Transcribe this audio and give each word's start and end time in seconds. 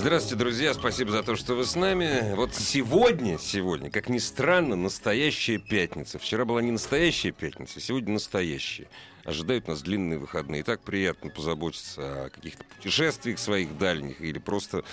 Здравствуйте, 0.00 0.36
друзья. 0.36 0.72
Спасибо 0.72 1.10
за 1.10 1.22
то, 1.22 1.36
что 1.36 1.54
вы 1.54 1.66
с 1.66 1.76
нами. 1.76 2.34
Вот 2.34 2.54
сегодня, 2.54 3.38
сегодня, 3.38 3.90
как 3.90 4.08
ни 4.08 4.16
странно, 4.16 4.74
настоящая 4.74 5.58
пятница. 5.58 6.18
Вчера 6.18 6.46
была 6.46 6.62
не 6.62 6.70
настоящая 6.70 7.32
пятница, 7.32 7.80
сегодня 7.80 8.14
настоящая. 8.14 8.88
Ожидают 9.24 9.68
нас 9.68 9.82
длинные 9.82 10.18
выходные. 10.18 10.62
И 10.62 10.64
так 10.64 10.80
приятно 10.80 11.28
позаботиться 11.28 12.24
о 12.24 12.30
каких-то 12.30 12.64
путешествиях 12.64 13.38
своих 13.38 13.76
дальних 13.76 14.22
или 14.22 14.38
просто 14.38 14.84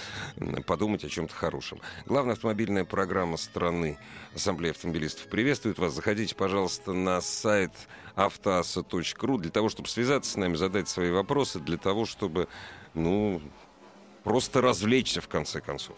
подумать 0.65 1.05
о 1.05 1.09
чем-то 1.09 1.33
хорошем. 1.33 1.79
Главная 2.05 2.33
автомобильная 2.33 2.83
программа 2.83 3.37
страны 3.37 3.97
Ассамблея 4.35 4.73
автомобилистов 4.73 5.27
приветствует 5.27 5.79
вас. 5.79 5.93
Заходите, 5.93 6.35
пожалуйста, 6.35 6.91
на 6.91 7.21
сайт 7.21 7.71
автоаса.ру 8.15 9.37
для 9.37 9.51
того, 9.51 9.69
чтобы 9.69 9.87
связаться 9.87 10.33
с 10.33 10.35
нами, 10.35 10.55
задать 10.55 10.89
свои 10.89 11.11
вопросы, 11.11 11.61
для 11.61 11.77
того, 11.77 12.05
чтобы, 12.05 12.49
ну, 12.93 13.41
просто 14.27 14.59
развлечься, 14.59 15.21
в 15.21 15.29
конце 15.29 15.61
концов. 15.61 15.95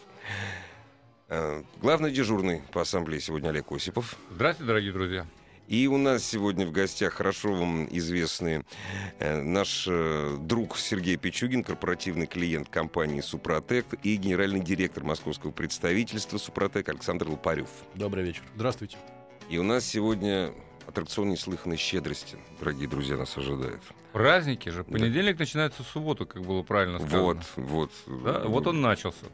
Э, 1.29 1.63
главный 1.81 2.11
дежурный 2.11 2.61
по 2.71 2.81
ассамблее 2.81 3.20
сегодня 3.20 3.49
Олег 3.49 3.71
Осипов. 3.71 4.17
Здравствуйте, 4.29 4.67
дорогие 4.67 4.93
друзья. 4.93 5.27
И 5.67 5.87
у 5.87 5.97
нас 5.97 6.23
сегодня 6.25 6.67
в 6.67 6.71
гостях 6.71 7.13
хорошо 7.13 7.53
вам 7.53 7.87
известный 7.89 8.63
э, 9.17 9.41
наш 9.41 9.87
э, 9.87 10.37
друг 10.41 10.77
Сергей 10.77 11.17
Пичугин, 11.17 11.63
корпоративный 11.63 12.27
клиент 12.27 12.70
компании 12.70 13.21
«Супротек» 13.21 13.85
и 14.04 14.15
генеральный 14.15 14.59
директор 14.59 15.04
московского 15.04 15.49
представительства 15.49 16.37
«Супротек» 16.37 16.87
Александр 16.87 17.29
Лопарев. 17.29 17.70
Добрый 17.95 18.23
вечер. 18.23 18.43
Здравствуйте. 18.55 18.98
И 19.49 19.57
у 19.57 19.63
нас 19.63 19.85
сегодня 19.85 20.54
аттракцион 20.90 21.29
неслыханной 21.29 21.77
щедрости, 21.77 22.37
дорогие 22.59 22.87
друзья, 22.87 23.18
нас 23.18 23.37
ожидает. 23.37 23.79
Праздники 24.12 24.70
же. 24.70 24.84
Понедельник 24.84 25.37
да. 25.37 25.43
начинается 25.43 25.84
в 25.84 25.87
субботу, 25.87 26.26
как 26.26 26.41
было 26.41 26.63
правильно 26.63 26.99
сказано. 26.99 27.41
Вот, 27.55 27.91
вот. 28.05 28.23
Да? 28.23 28.40
Вот 28.45 28.68
он 28.68 28.82
начался. 28.82 29.27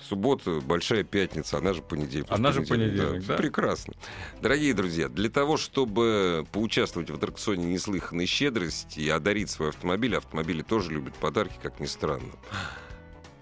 Суббота, 0.00 0.60
большая 0.60 1.02
пятница, 1.02 1.58
она 1.58 1.72
же 1.72 1.82
понедельник. 1.82 2.30
Она 2.30 2.52
же 2.52 2.62
понедельник, 2.62 3.26
да. 3.26 3.34
да. 3.34 3.36
Прекрасно. 3.36 3.94
Дорогие 4.40 4.74
друзья, 4.74 5.08
для 5.08 5.28
того, 5.28 5.56
чтобы 5.56 6.46
поучаствовать 6.52 7.10
в 7.10 7.14
аттракционе 7.14 7.66
неслыханной 7.66 8.26
щедрости 8.26 9.00
и 9.00 9.08
одарить 9.08 9.50
свой 9.50 9.70
автомобиль, 9.70 10.16
автомобили 10.16 10.62
тоже 10.62 10.92
любят 10.92 11.14
подарки, 11.14 11.58
как 11.60 11.80
ни 11.80 11.86
странно. 11.86 12.32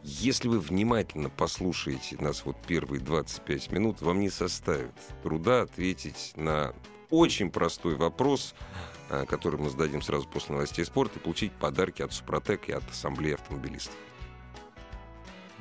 Если 0.03 0.49
вы 0.49 0.61
внимательно 0.61 1.31
послушаете 1.31 2.17
нас 2.21 2.45
вот 2.45 2.57
первые 2.67 3.01
25 3.01 3.73
минут, 3.73 4.03
вам 4.03 4.21
не 4.21 4.29
составит 4.29 4.93
труда 5.23 5.63
ответить 5.63 6.33
на 6.37 6.75
очень 7.15 7.51
простой 7.51 7.95
вопрос, 7.95 8.55
э, 9.11 9.25
который 9.27 9.61
мы 9.61 9.71
зададим 9.71 10.03
сразу 10.03 10.27
после 10.27 10.55
новостей 10.55 10.85
спорта, 10.85 11.19
и 11.19 11.23
получить 11.23 11.53
подарки 11.53 12.03
от 12.03 12.13
Супротек 12.13 12.69
и 12.69 12.73
от 12.73 12.89
Ассамблеи 12.91 13.35
автомобилистов. 13.35 13.95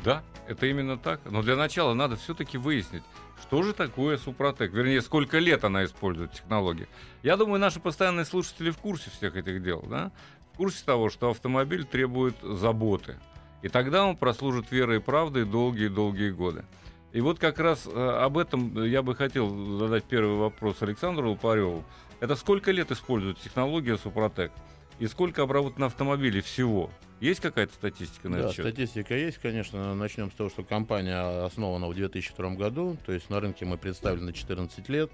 Да, 0.04 0.24
это 0.48 0.66
именно 0.66 0.98
так. 0.98 1.22
Но 1.26 1.42
для 1.42 1.56
начала 1.56 1.94
надо 1.94 2.16
все-таки 2.18 2.58
выяснить, 2.58 3.04
что 3.42 3.64
же 3.64 3.74
такое 3.74 4.18
Супротек, 4.18 4.74
вернее, 4.74 5.02
сколько 5.02 5.40
лет 5.40 5.64
она 5.64 5.86
использует 5.86 6.34
технологии. 6.34 6.88
Я 7.22 7.38
думаю, 7.38 7.60
наши 7.60 7.80
постоянные 7.80 8.26
слушатели 8.26 8.72
в 8.72 8.78
курсе 8.78 9.10
всех 9.12 9.36
этих 9.36 9.64
дел, 9.64 9.84
да? 9.88 10.12
в 10.54 10.58
курсе 10.58 10.84
того, 10.86 11.10
что 11.10 11.30
автомобиль 11.30 11.86
требует 11.86 12.36
заботы. 12.42 13.18
И 13.62 13.70
тогда 13.70 14.06
он 14.06 14.18
прослужит 14.18 14.72
верой 14.72 14.98
и 14.98 15.00
правдой 15.00 15.46
долгие-долгие 15.46 16.32
годы. 16.32 16.66
И 17.14 17.22
вот 17.22 17.38
как 17.38 17.60
раз 17.60 17.88
э, 17.88 18.10
об 18.22 18.40
этом 18.40 18.84
я 18.84 19.04
бы 19.04 19.16
хотел 19.16 19.78
задать 19.78 20.04
первый 20.04 20.36
вопрос 20.36 20.82
Александру 20.82 21.30
Лупареву. 21.30 21.84
Это 22.20 22.36
сколько 22.36 22.72
лет 22.72 22.90
использует 22.92 23.38
технология 23.40 23.98
Супротек? 23.98 24.52
И 24.98 25.06
сколько 25.06 25.44
обработано 25.44 25.86
автомобилей 25.86 26.42
всего? 26.42 26.90
Есть 27.20 27.40
какая-то 27.40 27.74
статистика 27.74 28.30
на 28.30 28.38
да, 28.38 28.44
этот 28.44 28.56
счет? 28.56 28.66
статистика 28.66 29.16
есть, 29.16 29.38
конечно. 29.38 29.94
Начнем 29.94 30.32
с 30.32 30.34
того, 30.34 30.50
что 30.50 30.64
компания 30.64 31.46
основана 31.46 31.88
в 31.88 31.94
2002 31.94 32.50
году, 32.56 32.98
то 33.06 33.14
есть 33.14 33.30
на 33.30 33.40
рынке 33.40 33.66
мы 33.66 33.78
представлены 33.78 34.34
14 34.34 34.90
лет. 34.90 35.12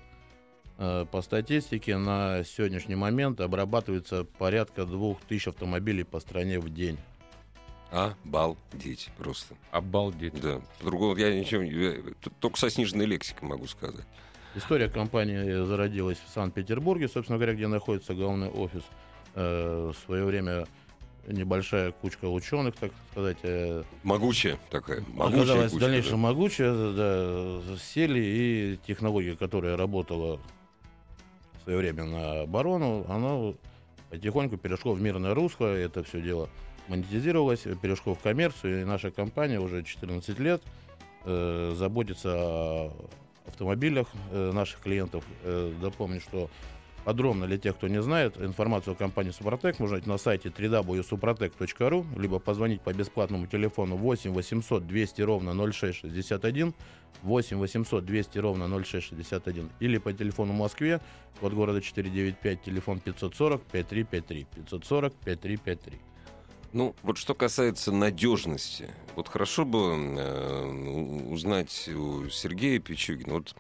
Э, 0.77 1.05
по 1.11 1.21
статистике 1.21 1.97
на 1.97 2.45
сегодняшний 2.45 2.95
момент 2.95 3.41
обрабатывается 3.41 4.23
порядка 4.23 4.85
2000 4.85 5.49
автомобилей 5.49 6.05
по 6.05 6.21
стране 6.21 6.61
в 6.61 6.69
день. 6.69 6.97
Обалдеть 7.91 9.09
просто. 9.17 9.55
Обалдеть. 9.71 10.39
Да. 10.41 10.61
По-другому 10.79 11.15
я 11.15 11.37
ничего 11.37 11.63
не... 11.63 12.13
Только 12.39 12.59
со 12.59 12.69
сниженной 12.69 13.05
лексикой 13.05 13.49
могу 13.49 13.65
сказать. 13.67 14.05
История 14.55 14.89
компании 14.89 15.63
зародилась 15.65 16.19
в 16.25 16.29
Санкт-Петербурге, 16.33 17.07
собственно 17.07 17.37
говоря, 17.37 17.53
где 17.53 17.67
находится 17.67 18.13
главный 18.13 18.49
офис. 18.49 18.83
Э, 19.35 19.91
в 19.93 20.05
свое 20.05 20.25
время 20.25 20.65
небольшая 21.27 21.91
кучка 21.91 22.25
ученых, 22.25 22.75
так 22.75 22.91
сказать. 23.11 23.37
Э, 23.43 23.83
могучая 24.03 24.57
такая. 24.69 25.03
Могучая 25.13 25.41
оказалась 25.41 25.71
кучка, 25.71 25.77
в 25.77 25.79
дальнейшем 25.79 26.11
да. 26.11 26.17
могучая, 26.17 26.93
да, 26.93 27.61
сели, 27.77 28.19
и 28.19 28.79
технология, 28.85 29.35
которая 29.35 29.77
работала 29.77 30.39
в 31.53 31.63
свое 31.63 31.77
время 31.79 32.05
на 32.05 32.41
оборону, 32.41 33.05
она 33.09 33.53
потихоньку 34.09 34.57
перешла 34.57 34.93
в 34.93 35.01
мирное 35.01 35.33
русло, 35.33 35.67
это 35.67 36.03
все 36.03 36.21
дело 36.21 36.49
монетизировалась, 36.89 37.65
перешло 37.81 38.15
в 38.15 38.19
коммерцию, 38.19 38.81
и 38.81 38.85
наша 38.85 39.11
компания 39.11 39.59
уже 39.59 39.83
14 39.83 40.39
лет 40.39 40.61
э, 41.25 41.73
заботится 41.75 42.33
о 42.35 42.93
автомобилях 43.47 44.07
э, 44.31 44.51
наших 44.51 44.79
клиентов. 44.79 45.23
Э, 45.43 45.73
напомню, 45.81 46.21
что 46.21 46.49
подробно 47.03 47.47
для 47.47 47.57
тех, 47.57 47.75
кто 47.75 47.87
не 47.87 48.01
знает, 48.01 48.37
информацию 48.39 48.93
о 48.93 48.95
компании 48.95 49.31
Супротек 49.31 49.79
можно 49.79 49.95
найти 49.95 50.09
на 50.09 50.17
сайте 50.17 50.49
www.suprotec.ru, 50.49 52.05
либо 52.19 52.39
позвонить 52.39 52.81
по 52.81 52.93
бесплатному 52.93 53.47
телефону 53.47 53.95
8 53.95 54.31
800 54.31 54.87
200 54.87 55.21
ровно 55.21 55.71
0661, 55.71 56.73
8 57.23 57.57
800 57.57 58.05
200 58.05 58.37
ровно 58.39 58.83
0661, 58.83 59.69
или 59.79 59.97
по 59.97 60.13
телефону 60.13 60.53
в 60.53 60.57
Москве, 60.57 61.01
код 61.39 61.53
города 61.53 61.81
495, 61.81 62.61
телефон 62.61 62.99
540 62.99 63.61
5353, 63.63 64.47
540 64.55 65.13
5353. 65.13 66.08
Ну, 66.71 66.95
вот 67.01 67.17
что 67.17 67.33
касается 67.33 67.91
надежности, 67.91 68.89
вот 69.15 69.27
хорошо 69.27 69.65
бы 69.65 69.79
э, 69.79 71.31
узнать 71.31 71.89
у 71.89 72.29
Сергея 72.29 72.79
Пичугина, 72.79 73.35
вот 73.35 73.55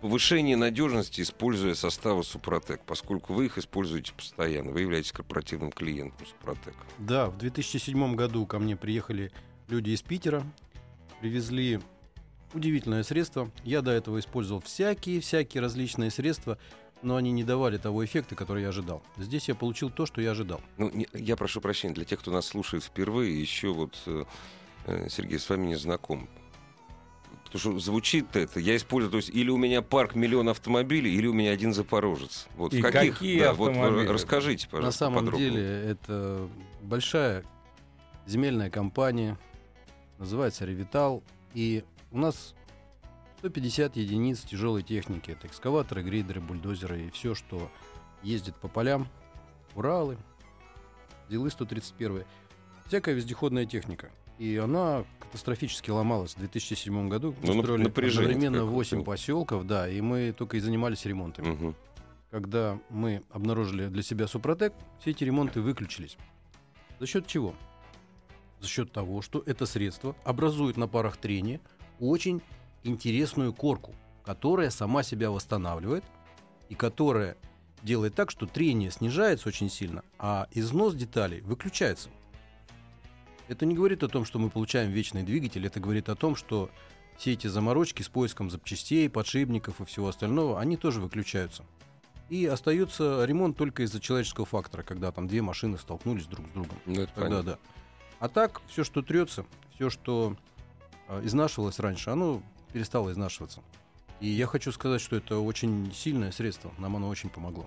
повышение 0.00 0.56
надежности, 0.56 1.20
используя 1.20 1.74
составы 1.74 2.24
Супротек, 2.24 2.80
поскольку 2.84 3.34
вы 3.34 3.46
их 3.46 3.56
используете 3.58 4.12
постоянно, 4.14 4.72
вы 4.72 4.80
являетесь 4.80 5.12
корпоративным 5.12 5.70
клиентом 5.70 6.26
Супротек. 6.26 6.74
Да, 6.98 7.30
в 7.30 7.38
2007 7.38 8.16
году 8.16 8.46
ко 8.46 8.58
мне 8.58 8.76
приехали 8.76 9.30
люди 9.68 9.90
из 9.90 10.02
Питера, 10.02 10.42
привезли 11.20 11.80
удивительное 12.52 13.02
средство. 13.04 13.50
Я 13.64 13.82
до 13.82 13.92
этого 13.92 14.18
использовал 14.18 14.60
всякие-всякие 14.60 15.60
различные 15.60 16.10
средства, 16.10 16.58
но 17.02 17.16
они 17.16 17.32
не 17.32 17.44
давали 17.44 17.78
того 17.78 18.04
эффекта, 18.04 18.34
который 18.34 18.62
я 18.62 18.70
ожидал. 18.70 19.02
Здесь 19.16 19.48
я 19.48 19.54
получил 19.54 19.90
то, 19.90 20.06
что 20.06 20.20
я 20.20 20.32
ожидал. 20.32 20.60
Ну, 20.78 20.90
не, 20.90 21.06
я 21.12 21.36
прошу 21.36 21.60
прощения, 21.60 21.94
для 21.94 22.04
тех, 22.04 22.20
кто 22.20 22.30
нас 22.30 22.46
слушает 22.46 22.84
впервые, 22.84 23.40
еще 23.40 23.72
вот 23.72 23.96
э, 24.06 24.24
э 24.86 25.08
Сергей 25.08 25.38
с 25.38 25.48
вами 25.48 25.66
не 25.66 25.76
знаком. 25.76 26.28
Потому 27.44 27.60
что 27.60 27.78
звучит 27.78 28.34
это, 28.34 28.58
я 28.58 28.74
использую, 28.74 29.12
то 29.12 29.16
есть 29.18 29.30
или 29.30 29.50
у 29.50 29.56
меня 29.56 29.80
парк 29.80 30.16
миллион 30.16 30.48
автомобилей, 30.48 31.14
или 31.14 31.28
у 31.28 31.32
меня 31.32 31.52
один 31.52 31.72
запорожец. 31.72 32.48
Вот 32.56 32.74
И 32.74 32.80
в 32.80 32.82
каких, 32.82 33.14
какие 33.14 33.40
да, 33.40 33.50
автомобили? 33.50 34.06
вот 34.06 34.10
расскажите, 34.10 34.66
пожалуйста, 34.68 35.04
На 35.04 35.10
самом 35.10 35.24
подробнее. 35.24 35.50
деле 35.50 35.64
это 35.64 36.48
большая 36.82 37.44
земельная 38.26 38.68
компания, 38.68 39.38
называется 40.18 40.64
Ревитал, 40.64 41.22
и 41.54 41.84
у 42.10 42.18
нас 42.18 42.55
150 43.38 43.96
единиц 43.96 44.40
тяжелой 44.40 44.82
техники. 44.82 45.30
Это 45.30 45.46
экскаваторы, 45.46 46.02
грейдеры, 46.02 46.40
бульдозеры 46.40 47.06
и 47.06 47.10
все, 47.10 47.34
что 47.34 47.70
ездит 48.22 48.56
по 48.56 48.68
полям. 48.68 49.08
Уралы, 49.74 50.16
Дилы 51.28 51.50
131. 51.50 52.24
Всякая 52.86 53.14
вездеходная 53.14 53.66
техника. 53.66 54.10
И 54.38 54.56
она 54.56 55.04
катастрофически 55.18 55.90
ломалась 55.90 56.34
в 56.34 56.38
2007 56.38 57.08
году. 57.08 57.34
Мы 57.42 57.54
ну, 57.54 57.62
строили 57.62 57.88
одновременно 57.88 58.64
8 58.64 59.02
поселков, 59.02 59.66
да, 59.66 59.88
и 59.88 60.00
мы 60.00 60.32
только 60.36 60.56
и 60.56 60.60
занимались 60.60 61.04
ремонтами. 61.04 61.48
Угу. 61.48 61.74
Когда 62.30 62.78
мы 62.90 63.22
обнаружили 63.30 63.86
для 63.86 64.02
себя 64.02 64.26
Супротек, 64.26 64.72
все 65.00 65.10
эти 65.10 65.24
ремонты 65.24 65.60
выключились. 65.60 66.16
За 67.00 67.06
счет 67.06 67.26
чего? 67.26 67.54
За 68.60 68.68
счет 68.68 68.92
того, 68.92 69.22
что 69.22 69.42
это 69.46 69.66
средство 69.66 70.14
образует 70.24 70.76
на 70.76 70.86
парах 70.86 71.16
трения 71.16 71.60
очень 71.98 72.42
интересную 72.82 73.52
корку, 73.52 73.94
которая 74.24 74.70
сама 74.70 75.02
себя 75.02 75.30
восстанавливает 75.30 76.04
и 76.68 76.74
которая 76.74 77.36
делает 77.82 78.14
так, 78.14 78.30
что 78.30 78.46
трение 78.46 78.90
снижается 78.90 79.48
очень 79.48 79.70
сильно, 79.70 80.02
а 80.18 80.48
износ 80.52 80.94
деталей 80.94 81.40
выключается. 81.42 82.10
Это 83.48 83.64
не 83.64 83.74
говорит 83.74 84.02
о 84.02 84.08
том, 84.08 84.24
что 84.24 84.38
мы 84.38 84.50
получаем 84.50 84.90
вечный 84.90 85.22
двигатель, 85.22 85.64
это 85.66 85.78
говорит 85.78 86.08
о 86.08 86.16
том, 86.16 86.34
что 86.34 86.70
все 87.16 87.32
эти 87.32 87.46
заморочки 87.46 88.02
с 88.02 88.08
поиском 88.08 88.50
запчастей, 88.50 89.08
подшипников 89.08 89.80
и 89.80 89.84
всего 89.84 90.08
остального, 90.08 90.60
они 90.60 90.76
тоже 90.76 91.00
выключаются. 91.00 91.64
И 92.28 92.44
остается 92.44 93.24
ремонт 93.24 93.56
только 93.56 93.84
из-за 93.84 94.00
человеческого 94.00 94.46
фактора, 94.46 94.82
когда 94.82 95.12
там 95.12 95.28
две 95.28 95.42
машины 95.42 95.78
столкнулись 95.78 96.26
друг 96.26 96.46
с 96.48 96.50
другом. 96.50 96.76
Ну, 96.84 97.02
это 97.02 97.12
Тогда 97.14 97.22
понятно. 97.22 97.52
да. 97.52 97.58
А 98.18 98.28
так, 98.28 98.60
все, 98.66 98.82
что 98.82 99.02
трется, 99.02 99.46
все, 99.76 99.90
что 99.90 100.36
э, 101.08 101.20
изнашивалось 101.24 101.78
раньше, 101.78 102.10
оно 102.10 102.42
перестало 102.76 103.10
изнашиваться. 103.10 103.62
И 104.20 104.28
я 104.28 104.46
хочу 104.46 104.70
сказать, 104.70 105.00
что 105.00 105.16
это 105.16 105.38
очень 105.38 105.90
сильное 105.94 106.30
средство. 106.30 106.70
Нам 106.76 106.94
оно 106.96 107.08
очень 107.08 107.30
помогло. 107.30 107.64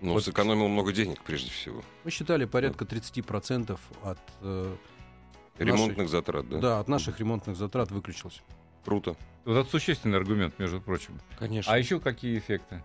Ну, 0.00 0.12
Вот- 0.12 0.24
сэкономил 0.24 0.68
много 0.68 0.92
денег, 0.92 1.20
прежде 1.24 1.50
всего. 1.50 1.82
Мы 2.04 2.12
считали 2.12 2.44
порядка 2.44 2.84
30% 2.84 3.80
от, 4.04 4.18
э, 4.42 4.76
Ремонтных 5.58 6.08
затрат, 6.08 6.48
да? 6.48 6.58
да, 6.60 6.78
от 6.80 6.86
наших 6.86 7.18
ремонтных 7.18 7.56
затрат 7.56 7.90
выключилось. 7.90 8.42
Круто. 8.84 9.16
Вот 9.44 9.56
это 9.56 9.68
существенный 9.68 10.18
аргумент, 10.18 10.56
между 10.60 10.80
прочим. 10.80 11.20
Конечно. 11.36 11.72
А 11.72 11.76
еще 11.76 11.98
какие 11.98 12.38
эффекты? 12.38 12.84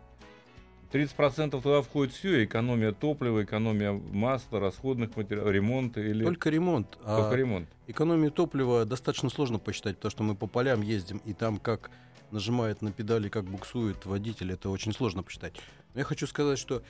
30% 0.91 1.61
туда 1.61 1.81
входит 1.81 2.13
все, 2.13 2.43
экономия 2.43 2.91
топлива, 2.91 3.43
экономия 3.43 3.91
масла, 3.91 4.59
расходных 4.59 5.15
материалов, 5.15 5.51
ремонт 5.51 5.97
или 5.97 6.23
Только 6.23 6.49
ремонт. 6.49 6.97
а 7.03 7.21
только 7.21 7.35
ремонт. 7.35 7.69
экономию 7.87 8.31
топлива 8.31 8.85
достаточно 8.85 9.29
сложно 9.29 9.59
посчитать, 9.59 9.97
потому 9.97 10.11
что 10.11 10.23
мы 10.23 10.35
по 10.35 10.47
полям 10.47 10.81
ездим, 10.81 11.21
и 11.25 11.33
там 11.33 11.57
как 11.57 11.91
нажимает 12.31 12.81
на 12.81 12.91
педали, 12.91 13.29
как 13.29 13.45
буксует 13.45 14.05
водитель, 14.05 14.51
это 14.51 14.69
очень 14.69 14.93
сложно 14.93 15.23
посчитать. 15.23 15.53
Но 15.93 15.99
я 15.99 16.05
хочу 16.05 16.27
сказать, 16.27 16.57
что 16.59 16.81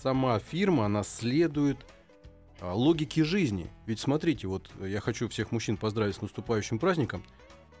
сама 0.00 0.38
фирма, 0.38 0.86
она 0.86 1.02
следует 1.02 1.78
а, 2.60 2.74
логике 2.74 3.24
жизни. 3.24 3.68
Ведь 3.86 4.00
смотрите, 4.00 4.46
вот 4.46 4.68
я 4.80 5.00
хочу 5.00 5.28
всех 5.28 5.52
мужчин 5.52 5.76
поздравить 5.76 6.16
с 6.16 6.22
наступающим 6.22 6.78
праздником. 6.78 7.22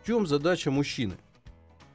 В 0.02 0.06
чем 0.06 0.26
задача 0.26 0.70
мужчины? 0.70 1.16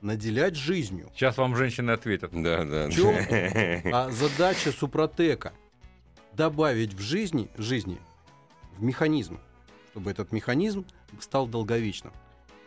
Наделять 0.03 0.57
жизнью. 0.57 1.09
Сейчас 1.15 1.37
вам 1.37 1.55
женщины 1.55 1.91
ответят. 1.91 2.31
Да, 2.33 2.65
да. 2.65 2.87
В 2.87 2.91
чем 2.91 3.15
а 3.93 4.11
задача 4.11 4.73
Супротека 4.73 5.53
добавить 6.33 6.93
в 6.93 6.99
жизни, 6.99 7.49
жизни 7.57 7.97
в 8.77 8.83
механизм, 8.83 9.39
чтобы 9.91 10.11
этот 10.11 10.33
механизм 10.33 10.85
стал 11.21 11.47
долговечным. 11.47 12.11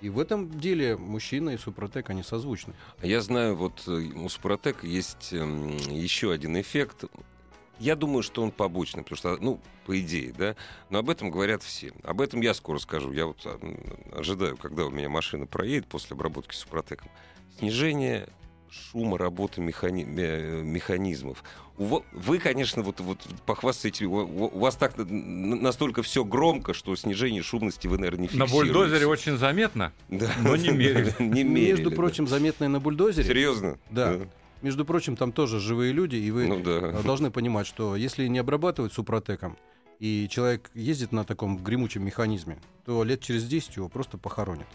И 0.00 0.08
в 0.08 0.18
этом 0.18 0.58
деле 0.58 0.96
мужчина 0.96 1.50
и 1.50 1.58
Супротек, 1.58 2.08
они 2.08 2.22
созвучны. 2.22 2.72
Я 3.02 3.20
знаю, 3.20 3.54
вот 3.54 3.84
э, 3.86 3.90
у 3.90 4.30
Супротек 4.30 4.82
есть 4.82 5.34
эм, 5.34 5.76
еще 5.90 6.32
один 6.32 6.58
эффект. 6.58 7.04
Я 7.78 7.94
думаю, 7.96 8.22
что 8.22 8.42
он 8.42 8.50
побочный, 8.50 9.02
потому 9.02 9.16
что, 9.18 9.36
ну, 9.38 9.60
по 9.84 9.98
идее, 10.00 10.32
да, 10.36 10.56
но 10.90 10.98
об 10.98 11.10
этом 11.10 11.30
говорят 11.30 11.62
все. 11.62 11.92
Об 12.04 12.20
этом 12.20 12.40
я 12.40 12.54
скоро 12.54 12.78
скажу. 12.78 13.12
Я 13.12 13.26
вот 13.26 13.46
ожидаю, 14.12 14.56
когда 14.56 14.86
у 14.86 14.90
меня 14.90 15.08
машина 15.08 15.46
проедет 15.46 15.86
после 15.86 16.14
обработки 16.14 16.54
Супротеком. 16.54 17.08
Снижение 17.58 18.28
шума 18.70 19.16
работы 19.18 19.60
механи- 19.60 20.04
ме- 20.04 20.62
механизмов. 20.62 21.42
Вы, 21.78 22.38
конечно, 22.38 22.82
вот, 22.82 23.00
вот 23.00 23.18
похвастаете, 23.44 24.06
у, 24.06 24.58
вас 24.58 24.76
так 24.76 24.94
настолько 24.96 26.02
все 26.02 26.24
громко, 26.24 26.72
что 26.72 26.96
снижение 26.96 27.42
шумности 27.42 27.86
вы, 27.86 27.98
наверное, 27.98 28.22
не 28.28 28.36
На 28.38 28.46
фиксируете. 28.46 28.72
бульдозере 28.72 29.06
очень 29.06 29.36
заметно. 29.36 29.92
Да. 30.08 30.30
но 30.40 30.56
не 30.56 30.70
мерили. 30.70 31.14
Не 31.22 31.44
мерили, 31.44 31.70
Между 31.72 31.90
да. 31.90 31.96
прочим, 31.96 32.26
заметное 32.26 32.68
на 32.68 32.80
бульдозере. 32.80 33.28
Серьезно? 33.28 33.78
Да. 33.90 34.20
Между 34.62 34.84
прочим, 34.84 35.16
там 35.16 35.32
тоже 35.32 35.60
живые 35.60 35.92
люди, 35.92 36.16
и 36.16 36.30
вы 36.30 36.46
Ну 36.46 36.60
да. 36.60 36.70
э, 36.98 37.02
должны 37.02 37.30
понимать, 37.30 37.66
что 37.66 37.94
если 37.96 38.26
не 38.26 38.38
обрабатывать 38.38 38.92
Супротеком, 38.92 39.56
и 39.98 40.28
человек 40.30 40.70
ездит 40.74 41.12
на 41.12 41.24
таком 41.24 41.56
гремучем 41.58 42.04
механизме, 42.04 42.58
то 42.84 43.02
лет 43.04 43.20
через 43.20 43.44
10 43.46 43.76
его 43.76 43.88
просто 43.88 44.18
похоронят. 44.18 44.66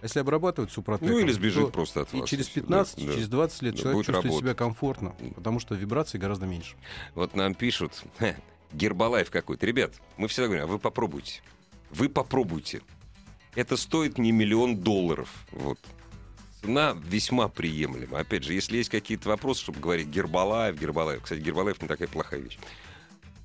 А 0.00 0.04
если 0.04 0.20
обрабатывать 0.20 0.70
Супротеком, 0.72 1.12
Ну 1.14 1.18
или 1.20 1.32
сбежит 1.32 1.66
то 1.66 1.70
просто 1.72 2.02
от 2.02 2.14
и 2.14 2.20
вас. 2.20 2.28
через 2.28 2.48
всё, 2.48 2.60
15, 2.62 3.06
да, 3.06 3.12
через 3.12 3.28
20 3.28 3.62
лет 3.62 3.74
Да, 3.74 3.80
человек 3.82 3.98
чувствует 3.98 4.24
работать. 4.24 4.38
себя 4.44 4.54
комфортно, 4.54 5.14
потому 5.34 5.58
что 5.60 5.74
вибраций 5.74 6.18
гораздо 6.20 6.46
меньше. 6.46 6.76
Вот 7.14 7.34
нам 7.34 7.54
пишут, 7.54 8.02
«Ха, 8.18 8.34
гербалайф 8.72 9.30
какой-то. 9.30 9.66
Ребят, 9.66 9.92
мы 10.16 10.28
всегда 10.28 10.46
говорим, 10.46 10.64
а 10.64 10.68
вы 10.68 10.78
попробуйте. 10.78 11.42
Вы 11.90 12.08
попробуйте. 12.08 12.80
Это 13.54 13.76
стоит 13.76 14.16
не 14.16 14.32
миллион 14.32 14.76
долларов. 14.78 15.28
Вот. 15.52 15.78
Цена 16.60 16.96
весьма 17.04 17.48
приемлема. 17.48 18.20
Опять 18.20 18.44
же, 18.44 18.52
если 18.52 18.76
есть 18.76 18.90
какие-то 18.90 19.28
вопросы, 19.28 19.62
чтобы 19.62 19.80
говорить 19.80 20.08
Гербалаев, 20.08 20.78
Гербалаев. 20.78 21.22
Кстати, 21.22 21.40
Гербалаев 21.40 21.80
не 21.80 21.88
такая 21.88 22.08
плохая 22.08 22.40
вещь. 22.40 22.58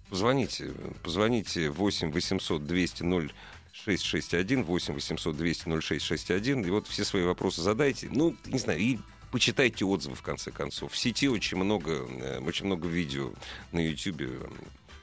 Позвоните, 0.09 0.71
позвоните 1.01 1.69
8 1.69 2.11
800 2.11 2.65
200 2.65 3.03
0661, 3.73 4.63
8 4.63 4.93
800 4.93 5.37
200 5.37 5.81
0661, 5.81 6.65
и 6.65 6.69
вот 6.69 6.87
все 6.87 7.03
свои 7.03 7.23
вопросы 7.23 7.61
задайте. 7.61 8.09
Ну, 8.11 8.35
не 8.45 8.59
знаю, 8.59 8.79
и 8.79 8.99
почитайте 9.31 9.85
отзывы, 9.85 10.15
в 10.15 10.21
конце 10.21 10.51
концов. 10.51 10.91
В 10.91 10.97
сети 10.97 11.27
очень 11.27 11.57
много, 11.57 12.07
э, 12.07 12.39
очень 12.39 12.65
много 12.65 12.87
видео 12.87 13.31
на 13.71 13.79
YouTube 13.85 14.49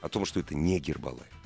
о 0.01 0.09
том, 0.09 0.25
что 0.25 0.39
это 0.39 0.55
не 0.55 0.79
Гербалайф. 0.79 1.42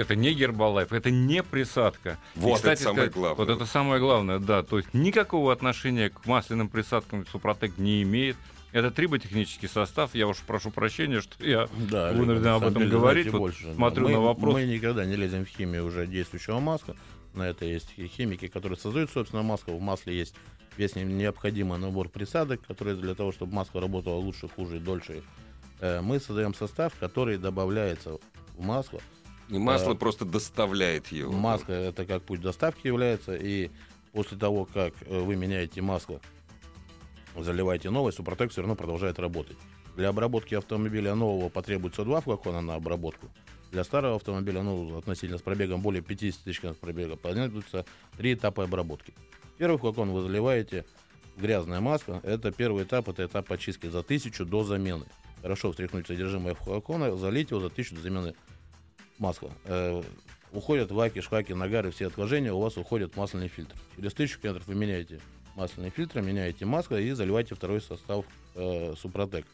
Это 0.00 0.16
не 0.16 0.32
гербалайф, 0.32 0.92
это 0.94 1.10
не 1.10 1.42
присадка. 1.42 2.16
И, 2.34 2.38
Вот, 2.40 2.48
это 2.52 2.56
кстати 2.56 2.82
самое 2.82 2.96
сказать, 3.08 3.12
главное. 3.12 3.36
Вот 3.46 3.54
это 3.54 3.66
самое 3.66 4.00
главное, 4.00 4.38
да. 4.38 4.62
То 4.62 4.78
есть 4.78 4.94
никакого 4.94 5.52
отношения 5.52 6.08
к 6.08 6.24
масляным 6.24 6.68
присадкам 6.70 7.26
Супротек 7.26 7.76
не 7.76 8.02
имеет. 8.02 8.36
Это 8.72 8.90
триботехнический 8.90 9.68
состав. 9.68 10.14
Я 10.14 10.26
уж 10.26 10.38
прошу 10.38 10.70
прощения, 10.70 11.20
что 11.20 11.44
я 11.44 11.68
Да, 11.90 12.12
вынужден 12.12 12.46
об 12.46 12.62
этом 12.62 12.78
деле, 12.78 12.90
говорить. 12.90 13.26
Вот 13.30 13.38
больше. 13.40 13.74
смотрю 13.74 14.04
мы, 14.08 14.12
на 14.12 14.20
вопрос. 14.20 14.54
Мы 14.54 14.64
никогда 14.64 15.04
не 15.04 15.16
лезем 15.16 15.44
в 15.44 15.48
химию 15.48 15.84
уже 15.84 16.06
действующего 16.06 16.60
масла. 16.60 16.96
На 17.34 17.48
это 17.48 17.66
есть 17.66 17.92
и 17.96 18.06
химики, 18.06 18.46
которые 18.48 18.78
создают, 18.78 19.10
собственно, 19.10 19.42
масло. 19.42 19.72
В 19.72 19.80
масле 19.82 20.16
есть 20.16 20.34
весь 20.78 20.94
не- 20.96 21.02
необходимый 21.04 21.78
набор 21.78 22.08
присадок, 22.08 22.62
которые 22.66 22.96
для 22.96 23.14
того, 23.14 23.32
чтобы 23.32 23.52
масло 23.54 23.80
работало 23.82 24.14
лучше, 24.14 24.48
хуже 24.48 24.76
и 24.78 24.80
дольше. 24.80 25.22
Э, 25.80 26.00
Мы 26.00 26.20
создаем 26.20 26.54
состав, 26.54 26.94
который 26.98 27.36
добавляется 27.36 28.18
в 28.56 28.64
масло. 28.64 29.00
И 29.50 29.58
масло 29.58 29.94
Да. 29.94 29.98
просто 29.98 30.24
доставляет 30.24 31.08
его. 31.08 31.32
Масло 31.32 31.72
это 31.72 32.04
как 32.06 32.22
путь 32.22 32.40
доставки 32.40 32.86
является, 32.86 33.34
и 33.34 33.70
после 34.12 34.38
того, 34.38 34.64
как 34.64 34.94
э, 35.06 35.18
вы 35.20 35.36
меняете 35.36 35.82
масло, 35.82 36.20
заливаете 37.36 37.90
новое, 37.90 38.12
Супротек 38.12 38.50
все 38.52 38.60
равно 38.62 38.76
продолжает 38.76 39.18
работать. 39.18 39.56
Для 39.96 40.08
обработки 40.08 40.54
автомобиля 40.54 41.14
нового 41.14 41.48
потребуется 41.48 42.04
два 42.04 42.20
флакона 42.20 42.60
на 42.60 42.74
обработку. 42.74 43.28
Для 43.72 43.84
старого 43.84 44.16
автомобиля, 44.16 44.62
ну, 44.62 44.98
относительно 44.98 45.38
с 45.38 45.42
пробегом 45.42 45.80
более 45.80 46.02
50 46.02 46.42
тысяч 46.42 46.60
километров 46.60 46.80
пробега, 46.80 47.16
понадобится 47.16 47.84
три 48.16 48.34
этапа 48.34 48.64
обработки. 48.64 49.14
Первый 49.58 49.78
флакон 49.78 50.10
вы 50.10 50.22
заливаете 50.22 50.84
в 51.36 51.42
грязное 51.42 51.80
масло. 51.80 52.20
Это 52.24 52.50
первый 52.50 52.84
этап, 52.84 53.08
это 53.08 53.24
этап 53.26 53.50
очистки 53.52 53.86
за 53.88 54.02
тысячу 54.02 54.44
до 54.44 54.64
замены. 54.64 55.06
Хорошо 55.42 55.70
встряхнуть 55.70 56.06
содержимое 56.06 56.54
флакона, 56.54 57.16
залить 57.16 57.50
его 57.50 57.60
за 57.60 57.70
тысячу 57.70 57.94
до 57.94 58.02
замены 58.02 58.34
масла. 59.20 59.50
Э, 59.64 60.02
уходят 60.52 60.90
лаки, 60.90 61.20
шлаки, 61.20 61.54
нагары, 61.54 61.90
все 61.90 62.08
отложения, 62.08 62.52
у 62.52 62.60
вас 62.60 62.76
уходит 62.76 63.16
масляный 63.16 63.48
фильтр. 63.48 63.76
Через 63.96 64.14
тысячу 64.14 64.40
километров 64.40 64.66
вы 64.66 64.74
меняете 64.74 65.20
масляный 65.54 65.90
фильтр, 65.90 66.20
меняете 66.20 66.64
масло 66.64 67.00
и 67.00 67.10
заливаете 67.12 67.54
второй 67.54 67.80
состав 67.80 68.24
э, 68.54 68.94
Супротек. 68.96 69.46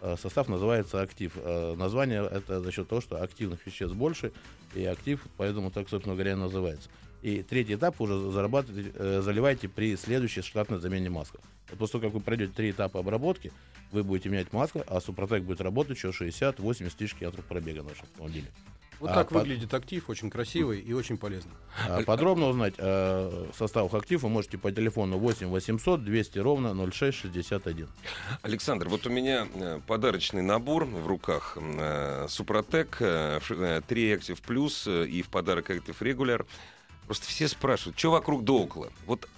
Э, 0.00 0.16
состав 0.20 0.48
называется 0.48 1.00
актив. 1.00 1.32
Э, 1.36 1.74
название 1.76 2.28
это 2.30 2.60
за 2.60 2.72
счет 2.72 2.88
того, 2.88 3.00
что 3.00 3.22
активных 3.22 3.64
веществ 3.66 3.96
больше, 3.96 4.32
и 4.74 4.84
актив, 4.84 5.24
поэтому 5.36 5.70
так, 5.70 5.88
собственно 5.88 6.14
говоря, 6.14 6.32
и 6.32 6.34
называется. 6.34 6.90
И 7.22 7.42
третий 7.42 7.76
этап 7.76 7.98
уже 8.00 8.30
зарабатываете, 8.30 8.92
э, 8.94 9.22
заливаете 9.22 9.68
при 9.68 9.96
следующей 9.96 10.42
штатной 10.42 10.78
замене 10.78 11.08
масла. 11.08 11.40
Вот 11.70 11.78
после 11.78 12.00
того, 12.00 12.10
как 12.10 12.14
вы 12.14 12.20
пройдете 12.20 12.52
три 12.52 12.70
этапа 12.70 13.00
обработки, 13.00 13.50
вы 13.92 14.02
будете 14.02 14.28
менять 14.28 14.52
масло, 14.52 14.84
а 14.86 15.00
Супротек 15.00 15.44
будет 15.44 15.60
работать 15.62 15.96
еще 15.96 16.10
60-80 16.10 16.92
тысяч 16.96 17.14
километров 17.14 17.44
пробега 17.46 17.82
на 17.82 17.88
вашем 17.88 18.04
автомобиле. 18.04 18.48
Вот 19.00 19.10
А 19.10 19.14
так 19.14 19.28
под- 19.28 19.42
выглядит 19.42 19.74
актив, 19.74 20.08
очень 20.08 20.30
красивый 20.30 20.80
и 20.80 20.92
очень 20.92 21.18
полезный. 21.18 21.52
А 21.88 22.02
подробно 22.02 22.48
узнать 22.48 22.74
о 22.78 23.48
составах 23.56 23.92
актив 23.94 24.22
вы 24.22 24.28
можете 24.28 24.56
по 24.56 24.70
телефону 24.72 25.18
8 25.18 25.48
800 25.48 26.04
200 26.04 26.38
ровно 26.38 26.74
0661. 26.74 27.88
Александр, 28.42 28.88
вот 28.88 29.06
у 29.06 29.10
меня 29.10 29.46
э, 29.54 29.80
подарочный 29.86 30.42
набор 30.42 30.84
в 30.84 31.06
руках. 31.06 31.58
э, 31.60 32.26
Супротек, 32.28 32.96
э, 33.00 33.40
ш- 33.42 33.54
э, 33.54 33.82
3 33.86 34.14
Active 34.14 34.40
Plus 34.46 34.84
э, 34.86 35.06
и 35.08 35.22
в 35.22 35.28
подарок 35.28 35.70
Active 35.70 35.98
Regular. 36.00 36.46
Просто 37.06 37.26
все 37.26 37.48
спрашивают, 37.48 37.98
что 37.98 38.12
вокруг 38.12 38.44
да 38.44 38.52
около. 38.54 38.90
Вот 39.06 39.28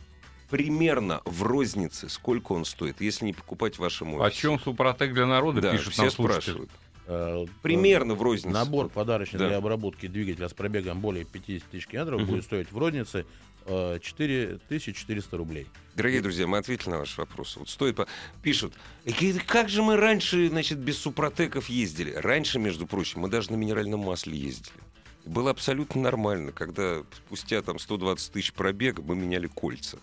примерно 0.51 1.23
в 1.25 1.43
рознице 1.43 2.09
сколько 2.09 2.53
он 2.53 2.65
стоит, 2.65 3.01
если 3.01 3.25
не 3.25 3.33
покупать 3.33 3.77
в 3.77 3.79
вашем 3.81 4.15
О 4.15 4.19
офисе. 4.27 4.43
чем 4.43 4.61
Супротек 4.61 5.13
для 5.13 5.27
народа 5.27 5.61
Да, 5.61 5.73
пишет 5.73 5.93
все 5.93 6.03
нам 6.03 6.11
слушатель. 6.13 6.43
спрашивают. 6.43 6.71
Э, 7.07 7.47
Примерно 7.63 8.15
в 8.15 8.23
рознице. 8.23 8.53
Набор 8.53 8.89
подарочный 8.89 9.39
Да. 9.39 9.49
для 9.49 9.57
обработки 9.59 10.07
двигателя 10.07 10.49
с 10.49 10.55
пробегом 10.55 11.01
более 11.01 11.25
50 11.25 11.69
тысяч 11.71 11.87
километров 11.87 12.21
Мгм. 12.23 12.31
будет 12.31 12.45
стоить 12.45 12.71
в 12.73 12.79
рознице 12.79 13.25
э, 13.69 13.99
4400 14.01 15.37
рублей. 15.37 15.67
Дорогие 15.97 16.21
друзья, 16.21 16.47
мы 16.47 16.59
ответили 16.59 16.91
на 16.91 16.99
ваш 16.99 17.19
вопрос. 17.19 17.57
Вот 17.57 17.69
стоит 17.69 17.97
по... 17.97 18.07
Пишут, 18.43 18.75
«Э, 19.05 19.11
как 19.47 19.69
же 19.69 19.83
мы 19.83 19.97
раньше, 19.97 20.49
значит, 20.49 20.79
без 20.79 20.99
супротеков 20.99 21.69
ездили? 21.69 22.13
Раньше, 22.13 22.59
между 22.61 22.87
прочим, 22.87 23.21
мы 23.23 23.29
даже 23.29 23.51
на 23.51 23.57
минеральном 23.57 24.01
масле 24.01 24.37
ездили. 24.39 24.77
Было 25.25 25.51
абсолютно 25.51 26.01
нормально, 26.03 26.53
когда 26.53 27.03
спустя 27.27 27.61
там 27.63 27.81
120 27.81 28.33
тысяч 28.33 28.53
пробега 28.53 29.03
мы 29.03 29.17
меняли 29.17 29.49
кольца. 29.49 29.99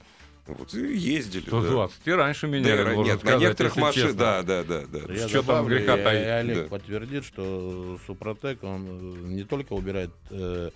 Вот, 0.45 0.73
и 0.73 0.97
ездили. 0.97 1.43
да. 1.43 1.47
120. 1.61 2.01
И 2.07 2.11
раньше 2.11 2.47
Да, 2.47 2.53
меняли, 2.53 2.81
ра- 2.81 2.95
можно 2.95 3.11
нет, 3.11 3.19
сказать, 3.19 3.39
на 3.39 3.43
некоторых 3.43 3.75
машинах, 3.77 4.15
да, 4.15 4.43
да, 4.43 4.63
да, 4.63 4.81
да. 4.87 4.99
Я 5.13 5.27
Что 5.29 5.37
там 5.37 5.45
добавлю, 5.45 5.77
греха 5.77 5.95
и- 6.13 6.23
и 6.23 6.27
Олег 6.27 6.57
Да. 6.63 6.69
подтвердит, 6.69 7.23
что 7.25 7.97
Супротек, 8.05 8.61
он 8.63 8.85
э, 8.85 9.27
не 9.29 9.43
только 9.45 9.71
убирает 9.73 10.11
э, 10.31 10.71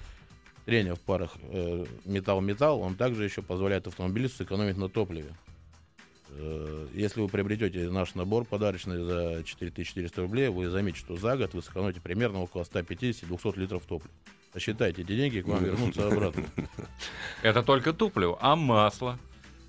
трение 0.65 0.95
в 0.95 0.99
парах 1.01 1.31
э, 1.41 1.85
металл-металл, 2.05 2.79
он 2.81 2.95
также 2.95 3.25
еще 3.25 3.41
позволяет 3.41 3.87
автомобилисту 3.87 4.37
сэкономить 4.37 4.77
на 4.77 4.87
топливе. 4.87 5.33
Э, 6.29 6.87
Если 6.93 7.19
вы 7.19 7.27
приобретете 7.27 7.89
наш 7.89 8.15
набор 8.15 8.45
подарочный 8.45 9.03
за 9.03 9.43
4400 9.43 10.21
рублей, 10.21 10.47
вы 10.47 10.69
заметите, 10.69 10.99
что 11.03 11.17
за 11.17 11.35
год 11.35 11.53
вы 11.53 11.61
сэкономите 11.61 11.99
примерно 11.99 12.41
около 12.41 12.63
150-200 12.63 13.59
литров 13.59 13.83
топлива. 13.85 14.13
Посчитайте 14.53 15.01
эти 15.01 15.13
деньги, 15.13 15.41
к 15.41 15.45
вам 15.47 15.63
вернутся 15.63 16.07
обратно. 16.07 16.45
Это 17.43 17.63
только 17.63 17.91
топливо. 17.93 18.37
А 18.41 18.55
масло? 18.55 19.19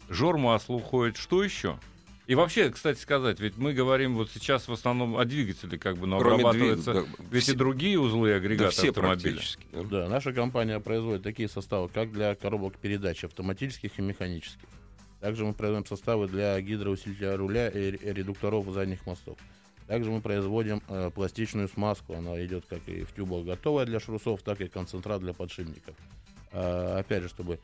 Жор 0.09 0.39
масла 0.39 0.75
уходит. 0.75 1.17
Что 1.17 1.43
еще? 1.43 1.79
И 2.27 2.35
вообще, 2.35 2.69
кстати 2.71 2.99
сказать, 2.99 3.41
ведь 3.41 3.57
мы 3.57 3.73
говорим 3.73 4.15
вот 4.15 4.31
сейчас 4.31 4.69
в 4.69 4.73
основном 4.73 5.17
о 5.17 5.25
двигателе, 5.25 5.79
как 5.79 5.97
бы, 5.97 6.07
но 6.07 6.19
Кроме 6.19 6.43
обрабатываются 6.43 6.91
двиг- 6.93 7.07
да, 7.19 7.25
ведь 7.31 7.43
все- 7.45 7.53
и 7.53 7.57
другие 7.57 7.99
узлы 7.99 8.29
и 8.29 8.33
да, 8.33 8.37
агрегаты 8.37 8.71
все 8.73 8.89
автомобиля. 8.91 9.41
да. 9.73 9.83
Да, 9.85 10.09
наша 10.09 10.35
компания 10.35 10.79
производит 10.79 11.23
такие 11.23 11.49
составы, 11.49 11.89
как 11.89 12.13
для 12.13 12.35
коробок 12.35 12.77
передач 12.77 13.25
автоматических 13.25 13.99
и 13.99 14.03
механических. 14.03 14.69
Также 15.21 15.45
мы 15.47 15.55
производим 15.55 15.87
составы 15.87 16.29
для 16.29 16.61
гидроусилителя 16.61 17.35
руля 17.39 17.69
и 17.71 17.93
ре- 17.93 18.13
редукторов 18.13 18.67
задних 18.75 19.07
мостов. 19.07 19.39
Также 19.87 20.11
мы 20.11 20.21
производим 20.21 20.83
э, 20.89 21.11
пластичную 21.15 21.67
смазку. 21.69 22.13
Она 22.13 22.45
идет 22.45 22.67
как 22.69 22.87
и 22.89 23.05
в 23.05 23.15
тюбах 23.15 23.47
готовая 23.47 23.87
для 23.87 24.01
шрусов, 24.01 24.43
так 24.43 24.61
и 24.61 24.69
концентрат 24.69 25.23
для 25.23 25.33
подшипников. 25.33 25.97
А, 26.53 26.99
опять 26.99 27.23
же, 27.23 27.31
чтобы 27.31 27.55
э, 27.55 27.59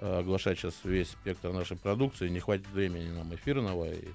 оглашать 0.00 0.58
сейчас 0.58 0.74
весь 0.84 1.10
спектр 1.10 1.52
нашей 1.52 1.76
продукции, 1.76 2.28
не 2.28 2.40
хватит 2.40 2.68
времени 2.72 3.10
нам 3.10 3.34
эфирного. 3.34 3.92
И 3.92 4.08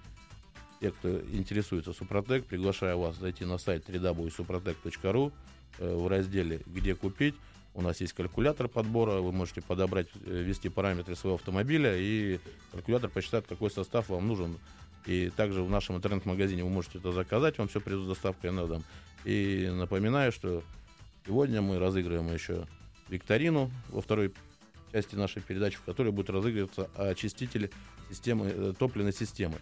те, 0.80 0.92
кто 0.92 1.20
интересуется 1.32 1.94
Супротек, 1.94 2.46
приглашаю 2.46 3.00
вас 3.00 3.18
зайти 3.18 3.46
на 3.46 3.58
сайт 3.58 3.88
www.suprotec.ru 3.88 5.32
э, 5.78 5.96
в 5.96 6.08
разделе 6.08 6.62
«Где 6.66 6.96
купить». 6.96 7.36
У 7.74 7.82
нас 7.82 8.02
есть 8.02 8.14
калькулятор 8.14 8.68
подбора, 8.68 9.22
вы 9.22 9.32
можете 9.32 9.62
подобрать, 9.62 10.08
э, 10.26 10.42
ввести 10.42 10.70
параметры 10.70 11.16
своего 11.16 11.36
автомобиля, 11.36 11.96
и 11.96 12.40
калькулятор 12.72 13.10
посчитает, 13.10 13.46
какой 13.48 13.70
состав 13.70 14.10
вам 14.10 14.28
нужен. 14.28 14.58
И 15.06 15.30
также 15.30 15.64
в 15.64 15.70
нашем 15.70 15.98
интернет-магазине 15.98 16.64
вы 16.64 16.70
можете 16.70 16.98
это 16.98 17.12
заказать, 17.12 17.58
вам 17.58 17.68
все 17.68 17.80
придут 17.80 18.06
с 18.06 18.10
доставкой 18.10 18.52
на 18.52 18.68
дом. 18.68 18.84
И 19.24 19.70
напоминаю, 19.72 20.32
что 20.32 20.64
сегодня 21.26 21.62
мы 21.62 21.80
разыгрываем 21.80 22.34
еще 22.34 22.66
викторину 23.08 23.72
во 23.90 24.02
второй 24.02 24.34
части 24.92 25.16
нашей 25.16 25.42
передачи, 25.42 25.78
в 25.78 25.84
которой 25.84 26.12
будет 26.12 26.30
разыгрываться 26.30 26.90
очистители 26.96 27.72
системы, 28.10 28.52
э, 28.54 28.74
топливной 28.78 29.14
системы. 29.14 29.56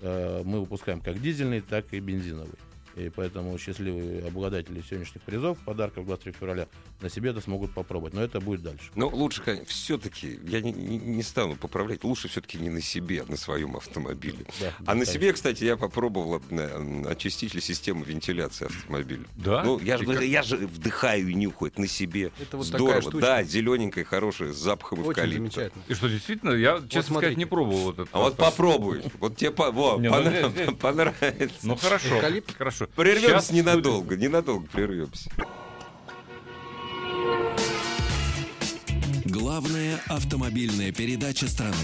Э, 0.00 0.42
Мы 0.44 0.60
выпускаем 0.60 1.00
как 1.00 1.20
дизельный, 1.20 1.60
так 1.60 1.92
и 1.92 2.00
бензиновый. 2.00 2.58
И 2.98 3.10
поэтому 3.10 3.56
счастливые 3.58 4.26
обладатели 4.26 4.82
сегодняшних 4.82 5.22
призов, 5.22 5.56
подарков 5.58 6.04
23 6.06 6.32
февраля, 6.32 6.66
на 7.00 7.08
себе 7.08 7.30
это 7.30 7.40
смогут 7.40 7.72
попробовать. 7.72 8.12
Но 8.12 8.22
это 8.22 8.40
будет 8.40 8.62
дальше. 8.62 8.90
Но 8.96 9.08
лучше, 9.08 9.40
конечно, 9.42 9.66
все-таки, 9.66 10.40
я 10.44 10.60
не, 10.60 10.72
не- 10.72 11.22
стану 11.22 11.54
поправлять, 11.54 12.02
лучше 12.02 12.26
все-таки 12.28 12.58
не 12.58 12.70
на 12.70 12.80
себе, 12.80 13.22
а 13.26 13.30
на 13.30 13.36
своем 13.36 13.76
автомобиле. 13.76 14.46
Да, 14.60 14.72
А 14.78 14.80
на 14.80 14.86
конечно. 14.92 15.12
себе, 15.14 15.32
кстати, 15.32 15.62
я 15.62 15.76
попробовал 15.76 16.42
э, 16.50 17.04
очиститель 17.08 17.60
системы 17.60 18.04
вентиляции 18.04 18.66
автомобиля. 18.66 19.24
Да? 19.36 19.62
Ну, 19.62 19.78
я 19.78 19.96
же, 19.96 20.04
как? 20.04 20.20
я 20.22 20.42
же 20.42 20.56
вдыхаю 20.56 21.28
и 21.28 21.34
нюхаю 21.34 21.70
это 21.70 21.80
на 21.80 21.86
себе. 21.86 22.32
Это 22.40 22.56
вот 22.56 22.66
Здорово, 22.66 23.20
да, 23.20 23.44
зелененькая, 23.44 24.04
хорошая, 24.04 24.52
с 24.52 24.56
запахом 24.56 25.00
Очень 25.00 25.10
эвкалипта. 25.12 25.38
замечательно. 25.38 25.82
И 25.86 25.94
что, 25.94 26.08
действительно, 26.08 26.50
я, 26.52 26.78
честно 26.78 26.88
сказать, 26.88 27.06
смотрите. 27.06 27.36
не 27.36 27.44
пробовал 27.44 27.78
вот 27.78 27.98
это. 28.00 28.08
А 28.12 28.18
вот 28.18 28.36
попробуй. 28.36 29.02
Вот 29.20 29.36
тебе 29.36 29.52
по- 29.52 29.70
во, 29.70 29.98
Не, 30.00 30.08
ну, 30.10 30.74
понравится. 30.76 31.58
Ну 31.62 31.76
хорошо, 31.76 32.20
хорошо. 32.56 32.87
Прервемся 32.94 33.54
ненадолго, 33.54 34.16
ненадолго 34.16 34.66
прервемся. 34.66 35.30
Главная 39.24 40.00
автомобильная 40.08 40.92
передача 40.92 41.46
страны. 41.48 41.76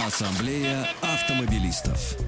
Ассамблея 0.00 0.86
автомобилистов. 1.00 2.18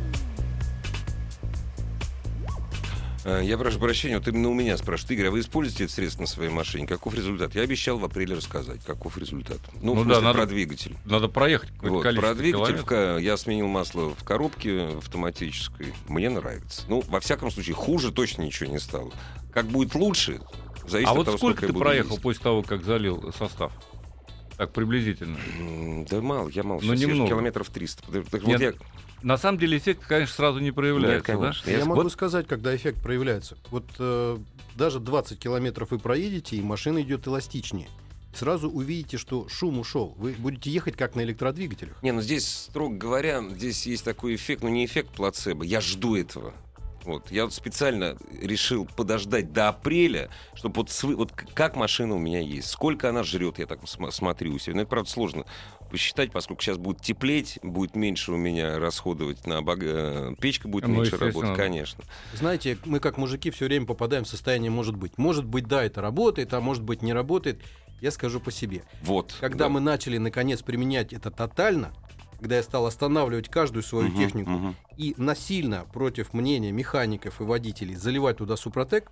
Я 3.26 3.58
прошу 3.58 3.80
прощения, 3.80 4.18
вот 4.18 4.28
именно 4.28 4.48
у 4.48 4.54
меня 4.54 4.76
спрашивают. 4.76 5.10
Игорь, 5.10 5.26
а 5.26 5.30
вы 5.32 5.40
используете 5.40 5.84
это 5.84 5.92
средство 5.92 6.22
на 6.22 6.26
своей 6.28 6.50
машине? 6.50 6.86
Каков 6.86 7.12
результат? 7.14 7.54
Я 7.56 7.62
обещал 7.62 7.98
в 7.98 8.04
апреле 8.04 8.36
рассказать, 8.36 8.84
каков 8.84 9.18
результат. 9.18 9.58
Ну, 9.82 9.94
Ну 9.94 10.02
в 10.02 10.06
да, 10.06 10.20
надо- 10.20 10.38
про 10.38 10.46
двигатель. 10.46 10.94
Надо 11.04 11.26
проехать 11.28 11.70
Вот, 11.80 12.02
про 12.02 12.34
двигатель 12.34 12.76
в 12.76 13.18
я 13.18 13.36
сменил 13.36 13.66
масло 13.66 14.14
в 14.14 14.22
коробке 14.22 14.98
автоматической. 14.98 15.92
Мне 16.08 16.30
нравится. 16.30 16.82
Ну, 16.88 17.02
во 17.08 17.18
всяком 17.20 17.50
случае, 17.50 17.74
хуже 17.74 18.12
точно 18.12 18.42
ничего 18.42 18.70
не 18.70 18.78
стало. 18.78 19.10
Как 19.52 19.66
будет 19.66 19.94
лучше, 19.94 20.40
зависит 20.86 21.08
А 21.08 21.12
от 21.12 21.16
вот 21.16 21.24
того, 21.26 21.38
сколько 21.38 21.66
я 21.66 21.72
ты 21.72 21.78
проехал 21.78 22.10
ездить. 22.10 22.22
после 22.22 22.42
того, 22.42 22.62
как 22.62 22.84
залил 22.84 23.32
состав? 23.36 23.72
Так, 24.56 24.72
приблизительно. 24.72 25.38
Да 26.10 26.20
мало, 26.22 26.48
я 26.48 26.62
мало. 26.62 26.80
Ну, 26.82 26.94
сейчас 26.94 27.00
немного. 27.08 27.28
Километров 27.30 27.68
300. 27.70 28.02
Так 28.30 28.42
вот 28.42 28.48
Нет, 28.48 28.60
я- 28.60 28.72
На 29.22 29.36
самом 29.38 29.58
деле 29.58 29.76
эффект, 29.78 30.02
конечно, 30.06 30.34
сразу 30.34 30.60
не 30.60 30.70
проявляется, 30.72 31.32
Нет, 31.32 31.40
да? 31.40 31.46
конечно. 31.48 31.70
Я 31.70 31.78
Я- 31.78 31.84
могу 31.84 32.02
вот- 32.02 32.12
сказать, 32.12 32.46
когда 32.46 32.74
эффект 32.74 33.02
проявляется. 33.02 33.56
Вот 33.70 33.84
э, 33.98 34.38
даже 34.76 35.00
20 35.00 35.38
километров 35.38 35.90
вы 35.90 35.98
проедете, 35.98 36.56
и 36.56 36.62
машина 36.62 37.00
идет 37.02 37.26
эластичнее. 37.26 37.88
Сразу 38.34 38.68
увидите, 38.70 39.16
что 39.16 39.48
шум 39.48 39.78
ушел. 39.78 40.14
Вы 40.18 40.32
будете 40.38 40.70
ехать 40.70 40.94
как 40.96 41.14
на 41.14 41.22
электродвигателях. 41.22 42.02
Не, 42.02 42.12
ну 42.12 42.20
здесь, 42.20 42.46
строго 42.46 42.94
говоря, 42.94 43.42
здесь 43.48 43.86
есть 43.86 44.04
такой 44.04 44.34
эффект, 44.34 44.62
ну 44.62 44.68
не 44.68 44.84
эффект 44.84 45.10
плацебо, 45.10 45.64
я 45.64 45.80
жду 45.80 46.16
этого. 46.16 46.52
Вот, 47.06 47.30
я 47.30 47.44
вот 47.44 47.54
специально 47.54 48.16
решил 48.42 48.84
подождать 48.84 49.52
до 49.52 49.68
апреля, 49.68 50.28
чтобы 50.54 50.74
вот, 50.78 50.90
св- 50.90 51.16
вот 51.16 51.30
как 51.32 51.76
машина 51.76 52.16
у 52.16 52.18
меня 52.18 52.40
есть, 52.40 52.68
сколько 52.68 53.08
она 53.08 53.22
жрет, 53.22 53.60
я 53.60 53.66
так 53.66 53.78
см- 53.86 54.12
смотрю 54.12 54.54
у 54.54 54.58
себя. 54.58 54.74
Ну, 54.74 54.80
это, 54.82 54.90
правда, 54.90 55.08
сложно 55.08 55.44
посчитать, 55.88 56.32
поскольку 56.32 56.62
сейчас 56.62 56.78
будет 56.78 57.00
теплеть, 57.00 57.60
будет 57.62 57.94
меньше 57.94 58.32
у 58.32 58.36
меня 58.36 58.80
расходовать 58.80 59.46
на 59.46 59.62
бог- 59.62 59.78
э, 59.82 60.34
печка 60.40 60.66
будет 60.66 60.88
Ну, 60.88 60.94
меньше 60.94 61.16
работать, 61.16 61.56
конечно. 61.56 62.02
Знаете, 62.34 62.76
мы 62.84 62.98
как 62.98 63.18
мужики 63.18 63.52
все 63.52 63.66
время 63.66 63.86
попадаем 63.86 64.24
в 64.24 64.28
состояние 64.28 64.72
«может 64.72 64.96
быть». 64.96 65.16
Может 65.16 65.44
быть, 65.44 65.68
да, 65.68 65.84
это 65.84 66.00
работает, 66.02 66.52
а 66.54 66.60
может 66.60 66.82
быть, 66.82 67.02
не 67.02 67.12
работает. 67.12 67.60
Я 68.00 68.10
скажу 68.10 68.40
по 68.40 68.50
себе. 68.50 68.82
Вот. 69.02 69.34
Когда 69.40 69.66
да. 69.66 69.68
мы 69.68 69.80
начали, 69.80 70.18
наконец, 70.18 70.60
применять 70.60 71.12
это 71.12 71.30
тотально, 71.30 71.94
когда 72.38 72.56
я 72.56 72.62
стал 72.62 72.86
останавливать 72.86 73.48
каждую 73.48 73.82
свою 73.82 74.08
Мгм, 74.08 74.16
технику 74.18 74.50
мгм. 74.50 74.76
и 74.96 75.14
насильно 75.16 75.84
против 75.92 76.32
мнения 76.34 76.72
механиков 76.72 77.40
и 77.40 77.44
водителей 77.44 77.94
заливать 77.94 78.38
туда 78.38 78.56
Супротек, 78.56 79.10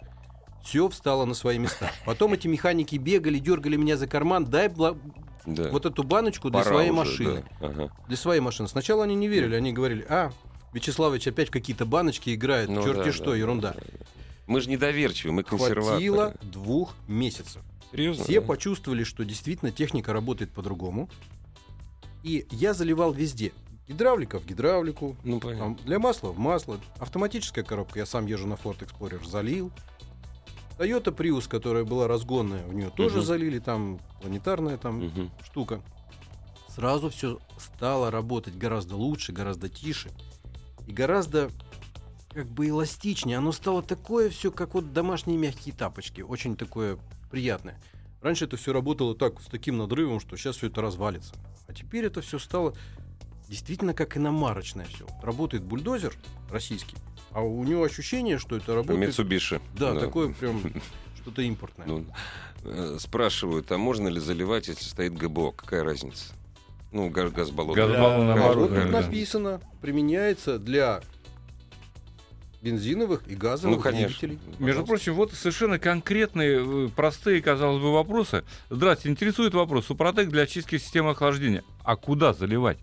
все 0.62 0.88
встало 0.88 1.24
на 1.24 1.34
свои 1.34 1.58
места. 1.58 1.90
Потом 2.06 2.32
эти 2.34 2.46
механики 2.48 2.96
бегали, 2.96 3.38
дергали 3.38 3.76
меня 3.76 3.96
за 3.96 4.06
карман, 4.06 4.44
дай 4.46 4.68
бла- 4.68 4.98
Да. 5.46 5.70
вот 5.70 5.86
эту 5.86 6.02
баночку 6.04 6.50
для 6.50 6.60
Пора 6.60 6.70
своей 6.70 6.90
уже, 6.90 6.98
машины. 6.98 7.44
да. 7.60 7.66
Ага. 7.68 7.92
Для 8.08 8.16
своей 8.16 8.40
машины. 8.40 8.68
Сначала 8.68 9.04
они 9.04 9.14
не 9.14 9.28
верили, 9.28 9.54
они 9.54 9.72
говорили, 9.72 10.06
а, 10.08 10.30
Вячеславович 10.72 11.28
опять 11.28 11.48
в 11.48 11.52
какие-то 11.52 11.86
баночки 11.86 12.34
играет, 12.34 12.68
Ну 12.68 12.82
черти 12.82 13.04
да, 13.04 13.12
что, 13.12 13.30
да, 13.30 13.36
ерунда. 13.36 13.72
да, 13.74 13.80
да. 13.80 14.06
Мы 14.46 14.60
же 14.60 14.68
недоверчивы, 14.68 15.32
мы 15.32 15.42
консерваторы. 15.42 15.82
Хватило 15.86 16.34
двух 16.42 16.94
месяцев. 17.08 17.62
Серьезно? 17.92 18.24
Все 18.24 18.40
да? 18.40 18.46
почувствовали, 18.46 19.04
что 19.04 19.24
действительно 19.24 19.70
техника 19.70 20.12
работает 20.12 20.50
по-другому. 20.50 21.08
И 22.24 22.46
я 22.50 22.72
заливал 22.72 23.12
везде. 23.12 23.52
Гидравлика 23.86 24.40
в 24.40 24.46
гидравлику, 24.46 25.14
Ну, 25.24 25.40
понятно. 25.40 25.76
для 25.84 25.98
масла 25.98 26.30
в 26.30 26.38
масло. 26.38 26.80
Автоматическая 26.98 27.62
коробка, 27.62 27.98
я 27.98 28.06
сам 28.06 28.24
езжу 28.24 28.46
на 28.46 28.54
Ford 28.54 28.78
Explorer, 28.78 29.22
залил. 29.28 29.70
Toyota 30.78 31.14
Prius, 31.14 31.46
которая 31.46 31.84
была 31.84 32.08
разгонная, 32.08 32.66
в 32.66 32.72
нее 32.74 32.88
тоже 32.90 33.18
Мгм. 33.18 33.26
залили, 33.26 33.58
там 33.58 34.00
планетарная 34.22 34.78
там 34.78 35.04
Мгм. 35.04 35.30
штука. 35.44 35.82
Сразу 36.68 37.10
все 37.10 37.38
стало 37.58 38.10
работать 38.10 38.56
гораздо 38.56 38.96
лучше, 38.96 39.32
гораздо 39.32 39.68
тише 39.68 40.10
и 40.86 40.92
гораздо 40.92 41.50
как 42.32 42.46
бы 42.46 42.68
эластичнее. 42.70 43.36
Оно 43.36 43.52
стало 43.52 43.82
такое 43.82 44.30
все, 44.30 44.50
как 44.50 44.72
вот 44.74 44.94
домашние 44.94 45.36
мягкие 45.36 45.74
тапочки, 45.74 46.22
очень 46.22 46.56
такое 46.56 46.98
приятное. 47.30 47.78
Раньше 48.22 48.46
это 48.46 48.56
все 48.56 48.72
работало 48.72 49.14
так, 49.14 49.40
с 49.42 49.44
таким 49.46 49.76
надрывом, 49.76 50.18
что 50.20 50.36
сейчас 50.38 50.56
все 50.56 50.68
это 50.68 50.80
развалится. 50.80 51.34
А 51.74 51.76
теперь 51.76 52.04
это 52.04 52.20
все 52.20 52.38
стало 52.38 52.74
действительно 53.48 53.94
как 53.94 54.16
иномарочное 54.16 54.86
все. 54.86 55.06
Работает 55.22 55.64
бульдозер 55.64 56.14
российский, 56.50 56.96
А 57.32 57.42
у 57.42 57.64
него 57.64 57.82
ощущение, 57.82 58.38
что 58.38 58.56
это 58.56 58.76
работает... 58.76 59.10
Mitsubishi. 59.10 59.60
Да, 59.76 59.98
такое 59.98 60.32
прям 60.32 60.62
что-то 61.20 61.42
импортное. 61.42 61.86
Ну, 61.86 62.06
э, 62.62 62.96
спрашивают, 63.00 63.72
а 63.72 63.78
можно 63.78 64.06
ли 64.06 64.20
заливать, 64.20 64.68
если 64.68 64.84
стоит 64.84 65.14
ГБО? 65.14 65.50
Какая 65.52 65.82
разница? 65.82 66.32
Ну, 66.92 67.10
газ, 67.10 67.32
газбаллон. 67.32 67.74
Газбаллон, 67.74 68.26
Да, 68.36 68.52
тут 68.52 68.70
да. 68.72 68.84
написано, 68.84 69.60
применяется 69.80 70.60
для 70.60 71.02
бензиновых 72.64 73.28
и 73.28 73.34
газовых 73.34 73.76
Ну, 73.76 73.82
конечно. 73.82 74.08
двигателей. 74.08 74.38
Между 74.58 74.82
Пожалуйста. 74.82 74.86
прочим, 74.86 75.14
вот 75.14 75.32
совершенно 75.34 75.78
конкретные, 75.78 76.86
э, 76.86 76.88
простые, 76.96 77.42
казалось 77.42 77.80
бы, 77.82 77.92
вопросы. 77.92 78.42
Здравствуйте, 78.70 79.10
интересует 79.12 79.52
вопрос. 79.54 79.86
Супротек 79.86 80.30
для 80.30 80.42
очистки 80.42 80.78
системы 80.78 81.10
охлаждения. 81.10 81.62
А 81.84 81.96
куда 81.96 82.32
заливать? 82.32 82.78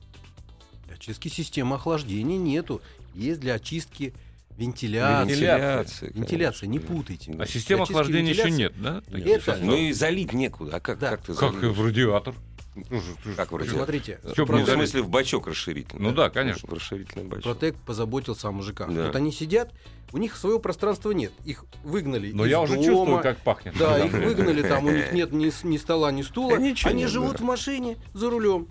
Для 0.86 0.96
очистки 0.96 1.30
системы 1.30 1.76
охлаждения 1.78 2.38
нету. 2.38 2.80
Есть 3.16 3.40
для 3.40 3.56
очистки 3.56 4.14
вентиляции. 4.56 5.32
Вентиляция. 5.32 6.12
Вентиляция, 6.14 6.68
не 6.68 6.78
конечно. 6.78 6.96
путайте. 6.98 7.36
А 7.40 7.46
системы 7.48 7.84
охлаждения 7.84 8.32
еще 8.32 8.52
нет, 8.52 8.74
да? 8.78 9.02
Нет. 9.10 9.48
Это- 9.48 9.58
Ну 9.62 9.76
и 9.76 9.92
залить 9.94 10.32
некуда. 10.34 10.76
А 10.76 10.80
как, 10.80 11.00
Да. 11.00 11.10
как 11.12 11.22
ты 11.24 11.34
Как 11.34 11.54
в 11.54 11.84
радиатор. 11.86 12.36
Слушай, 12.74 13.36
Как 13.36 13.52
в 13.52 13.56
радиатор? 13.58 13.78
Смотрите, 13.80 14.20
Чё, 14.34 14.46
Ну, 14.46 14.64
в 14.64 14.70
смысле, 14.70 15.02
в 15.02 15.10
бачок 15.10 15.48
расширительный. 15.48 16.02
Ну 16.02 16.12
да, 16.14 16.30
конечно. 16.30 16.70
В 16.70 16.74
расширительный 16.74 17.26
бачок. 17.26 17.44
Протек 17.44 17.76
позаботился 17.76 18.48
о 18.48 18.52
мужиках. 18.52 18.94
Да. 18.94 19.08
Вот 19.08 19.16
они 19.16 19.32
сидят, 19.32 19.74
у 20.14 20.18
них 20.18 20.36
своего 20.38 20.58
пространства 20.60 21.12
нет. 21.12 21.34
Их 21.44 21.66
выгнали 21.84 22.32
Но 22.32 22.46
из 22.46 22.50
я 22.52 22.62
уже 22.62 22.76
дома. 22.76 22.86
чувствую, 22.86 23.22
как 23.22 23.40
пахнет. 23.40 23.78
Да, 23.78 24.00
их 24.00 24.14
выгнали, 24.14 24.62
там 24.62 24.86
у 24.86 24.92
них 24.92 25.12
нет 25.14 25.34
ни, 25.34 25.52
ни 25.68 25.78
стола, 25.78 26.12
ни 26.12 26.22
стула. 26.22 26.52
Да 26.52 26.58
ничего 26.58 26.92
Они 26.92 27.04
нет, 27.04 27.12
живут 27.12 27.34
да. 27.34 27.38
в 27.40 27.42
машине 27.42 27.98
за 28.14 28.30
рулем. 28.30 28.68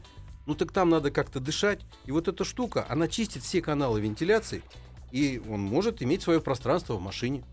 Ну 0.47 0.55
так 0.55 0.73
там 0.73 0.89
надо 0.89 1.11
как-то 1.11 1.39
дышать. 1.39 1.81
И 2.07 2.13
вот 2.13 2.27
эта 2.27 2.45
штука, 2.45 2.87
она 2.89 3.07
чистит 3.07 3.43
все 3.43 3.61
каналы 3.61 4.01
вентиляции, 4.01 4.63
и 5.13 5.43
он 5.49 5.61
может 5.61 6.03
иметь 6.03 6.23
свое 6.23 6.41
пространство 6.41 6.95
в 6.95 7.01
машине. 7.03 7.45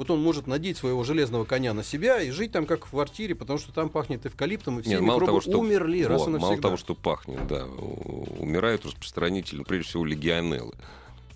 Вот 0.00 0.10
он 0.10 0.22
может 0.22 0.46
надеть 0.46 0.78
своего 0.78 1.04
железного 1.04 1.44
коня 1.44 1.74
на 1.74 1.84
себя 1.84 2.22
и 2.22 2.30
жить 2.30 2.52
там 2.52 2.64
как 2.64 2.86
в 2.86 2.90
квартире, 2.92 3.34
потому 3.34 3.58
что 3.58 3.70
там 3.70 3.90
пахнет 3.90 4.24
эвкалиптом, 4.24 4.78
и 4.78 4.82
все 4.82 4.92
Нет, 4.92 5.02
мало 5.02 5.20
микробы 5.20 5.26
того, 5.26 5.40
что 5.42 5.60
умерли 5.60 6.04
раз 6.04 6.20
Вот, 6.22 6.28
и 6.28 6.30
мало 6.30 6.40
навсегда. 6.40 6.68
того, 6.68 6.78
что 6.78 6.94
пахнет, 6.94 7.46
да, 7.46 7.66
умирают 7.66 8.86
распространители, 8.86 9.58
ну, 9.58 9.64
прежде 9.64 9.90
всего 9.90 10.06
легионеллы. 10.06 10.72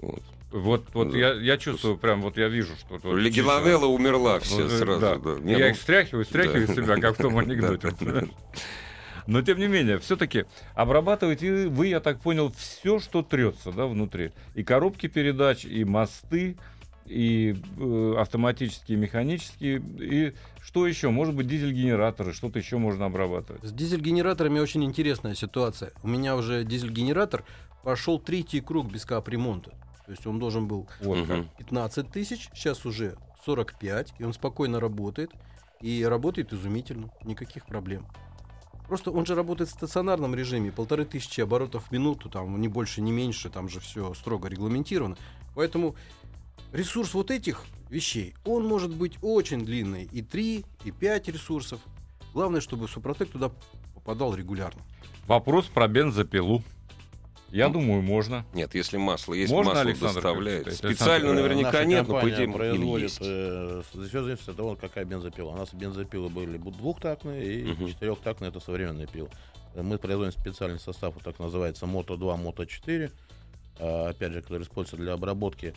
Вот. 0.00 0.22
Вот, 0.50 0.86
вот 0.94 1.10
Да. 1.10 1.18
я, 1.18 1.34
я 1.34 1.58
чувствую, 1.58 1.98
прям 1.98 2.22
вот 2.22 2.38
я 2.38 2.48
вижу, 2.48 2.74
что... 2.76 2.98
вот 3.02 3.18
Легионелла 3.18 3.84
умерла 3.84 4.38
все 4.38 4.62
вот, 4.62 4.72
э, 4.72 4.78
сразу. 4.78 5.00
да. 5.00 5.16
да. 5.16 5.34
Не, 5.40 5.52
Я 5.52 5.58
ну, 5.58 5.66
их 5.66 5.76
стряхиваю, 5.76 6.24
стряхиваю 6.24 6.66
да. 6.66 6.74
себя, 6.74 6.96
как 6.96 7.18
в 7.18 7.20
том 7.20 7.36
анекдоте. 7.36 7.92
Но 9.26 9.42
тем 9.42 9.58
не 9.58 9.68
менее, 9.68 9.98
все-таки 9.98 10.44
обрабатываете 10.74 11.68
вы, 11.68 11.88
я 11.88 12.00
так 12.00 12.20
понял, 12.20 12.52
все, 12.56 12.98
что 12.98 13.22
трется 13.22 13.72
да, 13.72 13.86
внутри. 13.86 14.32
И 14.54 14.62
коробки 14.62 15.06
передач, 15.06 15.64
и 15.64 15.84
мосты, 15.84 16.56
и 17.06 17.56
э, 17.78 18.14
автоматические, 18.18 18.98
механические, 18.98 19.82
и 19.98 20.34
что 20.62 20.86
еще? 20.86 21.10
Может 21.10 21.34
быть, 21.34 21.46
дизель-генераторы, 21.46 22.32
что-то 22.32 22.58
еще 22.58 22.78
можно 22.78 23.06
обрабатывать. 23.06 23.62
С 23.62 23.72
дизель-генераторами 23.72 24.58
очень 24.58 24.84
интересная 24.84 25.34
ситуация. 25.34 25.92
У 26.02 26.08
меня 26.08 26.36
уже 26.36 26.64
дизель-генератор 26.64 27.44
пошел 27.82 28.18
третий 28.18 28.60
круг 28.60 28.90
без 28.90 29.04
капремонта. 29.04 29.70
То 30.06 30.12
есть 30.12 30.26
он 30.26 30.38
должен 30.38 30.66
был 30.66 30.88
Вот. 31.00 31.18
Мгм. 31.18 31.48
15 31.58 32.10
тысяч, 32.10 32.48
сейчас 32.54 32.84
уже 32.86 33.16
45, 33.44 34.14
и 34.18 34.24
он 34.24 34.32
спокойно 34.32 34.80
работает. 34.80 35.30
И 35.80 36.02
работает 36.02 36.52
изумительно, 36.54 37.10
никаких 37.24 37.66
проблем. 37.66 38.06
Просто 38.88 39.10
он 39.10 39.26
же 39.26 39.34
работает 39.34 39.70
в 39.70 39.72
стационарном 39.72 40.34
режиме, 40.34 40.70
полторы 40.72 41.04
тысячи 41.04 41.40
оборотов 41.40 41.88
в 41.88 41.90
минуту, 41.90 42.28
там 42.28 42.58
не 42.60 42.68
больше, 42.68 43.00
не 43.00 43.12
меньше, 43.12 43.50
там 43.50 43.68
же 43.68 43.80
все 43.80 44.14
строго 44.14 44.48
регламентировано. 44.48 45.16
Поэтому 45.54 45.94
ресурс 46.72 47.14
вот 47.14 47.30
этих 47.30 47.64
вещей, 47.90 48.34
он 48.44 48.66
может 48.66 48.94
быть 48.94 49.18
очень 49.22 49.64
длинный, 49.64 50.04
и 50.10 50.22
3, 50.22 50.64
и 50.84 50.90
5 50.90 51.28
ресурсов. 51.28 51.80
Главное, 52.32 52.60
чтобы 52.60 52.88
Супротек 52.88 53.30
туда 53.30 53.50
попадал 53.94 54.34
регулярно. 54.34 54.80
Вопрос 55.26 55.66
про 55.66 55.86
бензопилу. 55.88 56.62
Я 57.50 57.68
Ну, 57.68 57.74
думаю, 57.74 58.02
можно. 58.02 58.44
Нет, 58.52 58.74
если 58.74 58.96
масло 58.96 59.32
есть, 59.32 59.52
Можно, 59.52 59.74
масло 59.74 59.82
Александр, 59.88 60.14
доставляет. 60.14 60.64
как 60.64 60.74
Специально? 60.74 61.28
Э, 61.28 61.32
наверняка 61.34 61.70
наша 61.72 61.84
нет, 61.84 62.08
но 62.08 62.20
по 62.20 62.28
идее 62.28 62.48
производит, 62.50 63.10
есть. 63.10 63.18
э, 63.22 63.82
все 63.92 64.22
зависит 64.24 64.48
от 64.48 64.56
того, 64.56 64.74
какая 64.74 65.04
бензопила. 65.04 65.50
У 65.50 65.56
нас 65.56 65.72
бензопилы 65.72 66.28
были 66.30 66.56
двухтактные 66.58 67.60
и 67.60 67.64
Мгм. 67.64 67.86
четырехтактные, 67.90 68.48
это 68.48 68.58
современные 68.58 69.06
пилы. 69.06 69.28
Мы 69.76 69.98
производим 69.98 70.32
специальный 70.32 70.80
состав, 70.80 71.14
вот 71.14 71.22
так 71.22 71.38
называется 71.38 71.86
Мото-2, 71.86 72.36
Мото-4, 72.36 73.12
а, 73.78 74.08
опять 74.08 74.32
же, 74.32 74.42
который 74.42 74.62
используется 74.62 74.96
для 74.96 75.12
обработки. 75.12 75.74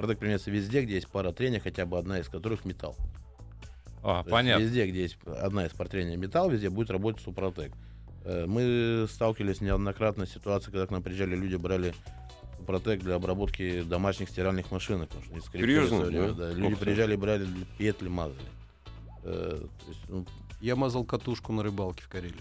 Продукт 0.00 0.18
применяется 0.20 0.50
везде, 0.50 0.80
где 0.80 0.94
есть 0.94 1.08
пара 1.08 1.30
трения, 1.30 1.60
хотя 1.60 1.84
бы 1.84 1.98
одна 1.98 2.20
из 2.20 2.26
которых 2.26 2.64
металл. 2.64 2.96
А, 4.02 4.22
То 4.22 4.28
есть 4.28 4.30
понятно. 4.30 4.62
Везде, 4.62 4.86
где 4.86 5.02
есть 5.02 5.18
одна 5.26 5.66
из 5.66 5.72
пар 5.72 5.88
трения 5.88 6.16
металл, 6.16 6.48
везде 6.48 6.70
будет 6.70 6.90
работать 6.90 7.22
Супротек. 7.22 7.70
Э, 8.24 8.46
Мы 8.46 9.06
сталкивались 9.10 9.60
неоднократно 9.60 10.24
с 10.24 10.30
ситуацией, 10.32 10.72
когда 10.72 10.86
к 10.86 10.90
нам 10.90 11.02
приезжали 11.02 11.36
люди, 11.36 11.56
брали 11.56 11.92
Супротек 12.56 13.00
для 13.00 13.16
обработки 13.16 13.82
домашних 13.82 14.30
стиральных 14.30 14.70
машинок. 14.70 15.10
потому 15.10 15.38
что 15.42 15.52
Серьезно? 15.52 16.10
Да? 16.10 16.32
да. 16.32 16.52
Люди 16.52 16.76
ты. 16.76 16.80
приезжали, 16.80 17.14
брали 17.16 17.46
петли, 17.76 18.08
мазали. 18.08 18.40
Э, 19.22 19.62
есть, 19.86 20.00
ну, 20.08 20.24
Я 20.62 20.76
мазал 20.76 21.04
катушку 21.04 21.52
на 21.52 21.62
рыбалке 21.62 22.02
в 22.04 22.08
Карелии. 22.08 22.40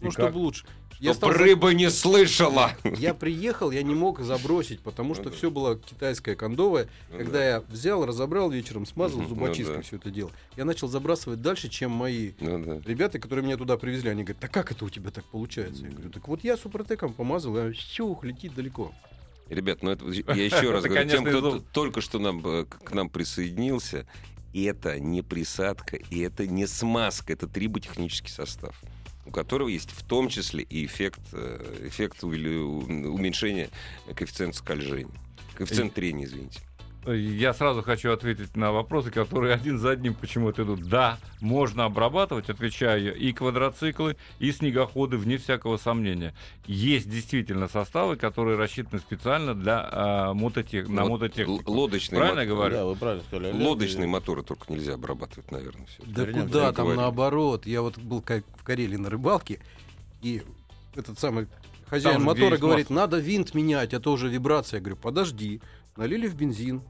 Ну, 0.00 0.08
И 0.08 0.10
чтобы 0.10 0.28
как? 0.28 0.36
лучше. 0.36 0.66
Я, 0.98 1.12
Чтоб 1.12 1.30
стал 1.30 1.32
за- 1.32 1.38
рыба 1.44 1.74
не 1.74 1.90
слышала. 1.90 2.70
я 2.98 3.12
приехал, 3.12 3.70
я 3.70 3.82
не 3.82 3.94
мог 3.94 4.20
забросить, 4.20 4.80
потому 4.80 5.14
что 5.14 5.24
Ну 5.24 5.30
да. 5.30 5.36
все 5.36 5.50
было 5.50 5.76
китайское 5.78 6.34
кондовое. 6.36 6.88
Ну 7.10 7.18
Когда 7.18 7.38
да. 7.38 7.44
я 7.44 7.60
взял, 7.60 8.06
разобрал 8.06 8.50
вечером, 8.50 8.86
смазал 8.86 9.20
ну 9.20 9.28
зубочисткой 9.28 9.76
да. 9.76 9.82
все 9.82 9.96
это 9.96 10.10
дело, 10.10 10.30
я 10.56 10.64
начал 10.64 10.88
забрасывать 10.88 11.42
дальше, 11.42 11.68
чем 11.68 11.90
мои 11.90 12.30
да. 12.40 12.80
ребята, 12.86 13.18
которые 13.18 13.44
меня 13.44 13.58
туда 13.58 13.76
привезли. 13.76 14.08
Они 14.08 14.22
говорят, 14.22 14.40
да 14.40 14.48
как 14.48 14.72
это 14.72 14.86
у 14.86 14.88
тебя 14.88 15.10
так 15.10 15.24
получается? 15.26 15.84
Я 15.84 15.90
говорю, 15.90 16.08
так 16.10 16.26
вот 16.28 16.42
я 16.44 16.56
супротеком 16.56 17.12
помазал, 17.12 17.54
а 17.58 17.72
все, 17.72 18.18
летит 18.22 18.54
далеко. 18.54 18.92
Ребят, 19.50 19.82
ну 19.82 19.90
это 19.90 20.06
я 20.32 20.44
еще 20.44 20.70
раз 20.70 20.84
говорю, 20.84 21.08
тем, 21.10 21.24
кто 21.26 21.58
только 21.72 22.00
что 22.00 22.18
нам, 22.18 22.40
э, 22.46 22.64
к 22.64 22.78
к 22.82 22.92
нам 22.92 23.10
присоединился, 23.10 24.06
это 24.54 24.98
не 24.98 25.20
присадка, 25.20 25.96
и 25.96 26.20
это 26.20 26.46
не 26.46 26.66
смазка, 26.66 27.34
это 27.34 27.46
триботехнический 27.46 28.30
состав, 28.32 28.80
у 29.26 29.30
которого 29.30 29.68
есть 29.68 29.90
в 29.90 30.02
том 30.04 30.28
числе 30.28 30.62
и 30.62 30.86
эффект, 30.86 31.20
э, 31.32 31.86
эффект 31.88 32.22
уменьшения 32.22 33.70
коэффициента 34.14 34.56
скольжения. 34.56 35.12
Коэффициент 35.54 35.94
трения, 35.94 36.26
извините. 36.26 36.60
Я 37.06 37.54
сразу 37.54 37.82
хочу 37.82 38.10
ответить 38.10 38.56
на 38.56 38.72
вопросы, 38.72 39.10
которые 39.12 39.54
один 39.54 39.78
за 39.78 39.90
одним 39.90 40.14
почему-то 40.14 40.64
идут. 40.64 40.82
Да, 40.88 41.18
можно 41.40 41.84
обрабатывать, 41.84 42.50
отвечаю 42.50 43.16
и 43.16 43.32
квадроциклы, 43.32 44.16
и 44.40 44.50
снегоходы, 44.50 45.16
вне 45.16 45.36
всякого 45.38 45.76
сомнения. 45.76 46.34
Есть 46.66 47.08
действительно 47.08 47.68
составы, 47.68 48.16
которые 48.16 48.56
рассчитаны 48.58 48.98
специально 48.98 49.54
для 49.54 49.88
а, 49.90 50.34
мототех... 50.34 50.88
на 50.88 51.02
вот 51.02 51.20
мототехнику. 51.20 51.70
л- 51.70 51.76
Лодочные, 51.78 52.18
Правильно 52.18 52.40
мо- 52.40 52.42
я 52.42 52.48
говорю? 52.48 52.74
да, 52.74 52.84
вы 52.86 52.96
правильно 52.96 53.22
сказали. 53.24 53.52
Лодочные 53.62 54.08
моторы 54.08 54.42
только 54.42 54.72
нельзя 54.72 54.94
обрабатывать, 54.94 55.50
наверное, 55.52 55.86
все. 55.86 56.02
Да 56.04 56.22
Вернемся, 56.24 56.46
куда 56.48 56.72
там 56.72 56.84
говорили. 56.86 57.00
наоборот? 57.02 57.66
Я 57.66 57.82
вот 57.82 57.98
был 57.98 58.20
в 58.22 58.64
Карелии 58.64 58.96
на 58.96 59.10
рыбалке, 59.10 59.60
и 60.22 60.42
этот 60.96 61.20
самый 61.20 61.46
хозяин 61.86 62.16
Там 62.16 62.24
мотора 62.24 62.56
говорит, 62.56 62.90
надо 62.90 63.18
винт 63.18 63.54
менять, 63.54 63.94
а 63.94 64.00
то 64.00 64.10
уже 64.12 64.28
вибрация. 64.28 64.78
Я 64.78 64.80
говорю, 64.82 64.96
подожди. 64.96 65.60
Налили 65.96 66.26
в 66.26 66.34
бензин. 66.34 66.82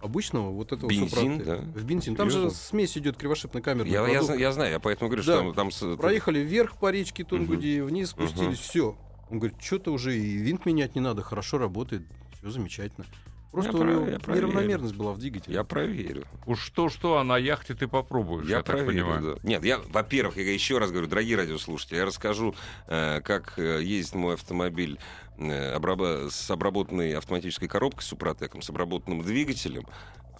Обычного 0.00 0.50
вот 0.50 0.72
этого 0.72 0.88
Бензин, 0.88 1.08
Супротека. 1.10 1.44
да? 1.44 1.80
В 1.80 1.84
бензин. 1.84 2.16
Там 2.16 2.30
же 2.30 2.36
Серьезно? 2.38 2.58
смесь 2.58 2.96
идет 2.96 3.16
кривошипно-камерная. 3.18 3.90
Я, 3.92 4.08
я, 4.08 4.22
зна- 4.22 4.34
я 4.34 4.52
знаю, 4.52 4.70
я 4.72 4.80
поэтому 4.80 5.08
говорю, 5.08 5.22
что 5.22 5.32
Да. 5.36 5.38
там, 5.42 5.54
там 5.54 5.70
с- 5.70 5.96
Проехали 5.96 6.38
вверх 6.40 6.76
по 6.78 6.90
речке 6.90 7.22
Тунгуди, 7.24 7.80
вниз 7.82 8.10
спустились, 8.10 8.46
Мгм. 8.46 8.54
все. 8.56 8.96
Он 9.30 9.38
говорит, 9.38 9.60
что-то 9.60 9.92
уже 9.92 10.16
и 10.18 10.36
винт 10.38 10.64
менять 10.66 10.94
не 10.94 11.00
надо, 11.02 11.22
хорошо 11.22 11.58
работает, 11.58 12.02
все 12.38 12.50
замечательно. 12.50 13.06
Просто 13.52 13.72
Я 13.72 13.76
у 13.76 13.80
про- 13.80 13.90
него 13.90 14.18
проверю. 14.20 14.46
неравномерность 14.48 14.94
была 14.94 15.12
в 15.12 15.18
двигателе. 15.18 15.54
я 15.56 15.64
проверю. 15.64 16.24
Уж 16.46 16.60
что-что, 16.62 17.18
а 17.18 17.24
на 17.24 17.36
яхте 17.36 17.74
ты 17.74 17.88
попробуешь, 17.88 18.46
я, 18.48 18.58
Я 18.58 18.62
так 18.62 18.76
проверю, 18.76 19.06
понимаю. 19.06 19.34
да. 19.42 19.48
Нет, 19.48 19.64
я, 19.64 19.78
во-первых, 19.88 20.36
я 20.36 20.52
еще 20.52 20.78
раз 20.78 20.90
говорю, 20.92 21.08
дорогие 21.08 21.36
радиослушатели, 21.36 21.96
я 21.98 22.04
расскажу, 22.04 22.54
э, 22.86 23.20
как 23.22 23.54
э, 23.58 23.80
ездит 23.82 24.14
мой 24.14 24.34
автомобиль 24.34 24.98
э, 25.38 25.74
обраба- 25.76 26.30
с 26.30 26.48
обработанной 26.50 27.14
автоматической 27.16 27.66
коробкой 27.66 28.04
Супротеком, 28.04 28.62
с 28.62 28.70
обработанным 28.70 29.22
двигателем, 29.22 29.84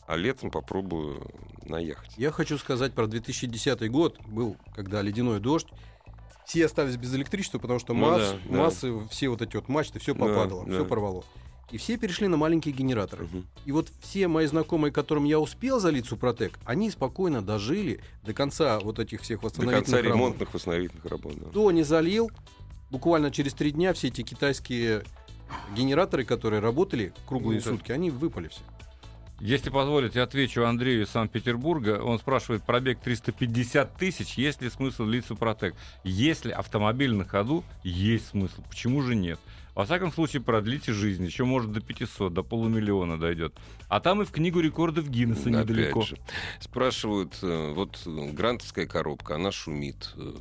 а 0.06 0.16
летом 0.16 0.52
попробую 0.52 1.26
на 1.64 1.78
яхте. 1.78 2.12
Я 2.16 2.30
хочу 2.30 2.58
сказать 2.58 2.92
про 2.94 3.06
2010 3.08 3.90
год, 3.90 4.20
был, 4.26 4.56
когда 4.74 5.02
ледяной 5.02 5.40
дождь, 5.40 5.66
все 6.46 6.66
остались 6.66 6.96
без 6.96 7.12
электричества, 7.14 7.58
потому 7.58 7.78
что 7.80 7.92
Ну 7.94 8.00
масс- 8.08 8.30
да, 8.32 8.38
да. 8.48 8.56
массы, 8.58 9.08
все 9.08 9.28
вот 9.30 9.42
эти 9.42 9.56
вот 9.56 9.68
мачты, 9.68 9.98
все 9.98 10.14
Да, 10.14 10.20
попадало, 10.20 10.64
да. 10.64 10.72
все 10.72 10.84
порвало. 10.84 11.24
И 11.70 11.78
все 11.78 11.96
перешли 11.96 12.26
на 12.26 12.36
маленькие 12.36 12.74
генераторы. 12.74 13.24
Мгм. 13.24 13.46
И 13.64 13.72
вот 13.72 13.88
все 14.00 14.26
мои 14.28 14.46
знакомые, 14.46 14.92
которым 14.92 15.24
я 15.24 15.38
успел 15.38 15.78
залить 15.78 16.06
Супротек, 16.06 16.58
они 16.64 16.90
спокойно 16.90 17.42
дожили 17.42 18.00
до 18.24 18.34
конца 18.34 18.80
вот 18.80 18.98
этих 18.98 19.20
всех 19.22 19.40
До 19.40 19.46
восстановительных 19.46 19.84
конца 19.84 19.96
работ. 19.98 20.12
ремонтных 20.14 20.54
восстановительных 20.54 21.04
работ. 21.06 21.34
да. 21.36 21.48
Кто 21.50 21.70
не 21.70 21.84
залил, 21.84 22.30
буквально 22.90 23.30
через 23.30 23.54
три 23.54 23.70
дня 23.70 23.92
все 23.92 24.08
эти 24.08 24.22
китайские 24.22 25.04
Генераторы, 25.74 26.24
которые 26.24 26.60
работали 26.60 27.12
круглые 27.26 27.60
Ну, 27.64 27.72
сутки, 27.72 27.92
они 27.92 28.10
выпали 28.10 28.48
все. 28.48 28.60
Если 29.40 29.70
позволите, 29.70 30.20
отвечу 30.20 30.64
Андрею 30.64 31.02
из 31.04 31.08
Санкт-Петербурга. 31.08 32.02
Он 32.04 32.18
спрашивает, 32.18 32.62
пробег 32.62 33.00
350 33.00 33.96
тысяч, 33.96 34.34
есть 34.34 34.60
ли 34.60 34.68
смысл 34.68 35.04
лить 35.04 35.24
Супротек? 35.24 35.74
Если 36.04 36.50
автомобиль 36.50 37.14
на 37.14 37.24
ходу, 37.24 37.64
есть 37.82 38.28
смысл. 38.28 38.60
Почему 38.68 39.00
же 39.00 39.14
нет? 39.14 39.40
Во 39.80 39.86
всяком 39.86 40.12
случае, 40.12 40.42
продлите 40.42 40.92
жизнь. 40.92 41.24
Еще 41.24 41.44
может 41.46 41.72
до 41.72 41.80
500, 41.80 42.34
до 42.34 42.42
полумиллиона 42.42 43.18
дойдет. 43.18 43.54
А 43.88 43.98
там 44.00 44.20
и 44.20 44.26
в 44.26 44.30
книгу 44.30 44.60
рекордов 44.60 45.08
Гиннесса 45.08 45.48
Опять 45.48 45.70
недалеко. 45.70 46.02
же. 46.02 46.18
Спрашивают, 46.60 47.32
э, 47.40 47.72
вот 47.74 47.98
э, 48.04 48.30
грантовская 48.30 48.84
коробка, 48.86 49.36
она 49.36 49.50
шумит. 49.50 50.12
э, 50.16 50.32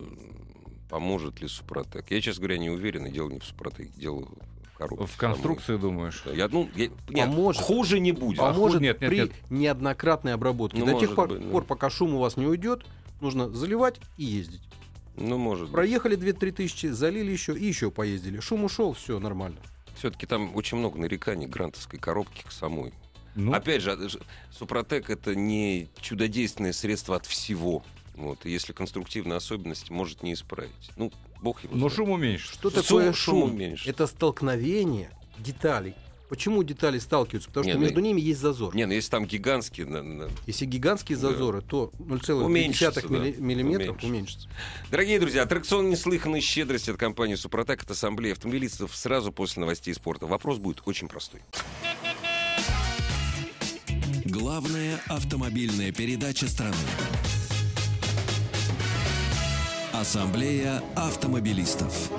Поможет 0.90 1.40
ли 1.42 1.48
Супротек? 1.48 2.12
Я, 2.12 2.20
честно 2.20 2.42
говоря, 2.42 2.58
не 2.58 2.70
уверен, 2.70 3.06
и 3.06 3.12
дело 3.14 3.30
не 3.30 3.40
в 3.40 3.46
Супротеке, 3.46 3.94
дело 3.96 4.28
в 4.74 4.78
коробке. 4.78 5.06
В 5.06 5.16
конструкции, 5.16 5.78
думаешь? 5.78 6.20
самой. 6.22 6.36
Да, 6.36 6.44
Я, 6.44 6.50
ну, 6.52 6.70
я- 6.76 6.90
нет, 7.08 7.28
Поможет. 7.30 7.62
хуже 7.62 8.02
не 8.02 8.12
будет. 8.12 8.40
А 8.42 8.52
Поможет 8.52 8.82
нет, 8.82 9.00
нет, 9.00 9.10
при 9.10 9.20
нет. 9.22 9.32
неоднократной 9.50 10.34
обработке. 10.34 10.80
Ну, 10.80 10.86
До 10.86 11.00
тех 11.00 11.16
пор, 11.16 11.30
быть, 11.30 11.42
да. 11.42 11.50
пор, 11.50 11.64
пока 11.64 11.90
шум 11.90 12.14
у 12.16 12.20
вас 12.20 12.36
не 12.36 12.46
уйдет, 12.46 12.86
нужно 13.22 13.50
заливать 13.50 14.02
и 14.18 14.26
ездить. 14.26 14.64
Ну, 15.20 15.38
может. 15.38 15.72
Проехали 15.72 16.18
2-3 16.18 16.52
тысячи, 16.52 16.88
залили 16.88 17.32
еще 17.32 17.58
и 17.58 17.66
еще 17.66 17.92
поездили. 17.92 18.40
Шум 18.40 18.64
ушел, 18.64 18.94
все 18.94 19.20
нормально. 19.20 19.60
Все-таки 19.98 20.26
там 20.26 20.56
очень 20.56 20.78
много 20.78 20.98
нареканий 20.98 21.46
грантовской 21.48 22.00
коробке 22.00 22.44
к 22.48 22.52
самой. 22.52 22.94
Ну, 23.36 23.54
Опять 23.54 23.82
же, 23.82 23.92
а, 23.92 23.98
Супротек 24.54 25.10
это 25.10 25.36
не 25.36 25.90
чудодейственное 26.02 26.74
средство 26.74 27.16
от 27.18 27.26
всего. 27.26 27.84
Вот, 28.16 28.44
если 28.46 28.74
конструктивные 28.74 29.38
особенности 29.38 29.92
может 29.92 30.24
не 30.24 30.34
исправить. 30.34 30.72
Ну, 30.98 31.12
бог 31.42 31.64
его 31.64 31.74
но 31.74 31.80
знает. 31.90 31.94
шум 31.96 32.10
уменьшишь. 32.12 32.50
Что 32.52 32.70
Шум- 32.70 32.82
такое 32.84 33.14
шум 33.14 33.42
шум? 33.42 33.44
уменьшится. 33.56 33.90
Это 33.90 34.08
столкновение 34.08 35.12
деталей. 35.38 35.96
Почему 36.30 36.62
детали 36.64 37.00
сталкиваются? 37.00 37.50
Потому 37.50 37.66
Не, 37.66 37.72
что 37.72 37.80
ну, 37.80 37.86
между 37.86 38.00
ними 38.02 38.22
есть 38.22 38.40
зазор. 38.40 38.76
Не, 38.76 38.86
ну 38.86 38.94
если 38.94 39.10
там 39.10 39.26
гигантские... 39.26 39.88
на- 39.88 40.04
на- 40.04 40.30
Если 40.46 40.66
гигантские 40.66 41.18
Да. 41.18 41.30
зазоры, 41.32 41.62
то 41.62 41.92
0,2 41.98 42.44
Уменьшится, 42.46 43.02
да. 43.02 43.08
милли- 43.08 43.36
миллиметров 43.40 43.98
Уменьшится. 44.04 44.08
уменьшится. 44.08 44.50
Дорогие 44.92 45.20
друзья, 45.20 45.42
аттракцион 45.42 45.90
неслыханной 45.90 46.42
щедрости 46.42 46.92
от 46.92 46.98
компании 46.98 47.34
«Супротек» 47.34 47.82
от 47.82 47.90
Ассамблеи 47.92 48.34
автомобилистов 48.34 48.96
сразу 48.96 49.32
после 49.32 49.62
новостей 49.62 49.94
спорта. 49.96 50.28
Вопрос 50.28 50.60
будет 50.60 50.84
очень 50.86 51.08
простой. 51.08 51.42
Главная 54.26 55.02
автомобильная 55.08 55.92
передача 55.92 56.48
страны. 56.48 56.76
Ассамблея 59.94 60.84
автомобилистов. 60.96 62.12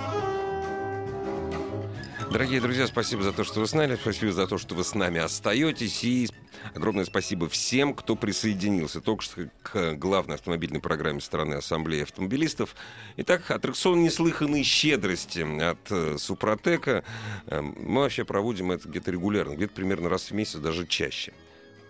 Дорогие 2.30 2.60
друзья, 2.60 2.86
спасибо 2.86 3.24
за 3.24 3.32
то, 3.32 3.42
что 3.42 3.58
вы 3.58 3.66
с 3.66 3.74
нами, 3.74 3.96
спасибо 4.00 4.30
за 4.30 4.46
то, 4.46 4.56
что 4.56 4.76
вы 4.76 4.84
с 4.84 4.94
нами 4.94 5.20
остаетесь, 5.20 6.04
и 6.04 6.28
огромное 6.74 7.04
спасибо 7.04 7.48
всем, 7.48 7.92
кто 7.92 8.14
присоединился 8.14 9.00
только 9.00 9.24
что 9.24 9.50
к 9.64 9.94
главной 9.94 10.36
автомобильной 10.36 10.80
программе 10.80 11.20
страны 11.20 11.54
Ассамблеи 11.54 12.02
автомобилистов. 12.02 12.76
Итак, 13.16 13.50
аттракцион 13.50 14.04
неслыханной 14.04 14.62
щедрости 14.62 15.40
от 15.60 15.90
э, 15.90 16.18
Супротека. 16.18 17.02
Э, 17.46 17.62
Мы 17.62 18.02
вообще 18.02 18.24
проводим 18.24 18.70
это 18.70 18.88
где-то 18.88 19.10
регулярно, 19.10 19.56
где-то 19.56 19.74
примерно 19.74 20.08
раз 20.08 20.30
в 20.30 20.32
месяц, 20.32 20.60
даже 20.60 20.86
чаще. 20.86 21.32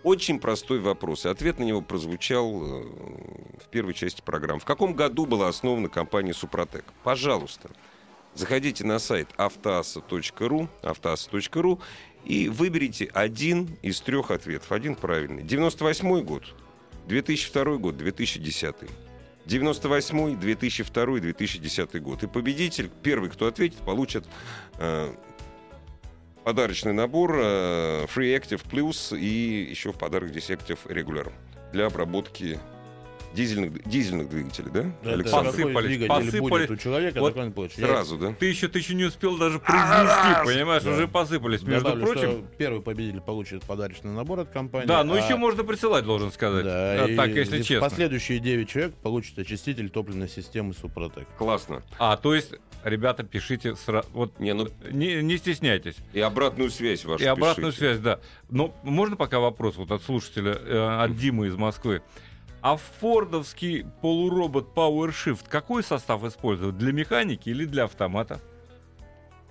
Очень 0.01 0.39
простой 0.39 0.79
вопрос, 0.79 1.25
и 1.25 1.29
ответ 1.29 1.59
на 1.59 1.63
него 1.65 1.81
прозвучал 1.81 2.63
э, 2.63 2.83
в 3.63 3.69
первой 3.69 3.93
части 3.93 4.23
программы. 4.25 4.59
В 4.59 4.65
каком 4.65 4.95
году 4.95 5.27
была 5.27 5.49
основана 5.49 5.87
компания 5.87 6.33
«Супротек»? 6.33 6.85
Пожалуйста, 7.03 7.69
заходите 8.35 8.85
на 8.85 8.99
сайт 8.99 9.29
автоаса.ру, 9.37 10.69
автоаса.ру 10.81 11.81
и 12.25 12.49
выберите 12.49 13.09
один 13.13 13.77
из 13.81 14.01
трех 14.01 14.31
ответов. 14.31 14.71
Один 14.71 14.95
правильный. 14.95 15.43
98 15.43 16.21
год, 16.23 16.43
2002 17.07 17.77
год, 17.77 17.97
2010. 17.97 18.75
98 19.45 20.39
2002 20.39 21.19
2010 21.19 22.01
год. 22.01 22.23
И 22.23 22.27
победитель, 22.27 22.89
первый, 23.01 23.29
кто 23.29 23.47
ответит, 23.47 23.79
получит 23.79 24.25
э, 24.77 25.13
подарочный 26.43 26.93
набор 26.93 27.35
э, 27.37 28.05
Free 28.05 28.37
Active 28.37 28.61
Plus 28.69 29.17
и 29.17 29.69
еще 29.69 29.91
в 29.91 29.97
подарок 29.97 30.29
здесь 30.29 30.49
Active 30.49 30.79
Regular 30.85 31.31
для 31.73 31.87
обработки 31.87 32.59
дизельных, 33.33 33.83
дизельных 33.87 34.29
двигателей, 34.29 34.69
да, 34.71 34.83
Да, 35.03 35.11
Александр? 35.13 35.51
да, 35.51 35.51
какой 35.51 35.63
Посыпались, 35.73 35.87
двигатель 35.87 36.09
посыпались. 36.25 36.41
будет 36.49 36.71
у 36.71 36.75
человека, 36.77 37.19
Вот 37.19 37.37
он 37.37 37.51
получит. 37.51 37.77
Я 37.79 37.87
Сразу, 37.87 38.17
да? 38.17 38.33
Ты 38.39 38.45
еще, 38.47 38.67
ты 38.67 38.79
еще 38.79 38.93
не 38.95 39.05
успел 39.05 39.37
даже 39.37 39.59
произнести, 39.59 40.45
понимаешь, 40.45 40.83
Да. 40.83 40.91
уже 40.91 41.07
посыпались. 41.07 41.61
Между 41.63 41.83
добавлю, 41.85 42.05
прочим, 42.05 42.21
что 42.31 42.43
первый 42.57 42.81
победитель 42.81 43.21
получит 43.21 43.63
подарочный 43.63 44.11
набор 44.11 44.41
от 44.41 44.49
компании. 44.49 44.87
да, 44.87 45.03
но 45.03 45.13
а- 45.13 45.17
еще 45.17 45.35
можно 45.37 45.63
присылать, 45.63 46.05
должен 46.05 46.31
сказать. 46.31 46.65
Да, 46.65 47.03
А, 47.03 47.07
и 47.07 47.15
так, 47.15 47.29
если 47.29 47.61
честно. 47.61 47.87
Последующие 47.89 48.39
9 48.39 48.69
человек 48.69 48.93
получат 48.95 49.39
очиститель 49.39 49.89
топливной 49.89 50.27
системы 50.29 50.73
Супротек. 50.73 51.27
Классно. 51.37 51.83
А, 51.99 52.17
то 52.17 52.33
есть, 52.35 52.53
ребята, 52.83 53.23
пишите 53.23 53.75
сразу. 53.75 54.07
Вот 54.13 54.39
Не, 54.39 54.53
ну 54.53 54.67
не, 54.91 55.21
не 55.21 55.37
стесняйтесь. 55.37 55.95
и 56.13 56.19
обратную 56.19 56.69
связь 56.69 57.05
вашу 57.05 57.23
И 57.23 57.27
обратную 57.27 57.71
пишите. 57.71 57.93
связь, 57.93 57.99
да. 57.99 58.19
Но 58.49 58.75
можно 58.83 59.15
пока 59.15 59.39
вопрос 59.39 59.77
вот 59.77 59.91
от 59.91 60.01
слушателя, 60.03 60.51
э, 60.53 61.03
от 61.03 61.15
Димы 61.15 61.47
из 61.47 61.55
Москвы. 61.55 62.01
А 62.61 62.77
фордовский 62.77 63.85
полуробот 64.01 64.67
PowerShift 64.75 65.45
какой 65.49 65.83
состав 65.83 66.23
используют? 66.23 66.77
Для 66.77 66.91
механики 66.93 67.49
или 67.49 67.65
для 67.65 67.85
автомата? 67.85 68.39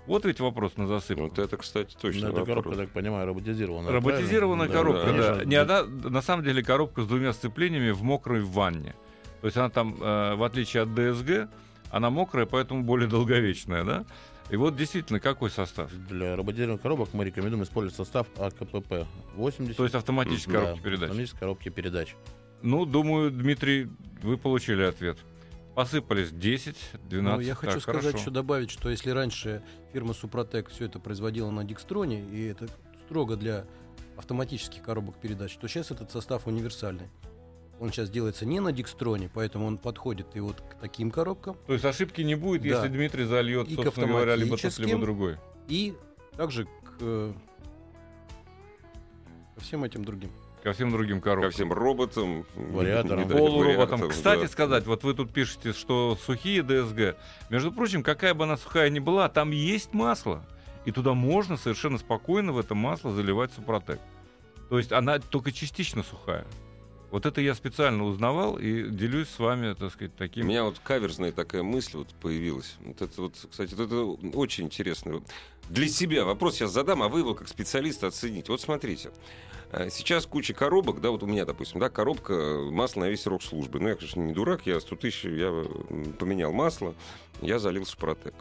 Вот 0.07 0.25
ведь 0.25 0.41
вопрос 0.41 0.77
на 0.77 0.87
засыпку. 0.87 1.25
Вот 1.25 1.39
это, 1.39 1.57
кстати, 1.57 1.97
точно 2.01 2.29
Ну, 2.29 2.35
это 2.37 2.45
коробка, 2.47 2.75
так 2.75 2.91
понимаю, 2.91 3.27
роботизированная. 3.27 3.93
Роботизированная 3.93 4.69
правильно? 4.69 4.93
коробка, 5.03 5.23
да, 5.23 5.35
да. 5.37 5.45
Не 5.45 5.57
одна, 5.57 5.85
на 5.85 6.23
самом 6.23 6.45
деле 6.45 6.63
коробка 6.63 7.03
с 7.03 7.07
двумя 7.07 7.33
сцеплениями 7.33 7.91
в 7.91 8.03
мокрой 8.03 8.43
ванне. 8.43 8.95
То 9.41 9.47
есть 9.47 9.57
она 9.57 9.71
там, 9.71 9.97
э, 10.01 10.35
в 10.37 10.43
отличие 10.43 10.83
от 10.83 10.91
DSG, 10.91 11.49
она 11.91 12.11
мокрая, 12.11 12.47
поэтому 12.47 12.83
более 12.83 13.09
долговечная, 13.09 13.85
да? 13.85 14.05
И 14.51 14.57
вот 14.57 14.77
действительно, 14.77 15.21
какой 15.21 15.51
состав? 15.51 15.93
Для 15.93 16.35
роботизированных 16.35 16.83
коробок 16.83 17.11
мы 17.13 17.25
рекомендуем 17.25 17.63
использовать 17.63 17.97
состав 17.97 18.27
АКПП 18.37 19.07
80. 19.37 19.77
То 19.77 19.85
есть 19.85 19.95
автоматическая 19.95 20.55
Да, 20.55 20.61
коробка 20.67 20.85
передач. 20.85 21.03
автоматической 21.05 21.41
коробки 21.41 21.69
передач. 21.69 22.17
Ну, 22.63 22.85
думаю, 22.85 23.31
Дмитрий, 23.31 23.89
вы 24.23 24.37
получили 24.37 24.83
ответ. 24.83 25.19
Посыпались 25.75 26.31
10, 26.31 26.77
12. 27.09 27.23
Ну, 27.23 27.41
я 27.41 27.55
хочу 27.55 27.75
так, 27.75 27.83
сказать, 27.83 28.03
хорошо. 28.03 28.19
еще 28.19 28.31
добавить, 28.31 28.71
что 28.71 28.91
если 28.91 29.11
раньше 29.11 29.63
фирма 29.93 30.13
Супротек 30.15 30.69
все 30.69 30.87
это 30.87 30.99
производила 30.99 31.51
на 31.51 31.65
Дикстроне, 31.65 32.23
и 32.31 32.45
это 32.47 32.69
строго 33.07 33.37
для 33.37 33.65
автоматических 34.17 34.83
коробок 34.83 35.17
передач, 35.17 35.57
то 35.57 35.69
сейчас 35.69 35.91
этот 35.91 36.11
состав 36.11 36.47
универсальный. 36.47 37.09
Он 37.79 37.91
сейчас 37.91 38.11
делается 38.11 38.45
не 38.45 38.61
на 38.61 38.73
Дикстроне, 38.73 39.31
поэтому 39.33 39.65
он 39.67 39.79
подходит 39.79 40.27
и 40.35 40.41
вот 40.41 40.61
к 40.61 40.75
таким 40.75 41.11
коробкам, 41.11 41.57
То 41.67 41.73
есть 41.73 41.85
ошибки 41.87 42.21
не 42.21 42.35
будет, 42.35 42.61
Да. 42.63 42.69
если 42.69 42.89
Дмитрий 42.89 43.25
зальет, 43.25 43.69
И 43.69 43.75
собственно 43.75 44.07
говоря, 44.09 44.37
либо 44.37 44.59
тот, 44.59 44.79
либо 44.79 45.01
другой. 45.01 45.39
и 45.69 45.95
также 46.37 46.65
к 46.67 46.69
э, 47.01 47.33
всем 49.57 49.85
этим 49.85 50.05
другим. 50.05 50.31
Ко 50.63 50.73
всем 50.75 50.91
другим 50.91 51.21
Ко 51.21 51.31
коробкам. 51.31 51.51
всем 51.53 51.73
роботам, 51.73 52.45
Вариаторам. 52.55 53.27
вариантам, 53.29 54.09
Кстати 54.11 54.43
да. 54.43 54.49
сказать, 54.49 54.87
вот 54.87 55.03
вы 55.05 55.15
тут 55.15 55.33
пишете, 55.33 55.73
что 55.73 56.19
сухие 56.21 56.63
ДСГ. 56.63 57.17
Между 57.49 57.73
прочим, 57.73 58.03
какая 58.03 58.35
бы 58.35 58.45
она 58.45 58.57
сухая 58.59 58.91
ни 58.91 58.99
была, 58.99 59.29
там 59.29 59.53
есть 59.53 59.95
масло. 59.95 60.45
И 60.85 60.93
туда 60.93 61.15
можно 61.15 61.57
совершенно 61.57 61.99
спокойно 61.99 62.53
в 62.53 62.59
это 62.59 62.75
масло 62.75 63.11
заливать 63.13 63.53
супротек. 63.53 64.01
То 64.69 64.79
есть 64.79 64.93
она 64.93 65.19
только 65.19 65.51
частично 65.53 66.03
сухая. 66.03 66.47
Вот 67.11 67.27
это 67.27 67.41
я 67.41 67.55
специально 67.55 68.05
узнавал 68.05 68.57
и 68.59 68.89
делюсь 68.89 69.29
с 69.29 69.39
вами, 69.39 69.75
так 69.75 69.93
сказать, 69.93 70.13
У 70.15 70.19
таким. 70.19 70.47
меня 70.47 70.65
вот 70.65 70.79
каверзная 70.79 71.33
такая 71.33 71.63
мысль 71.63 71.97
вот 71.99 72.09
появилась. 72.21 72.77
Вот 72.85 73.03
это 73.03 73.23
вот, 73.23 73.35
кстати, 73.51 73.75
вот 73.75 73.87
это 73.87 74.37
очень 74.37 74.65
интересно. 74.67 75.21
Для 75.69 75.89
себя 75.89 76.25
вопрос 76.25 76.55
сейчас 76.57 76.71
задам, 76.73 77.03
а 77.03 77.09
вы 77.09 77.21
его 77.21 77.35
как 77.35 77.49
специалист 77.49 78.05
оцените. 78.05 78.53
Вот 78.53 78.61
смотрите. 78.61 79.11
А, 79.73 79.91
Сейчас 79.91 80.25
куча 80.27 80.55
коробок, 80.55 81.01
да, 81.01 81.11
вот 81.11 81.23
у 81.25 81.27
меня, 81.27 81.45
допустим, 81.45 81.81
да, 81.81 81.89
коробка 81.91 82.33
э, 82.33 82.71
масла 82.71 83.01
на 83.03 83.09
весь 83.11 83.23
срок 83.23 83.43
службы. 83.43 83.81
Ну, 83.81 83.89
я, 83.89 83.95
конечно, 83.97 84.21
не 84.21 84.33
дурак, 84.33 84.67
я 84.67 84.79
100 84.81 84.97
тысяч, 84.97 85.25
я 85.25 85.47
м, 85.49 86.13
поменял 86.19 86.53
масло, 86.53 86.95
я 87.43 87.59
залил 87.59 87.87
Супротек. 87.87 88.35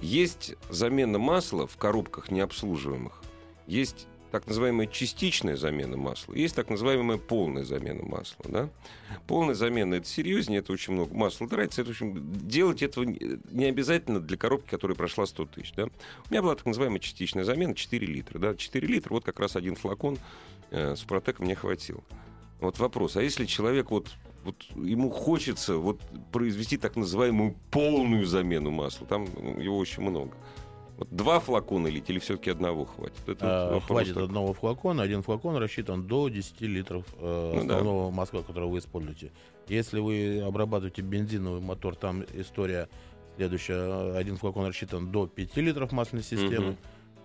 Есть 0.00 0.54
замена 0.68 1.18
масла 1.18 1.66
в 1.68 1.76
коробках 1.76 2.30
необслуживаемых. 2.32 3.20
Есть 3.68 4.06
так 4.30 4.46
называемая 4.46 4.86
частичная 4.86 5.56
замена 5.56 5.96
масла, 5.96 6.34
есть 6.34 6.54
так 6.54 6.68
называемая 6.68 7.18
полная 7.18 7.64
замена 7.64 8.02
масла. 8.04 8.44
Да? 8.48 8.70
Полная 9.26 9.54
замена 9.54 9.94
это 9.94 10.06
серьезнее, 10.06 10.60
это 10.60 10.72
очень 10.72 10.92
много 10.92 11.14
масла 11.14 11.48
тратится. 11.48 11.80
Это, 11.80 11.88
в 11.88 11.92
общем, 11.92 12.48
делать 12.48 12.82
этого 12.82 13.04
не 13.04 13.64
обязательно 13.64 14.20
для 14.20 14.36
коробки, 14.36 14.68
которая 14.68 14.96
прошла 14.96 15.26
100 15.26 15.46
тысяч. 15.46 15.72
Да? 15.76 15.84
У 15.84 16.30
меня 16.30 16.42
была 16.42 16.54
так 16.54 16.66
называемая 16.66 17.00
частичная 17.00 17.44
замена 17.44 17.74
4 17.74 18.06
литра. 18.06 18.38
Да? 18.38 18.54
4 18.54 18.86
литра, 18.86 19.14
вот 19.14 19.24
как 19.24 19.40
раз 19.40 19.56
один 19.56 19.76
флакон 19.76 20.18
э, 20.70 20.94
Супротека 20.96 21.42
мне 21.42 21.54
хватило. 21.54 22.02
Вот 22.60 22.78
вопрос, 22.78 23.16
а 23.16 23.22
если 23.22 23.46
человек 23.46 23.90
вот, 23.90 24.10
вот 24.44 24.56
ему 24.74 25.10
хочется 25.10 25.76
вот 25.76 26.00
произвести 26.32 26.76
так 26.76 26.96
называемую 26.96 27.54
полную 27.70 28.26
замену 28.26 28.70
масла, 28.70 29.06
там 29.06 29.26
его 29.60 29.78
очень 29.78 30.02
много. 30.02 30.34
Вот 30.98 31.08
два 31.14 31.38
флакона 31.38 31.86
лить 31.86 32.10
или 32.10 32.18
все-таки 32.18 32.50
одного 32.50 32.84
хватит? 32.84 33.28
Это 33.28 33.38
А, 33.42 33.74
вот 33.74 33.84
Хватит 33.84 34.14
такой. 34.14 34.24
одного 34.24 34.52
флакона. 34.52 35.02
Один 35.04 35.22
флакон 35.22 35.56
рассчитан 35.56 36.06
до 36.08 36.28
10 36.28 36.60
литров 36.62 37.04
э, 37.18 37.52
Ну 37.54 37.66
да. 37.66 38.10
масла, 38.10 38.42
которое 38.42 38.66
вы 38.66 38.78
используете. 38.80 39.30
Если 39.68 40.00
вы 40.00 40.40
обрабатываете 40.44 41.02
бензиновый 41.02 41.60
мотор, 41.60 41.94
там 41.94 42.24
история 42.34 42.88
следующая. 43.36 44.16
Один 44.16 44.36
флакон 44.36 44.66
рассчитан 44.66 45.12
до 45.12 45.28
5 45.28 45.56
литров 45.58 45.92
масляной 45.92 46.24
системы. 46.24 46.66
Мгм. 46.70 46.76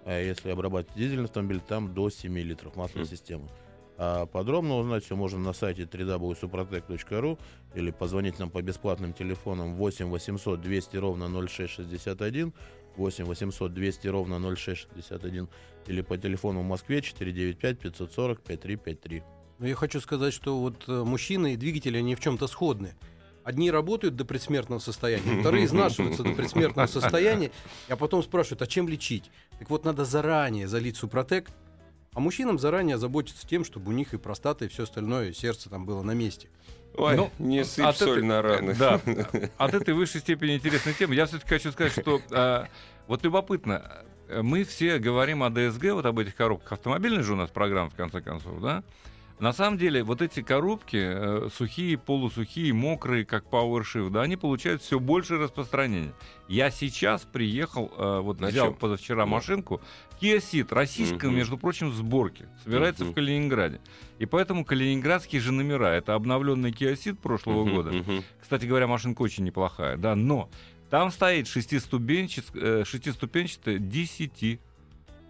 А 0.06 0.20
если 0.22 0.52
обрабатывать 0.52 0.96
дизельный 0.96 1.26
автомобиль, 1.26 1.60
там 1.60 1.96
до 1.96 2.12
7 2.12 2.38
литров 2.38 2.76
масляной 2.76 3.06
Мгм. 3.06 3.12
системы. 3.12 3.50
А 3.98 4.26
подробно 4.28 4.78
узнать 4.78 5.04
все 5.06 5.16
можно 5.16 5.40
на 5.40 5.54
сайте 5.54 5.84
www.suprotec.ru 5.84 7.40
или 7.76 7.92
позвонить 7.92 8.38
нам 8.40 8.50
по 8.50 8.62
бесплатным 8.62 9.14
телефонам 9.14 9.76
8 9.76 10.10
800 10.10 10.62
200 10.62 10.98
ровно 10.98 11.28
0661, 11.28 12.54
8 12.97 13.25
800 13.25 13.73
200 13.73 14.08
ровно 14.08 14.56
0661 14.56 15.47
или 15.88 16.01
по 16.01 16.17
телефону 16.17 16.62
в 16.62 16.65
Москве 16.65 17.01
495 17.01 17.79
540 17.79 18.41
5353. 18.41 19.23
Но 19.60 19.67
я 19.67 19.75
хочу 19.75 19.99
сказать, 20.01 20.34
что 20.34 20.60
вот 20.60 20.84
э, 20.88 21.03
мужчины 21.03 21.53
и 21.53 21.58
двигатели, 21.58 21.97
они 21.97 22.15
в 22.15 22.19
чем-то 22.19 22.47
сходны. 22.47 22.95
Одни 23.43 23.71
работают 23.71 24.15
до 24.15 24.25
предсмертного 24.25 24.79
состояния, 24.79 25.39
вторые 25.41 25.65
изнашиваются 25.65 26.23
до 26.23 26.32
предсмертного 26.32 26.88
состояния, 26.88 27.51
а 27.89 27.95
потом 27.95 28.23
спрашивают, 28.23 28.62
а 28.62 28.67
чем 28.67 28.88
лечить? 28.88 29.32
Так 29.60 29.69
вот, 29.69 29.86
надо 29.86 30.06
заранее 30.06 30.67
залить 30.67 30.97
Супротек, 30.97 31.49
а 32.13 32.19
мужчинам 32.19 32.60
заранее 32.60 32.97
заботиться 32.97 33.47
тем, 33.47 33.65
чтобы 33.65 33.89
у 33.89 33.93
них 33.93 34.13
и 34.13 34.17
простата, 34.17 34.65
и 34.65 34.67
все 34.67 34.84
остальное, 34.84 35.29
и 35.29 35.34
сердце 35.34 35.69
там 35.69 35.86
было 35.86 36.03
на 36.03 36.12
месте. 36.12 36.49
Ой, 36.95 37.15
Ну, 37.15 37.32
не 37.39 37.63
сыпь 37.63 37.86
от 37.86 37.97
соль 37.97 38.19
этой- 38.19 38.23
на 38.23 38.41
раны. 38.41 38.75
Да, 38.75 39.01
от 39.58 39.73
этой 39.73 39.93
высшей 39.93 40.21
степени 40.21 40.56
интересной 40.56 40.93
темы 40.93 41.15
я 41.15 41.25
все-таки 41.25 41.49
хочу 41.49 41.71
сказать, 41.71 41.91
что 41.93 42.21
а, 42.32 42.67
вот 43.08 43.23
любопытно, 43.23 44.03
э, 44.27 44.41
мы 44.41 44.63
все 44.63 44.99
говорим 44.99 45.41
о 45.43 45.49
ДСГ, 45.49 45.93
вот 45.93 46.06
об 46.06 46.19
этих 46.19 46.36
коробках. 46.36 46.73
Автомобильная 46.73 47.23
же 47.23 47.34
у 47.34 47.36
нас 47.36 47.49
программа, 47.49 47.89
в 47.89 47.95
конце 47.95 48.21
концов, 48.21 48.62
да? 48.62 48.84
На 49.39 49.52
самом 49.52 49.78
деле, 49.78 50.04
вот 50.04 50.22
эти 50.22 50.41
коробки, 50.41 50.96
э, 50.96 51.50
сухие, 51.54 51.98
полусухие, 51.98 52.72
мокрые, 52.74 53.26
как 53.26 53.46
PowerShift, 53.50 54.10
да, 54.12 54.22
они 54.22 54.38
получают 54.38 54.82
все 54.82 55.00
больше 55.00 55.38
распространения. 55.38 56.13
Я 56.48 56.69
сейчас 56.72 57.24
приехал, 57.24 57.91
э, 57.98 58.19
вот 58.22 58.39
На 58.39 58.48
взял 58.48 58.67
чём? 58.67 58.76
позавчера 58.76 59.26
машинку, 59.26 59.82
Kia 60.22 60.38
Ceed, 60.38 60.67
российская, 60.74 61.28
Мгм. 61.28 61.36
между 61.38 61.58
прочим, 61.58 61.91
сборки, 61.91 62.48
собирается 62.63 63.04
Мгм. 63.04 63.12
в 63.12 63.15
Калининграде. 63.15 63.82
И 64.19 64.26
поэтому 64.26 64.63
калининградские 64.63 65.41
же 65.41 65.52
номера, 65.52 65.89
это 65.93 66.13
обновленный 66.13 66.72
Kia 66.72 66.93
Ceed 66.93 67.15
прошлого 67.15 67.65
Мгм, 67.65 67.76
года, 67.76 67.91
мгм. 67.91 68.24
кстати 68.39 68.65
говоря, 68.65 68.88
машинка 68.88 69.24
очень 69.24 69.43
неплохая, 69.43 69.98
да, 69.98 70.15
но 70.15 70.50
там 70.89 71.12
стоит 71.12 71.48
шестиступенчат, 71.48 72.46
э, 72.54 72.84
шестиступенчатая 72.86 73.78
DCT. 73.80 74.60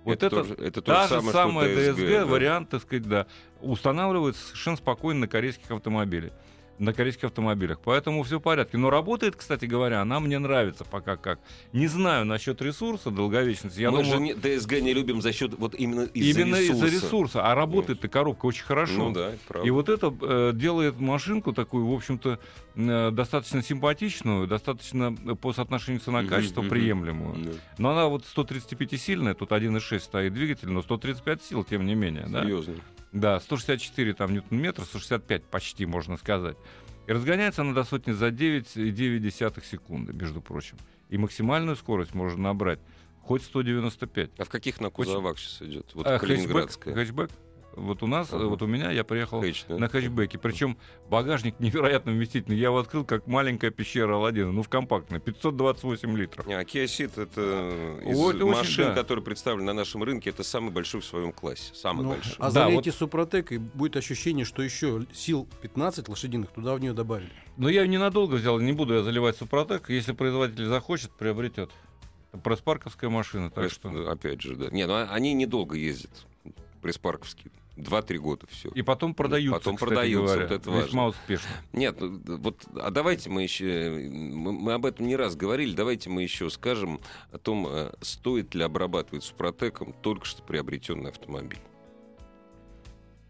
Вот 0.04 0.24
это, 0.24 0.30
тоже- 0.30 0.54
это 0.56 0.82
то 0.82 0.94
та 0.94 1.08
же 1.08 1.16
же 1.16 1.16
самое, 1.16 1.30
что 1.30 1.32
самая 1.32 1.76
DSG, 1.76 2.20
да. 2.20 2.26
вариант, 2.26 2.70
так 2.70 2.82
сказать, 2.82 3.04
да, 3.08 3.28
устанавливается 3.62 4.42
совершенно 4.48 4.78
спокойно 4.78 5.22
на 5.22 5.28
корейских 5.28 5.72
автомобилях. 5.72 6.34
На 6.80 6.92
корейских 6.92 7.26
автомобилях. 7.26 7.80
Поэтому 7.84 8.24
все 8.24 8.40
в 8.40 8.42
порядке. 8.42 8.78
Но 8.78 8.90
работает, 8.90 9.36
кстати 9.36 9.66
говоря, 9.66 10.02
она 10.02 10.20
мне 10.20 10.40
нравится 10.40 10.84
пока 10.84 11.18
как. 11.18 11.40
Не 11.72 11.88
знаю 11.88 12.26
насчет 12.26 12.62
ресурса, 12.62 13.12
долговечности. 13.12 13.80
Я 13.80 13.92
Мы 13.92 14.04
думаю, 14.04 14.18
же 14.18 14.22
не- 14.22 14.34
ДСГ 14.34 14.82
не 14.82 14.94
любим 14.94 15.22
за 15.22 15.34
счет 15.34 15.54
вот 15.58 15.76
именно 15.76 16.02
из-за 16.02 16.42
именно 16.42 16.56
ресурса. 16.60 16.86
из-за 16.86 16.96
ресурса. 16.96 17.52
А 17.52 17.56
работает-то 17.56 18.08
коробка 18.08 18.48
очень 18.48 18.64
хорошо. 18.64 18.94
Ну 18.98 19.12
да, 19.12 19.30
это 19.30 19.40
правда. 19.48 19.68
И 19.68 19.72
вот 19.72 19.90
это 19.90 20.14
э, 20.22 20.52
делает 20.56 21.00
машинку 21.00 21.54
такую, 21.54 21.86
в 21.88 21.94
общем-то, 21.94 22.40
э, 22.76 23.12
достаточно 23.12 23.62
симпатичную, 23.62 24.48
достаточно 24.48 25.16
э, 25.26 25.36
по 25.36 25.54
соотношению 25.54 26.02
цена-качество 26.02 26.62
мгм. 26.62 26.70
приемлемую. 26.70 27.36
Да. 27.46 27.52
Но 27.78 27.92
она 27.92 28.08
вот 28.08 28.24
135-сильная, 28.26 29.36
тут 29.36 29.52
1.6 29.52 30.00
стоит 30.00 30.34
двигатель, 30.34 30.70
но 30.70 30.82
135 30.82 31.44
сил, 31.44 31.64
тем 31.64 31.86
не 31.86 31.94
менее. 31.96 32.28
Серьезно. 32.28 32.74
да 32.76 32.82
164 33.14 34.14
там 34.14 34.34
ньютон-метр, 34.34 34.84
165 34.84 35.44
почти, 35.46 35.86
можно 35.86 36.18
сказать. 36.18 36.58
И 37.08 37.12
разгоняется 37.12 37.62
она 37.62 37.74
до 37.74 37.84
сотни 37.84 38.12
за 38.12 38.28
9,9 38.30 39.64
секунды, 39.64 40.14
между 40.14 40.42
прочим. 40.42 40.78
И 41.10 41.18
максимальную 41.18 41.76
скорость 41.76 42.14
можно 42.14 42.42
набрать 42.42 42.80
хоть 43.22 43.44
195. 43.44 44.32
А 44.38 44.44
в 44.44 44.50
каких 44.50 44.80
на 44.80 44.90
кузовах 44.90 45.38
сейчас 45.38 45.62
идет? 45.62 45.92
Вот 45.94 46.08
А, 46.08 46.18
хэтчбэк, 46.18 46.72
хэтчбэк. 46.84 47.32
Вот 47.76 48.04
у 48.04 48.08
нас, 48.08 48.30
uh-huh. 48.30 48.48
вот 48.48 48.62
у 48.62 48.68
меня, 48.68 48.92
я 48.92 49.04
приехал 49.04 49.42
Хэч, 49.42 49.66
да? 49.68 49.78
на 49.78 49.90
хэтчбеке. 49.90 50.38
Причем 50.38 50.78
багажник 51.10 51.56
невероятно 51.60 52.12
вместительный. 52.12 52.58
Я 52.58 52.66
его 52.66 52.80
открыл, 52.80 53.04
как 53.04 53.26
маленькая 53.26 53.72
пещера 53.72 54.16
Аладдина. 54.16 54.52
Ну, 54.52 54.62
в 54.62 54.70
компактной. 54.70 55.20
528 55.20 56.18
литров. 56.18 56.48
А 56.48 56.62
Kia 56.62 56.86
Ceed 56.86 57.22
это 57.22 58.00
из 58.08 58.16
вот, 58.16 58.36
машин, 58.36 58.84
очень, 58.84 58.84
да. 58.84 58.94
которые 58.94 59.24
представлены 59.24 59.66
на 59.66 59.74
нашем 59.74 60.04
рынке, 60.04 60.30
это 60.30 60.44
самый 60.44 60.72
большой 60.72 61.02
в 61.02 61.06
своем 61.06 61.32
классе. 61.32 61.74
Самый 61.74 62.04
ну, 62.04 62.10
большой. 62.12 62.36
А 62.38 62.52
залейте 62.52 62.92
вот... 62.92 63.00
Супротек, 63.00 63.52
и 63.52 63.58
будет 63.58 63.98
ощущение, 63.98 64.46
что 64.46 64.62
еще 64.62 65.06
сил 65.12 65.48
15 65.62 66.08
лошадиных 66.10 66.52
туда 66.52 66.76
в 66.76 66.80
нее 66.80 66.94
добавили. 66.94 67.32
Но 67.58 67.70
я 67.70 67.88
ненадолго 67.88 68.36
взял, 68.36 68.60
не 68.60 68.74
буду 68.74 68.94
я 68.94 69.04
заливать 69.04 69.38
Супротек. 69.38 69.90
Если 69.90 70.12
производитель 70.12 70.66
захочет, 70.66 71.12
приобретет. 71.12 71.72
Проспарковская 72.44 73.10
машина, 73.10 73.50
так 73.50 73.64
Пресс, 73.66 73.74
что... 73.74 74.12
Опять 74.12 74.42
же, 74.42 74.56
да. 74.56 74.70
Не, 74.70 74.88
ну 74.88 74.94
а 74.94 75.08
они 75.12 75.34
недолго 75.34 75.76
ездят, 75.76 76.12
преспарковские. 76.82 77.52
2-3 77.76 78.18
года 78.18 78.46
все. 78.50 78.70
И 78.70 78.82
потом 78.82 79.14
продаются. 79.14 79.60
Потом 79.60 79.76
кстати, 79.76 79.90
продаются. 79.90 80.36
Говоря, 80.36 80.48
вот 80.48 80.62
это 80.62 80.72
важно. 80.72 81.08
Успешно. 81.08 81.50
Нет, 81.72 81.96
ну, 82.00 82.22
вот, 82.38 82.64
а 82.76 82.92
давайте 82.92 83.30
мы 83.30 83.44
еще, 83.44 84.10
мы, 84.12 84.52
мы 84.52 84.74
об 84.74 84.86
этом 84.86 85.08
не 85.08 85.16
раз 85.16 85.36
говорили, 85.36 85.74
давайте 85.74 86.10
мы 86.10 86.22
еще 86.22 86.50
скажем 86.50 87.00
о 87.32 87.38
том, 87.38 87.68
э, 87.68 87.92
стоит 88.02 88.54
ли 88.54 88.64
обрабатывать 88.64 89.24
супротеком 89.24 89.94
только 90.02 90.26
что 90.26 90.44
приобретенный 90.44 91.10
автомобиль. 91.10 91.60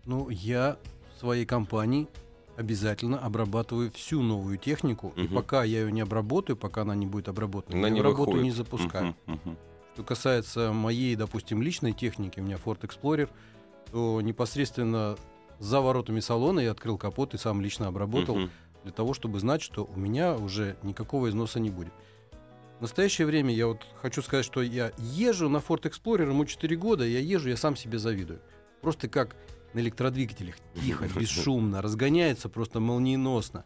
Ну, 0.06 0.29
я 0.29 0.77
в 1.15 1.19
своей 1.19 1.45
компании 1.45 2.08
обязательно 2.58 3.19
обрабатываю 3.19 3.91
всю 3.91 4.21
новую 4.21 4.58
технику. 4.58 5.08
Угу. 5.08 5.21
И 5.21 5.27
пока 5.29 5.63
я 5.63 5.82
ее 5.82 5.91
не 5.91 6.01
обработаю, 6.01 6.58
пока 6.58 6.82
она 6.82 6.95
не 6.95 7.06
будет 7.06 7.29
обработана, 7.29 7.77
она 7.77 7.88
я 7.88 7.93
не 7.93 8.01
работу 8.01 8.32
выходит. 8.32 8.43
не 8.43 8.51
запускаю. 8.51 9.15
Угу, 9.25 9.36
угу. 9.36 9.58
Что 9.93 10.03
касается 10.03 10.73
моей, 10.73 11.15
допустим, 11.15 11.62
личной 11.62 11.93
техники, 11.93 12.39
у 12.39 12.43
меня 12.43 12.58
Ford 12.58 12.82
Explorer— 12.82 13.29
то 13.93 14.19
непосредственно 14.21 15.15
за 15.60 15.79
воротами 15.79 16.19
салона 16.19 16.60
я 16.60 16.71
открыл 16.71 16.97
капот 16.97 17.36
и 17.36 17.38
сам 17.38 17.62
лично 17.62 17.88
обработал 17.88 18.36
Мгм. 18.36 18.51
для 18.84 18.91
того, 18.91 19.13
чтобы 19.13 19.39
знать, 19.39 19.62
что 19.62 19.86
у 19.86 19.97
меня 19.99 20.36
уже 20.36 20.75
никакого 20.82 21.29
износа 21.29 21.60
не 21.60 21.69
будет. 21.69 21.93
В 22.79 22.82
настоящее 22.82 23.27
время 23.27 23.53
я 23.53 23.67
вот 23.67 23.86
хочу 24.01 24.23
сказать, 24.23 24.45
что 24.45 24.63
я 24.63 24.91
езжу 24.97 25.47
на 25.47 25.58
Ford 25.58 25.84
Explorer, 25.84 26.27
ему 26.27 26.43
4 26.45 26.75
года, 26.75 27.06
я 27.06 27.19
езжу, 27.19 27.49
я 27.49 27.56
сам 27.56 27.75
себе 27.75 27.99
завидую. 27.99 28.41
Просто 28.82 29.08
как 29.08 29.36
на 29.73 29.79
электродвигателях, 29.79 30.56
тихо, 30.73 31.08
бесшумно, 31.15 31.84
разгоняется 31.84 32.49
просто 32.49 32.79
молниеносно. 32.79 33.63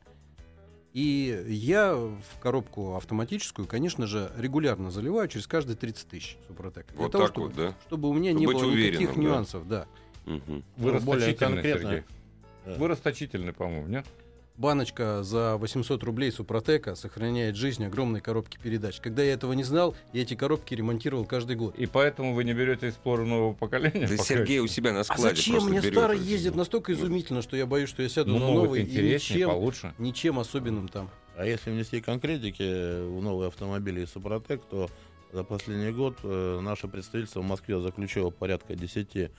И 0.94 1.46
я 1.48 1.96
в 1.96 2.40
коробку 2.42 2.96
автоматическую, 2.96 3.66
конечно 3.68 4.08
же, 4.08 4.30
регулярно 4.38 4.92
заливаю 4.92 5.30
через 5.30 5.48
каждые 5.48 5.78
30 5.78 6.08
тысяч 6.10 6.38
Супротек. 6.48 6.88
Для 6.92 6.98
Вот 7.04 7.12
того, 7.14 7.24
так 7.26 7.34
чтобы, 7.34 7.48
вот, 7.48 7.56
да? 7.56 7.74
чтобы 7.86 8.10
у 8.10 8.14
меня 8.14 8.32
Чтобы 8.32 8.40
не 8.40 8.46
было 8.48 8.64
никаких 8.66 8.74
уверенным, 8.74 9.16
да. 9.16 9.22
нюансов, 9.22 9.68
да. 9.68 9.86
Вы 10.28 10.42
Ну, 10.78 11.00
более 11.00 11.28
расточительный, 11.28 11.36
конкретно, 11.56 11.90
Сергей. 11.90 12.04
э, 12.66 12.78
Вы 12.78 12.88
расточительный, 12.88 13.54
по-моему, 13.54 13.88
нет? 13.88 14.06
баночка 14.58 15.22
за 15.22 15.56
800 15.58 16.04
рублей 16.04 16.32
Супротека 16.32 16.96
сохраняет 16.96 17.56
жизнь 17.56 17.86
огромной 17.86 18.22
коробки 18.22 18.58
передач. 18.58 19.00
Когда 19.00 19.22
я 19.22 19.34
этого 19.34 19.54
не 19.54 19.64
знал, 19.64 19.96
я 20.14 20.24
эти 20.24 20.34
коробки 20.34 20.74
ремонтировал 20.74 21.26
каждый 21.26 21.56
год. 21.56 21.76
И 21.78 21.86
поэтому 21.86 22.34
вы 22.34 22.44
не 22.44 22.54
берете 22.56 22.88
Explorer 22.88 23.24
нового 23.24 23.54
поколения? 23.54 24.08
Да 24.08 24.18
Сергей 24.18 24.58
у 24.60 24.66
себя 24.66 24.94
на 24.94 25.02
А 25.02 25.04
складе 25.04 25.36
зачем 25.36 25.54
просто 25.58 25.70
мне 25.70 25.80
берет 25.80 25.94
старый 25.94 26.18
ездит 26.18 26.56
настолько 26.56 26.92
изумительно, 26.94 27.44
что 27.44 27.56
я 27.56 27.68
боюсь, 27.68 27.88
что 27.90 28.02
я 28.02 28.10
сяду 28.10 28.32
Ну, 28.32 28.40
на 28.40 28.48
новый 28.48 28.82
и 28.82 29.14
ничем, 29.14 29.50
получше. 29.50 29.94
ничем 30.00 30.40
особенным 30.40 30.88
там. 30.88 31.12
А 31.36 31.46
если 31.46 31.70
внести 31.70 32.02
конкретики 32.02 32.64
в 33.08 33.22
новые 33.22 33.50
автомобили 33.50 34.06
Супротек, 34.06 34.64
то 34.66 34.90
за 35.32 35.44
последний 35.44 35.92
год 35.92 36.18
э, 36.24 36.60
наше 36.64 36.88
представительство 36.88 37.42
в 37.42 37.46
Москве 37.46 37.80
заключило 37.80 38.32
порядка 38.32 38.74
10 38.76 39.30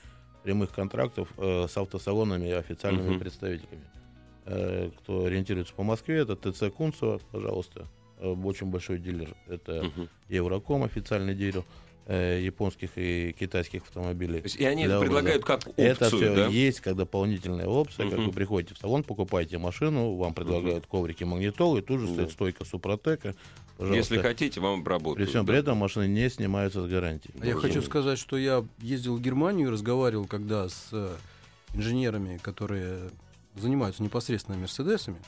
прямых 0.43 0.71
контрактов 0.71 1.29
э, 1.37 1.67
с 1.69 1.77
автосалонами 1.77 2.49
и 2.49 2.53
официальными 2.53 3.11
Мгм. 3.11 3.19
представителями. 3.21 3.85
Э, 4.47 4.91
кто 4.99 5.25
ориентируется 5.25 5.75
по 5.75 5.83
Москве, 5.83 6.19
это 6.21 6.37
ТЦ 6.37 6.73
Кунцево, 6.75 7.21
пожалуйста, 7.33 7.87
э, 8.19 8.29
очень 8.29 8.69
большой 8.69 8.99
дилер. 8.99 9.35
Это 9.47 9.85
Мгм. 9.85 10.09
Евроком, 10.29 10.85
официальный 10.85 11.35
дилер 11.35 11.65
э, 12.11 12.41
японских 12.43 12.93
и 12.97 13.37
китайских 13.39 13.83
автомобилей. 13.83 14.43
И 14.59 14.65
они 14.65 14.85
это 14.85 14.99
предлагают 15.01 15.45
как 15.45 15.67
опцию, 15.69 15.87
Это 15.91 16.07
все 16.07 16.35
да? 16.35 16.47
есть 16.47 16.81
как 16.81 16.97
дополнительная 16.97 17.67
опция. 17.67 18.09
Как 18.09 18.19
Мгм. 18.19 18.29
вы 18.29 18.33
приходите 18.33 18.75
в 18.75 18.79
салон, 18.79 19.05
покупаете 19.05 19.59
машину, 19.59 20.15
вам 20.15 20.33
предлагают 20.33 20.87
коврики 20.87 21.25
магнитолы, 21.25 21.83
тут 21.83 22.01
же 22.01 22.07
Да. 22.07 22.13
стоит 22.15 22.31
стойка 22.31 22.65
Супротека. 22.65 23.35
Пожалуйста. 23.79 24.15
Если 24.15 24.19
хотите, 24.19 24.61
вам 24.61 24.83
При 24.83 24.91
обработают. 24.93 25.31
всем 25.31 25.47
да. 25.47 25.53
при 25.53 25.61
этом 25.61 25.79
машины 25.79 26.09
не 26.09 26.29
снимаются 26.29 26.83
с 26.83 26.91
гарантии. 26.91 27.31
Я 27.43 27.55
хочу 27.55 27.81
сказать, 27.81 28.19
что 28.19 28.37
я 28.37 28.65
ездил 28.79 29.17
в 29.17 29.23
Германию 29.23 29.69
и 29.69 29.71
разговаривал 29.71 30.27
когда 30.27 30.69
с 30.69 30.89
э, 30.91 31.15
инженерами, 31.75 32.39
которые 32.39 33.11
занимаются 33.55 34.03
непосредственно 34.03 34.59
Мерседесами, 34.59 35.19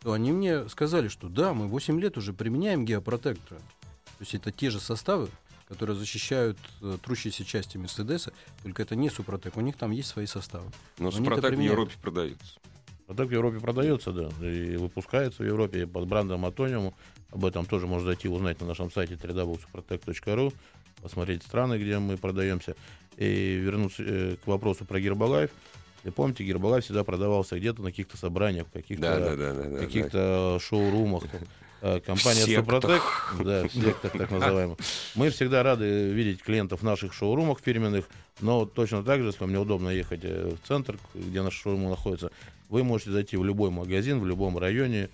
то 0.00 0.12
они 0.12 0.32
мне 0.32 0.66
сказали, 0.70 1.08
что 1.08 1.28
да, 1.28 1.52
мы 1.52 1.66
8 1.66 2.00
лет 2.00 2.16
уже 2.16 2.32
применяем 2.32 2.86
геопротекторы. 2.86 3.60
То 3.60 4.20
есть 4.20 4.34
это 4.34 4.50
те 4.50 4.70
же 4.70 4.80
составы, 4.80 5.28
которые 5.68 5.94
защищают 5.94 6.56
э, 6.80 6.96
трущиеся 7.02 7.44
части 7.44 7.76
Мерседеса, 7.76 8.32
только 8.62 8.82
это 8.82 8.96
не 8.96 9.10
Супротек, 9.10 9.58
у 9.58 9.60
них 9.60 9.76
там 9.76 9.90
есть 9.90 10.08
свои 10.08 10.24
составы. 10.24 10.70
Но 10.98 11.08
Они-то 11.08 11.34
Супротек 11.34 11.58
в. 11.58 11.60
Европе 11.60 11.92
продается. 12.00 12.54
А 13.06 13.14
так 13.14 13.28
в 13.28 13.32
Европе 13.32 13.60
продается, 13.60 14.12
да, 14.12 14.28
и 14.40 14.76
выпускается 14.76 15.42
в 15.42 15.46
Европе 15.46 15.86
под 15.86 16.06
брендом 16.06 16.46
Атониум. 16.46 16.94
Об 17.30 17.44
этом 17.44 17.66
тоже 17.66 17.86
можно 17.86 18.06
зайти 18.06 18.28
узнать 18.28 18.60
на 18.60 18.66
нашем 18.66 18.90
сайте 18.90 19.14
www.suprotec.ru, 19.14 20.54
посмотреть 21.02 21.42
страны, 21.42 21.76
где 21.76 21.98
мы 21.98 22.16
продаемся. 22.16 22.76
И 23.16 23.56
вернуться 23.56 24.02
э, 24.02 24.36
к 24.42 24.46
вопросу 24.46 24.84
про 24.84 25.00
Гербалайф. 25.00 25.50
Вы 26.02 26.12
помните, 26.12 26.44
Гербалайф 26.44 26.84
всегда 26.84 27.04
продавался 27.04 27.58
где-то 27.58 27.82
на 27.82 27.90
каких-то 27.90 28.16
собраниях, 28.16 28.66
в 28.68 28.72
каких-то 28.72 29.02
Да, 29.02 29.18
да, 29.18 29.36
да, 29.36 29.52
да, 29.52 29.68
да, 29.70 29.78
каких-то 29.78 30.58
шоурумах. 30.60 31.24
Э, 31.80 32.00
Компания. 32.00 32.56
Супротек, 32.56 33.02
да, 33.44 33.68
в 33.68 33.72
сектах 33.72 34.12
так 34.12 34.30
называемых. 34.30 34.78
Мы 35.14 35.28
всегда 35.28 35.62
рады 35.62 36.08
видеть 36.12 36.42
клиентов 36.42 36.80
в 36.80 36.82
наших 36.82 37.12
шоурумах 37.12 37.60
фирменных, 37.60 38.06
но 38.40 38.64
точно 38.64 39.02
так 39.02 39.20
же, 39.20 39.26
если 39.26 39.40
вам 39.40 39.52
неудобно 39.52 39.90
ехать 39.90 40.20
э, 40.22 40.54
в 40.54 40.66
центр, 40.66 40.96
где 41.14 41.42
наш 41.42 41.52
шоурум 41.52 41.90
находится, 41.90 42.30
вы 42.68 42.84
можете 42.84 43.10
зайти 43.12 43.36
в 43.36 43.44
любой 43.44 43.70
магазин, 43.70 44.20
в 44.20 44.26
любом 44.26 44.58
районе. 44.58 45.10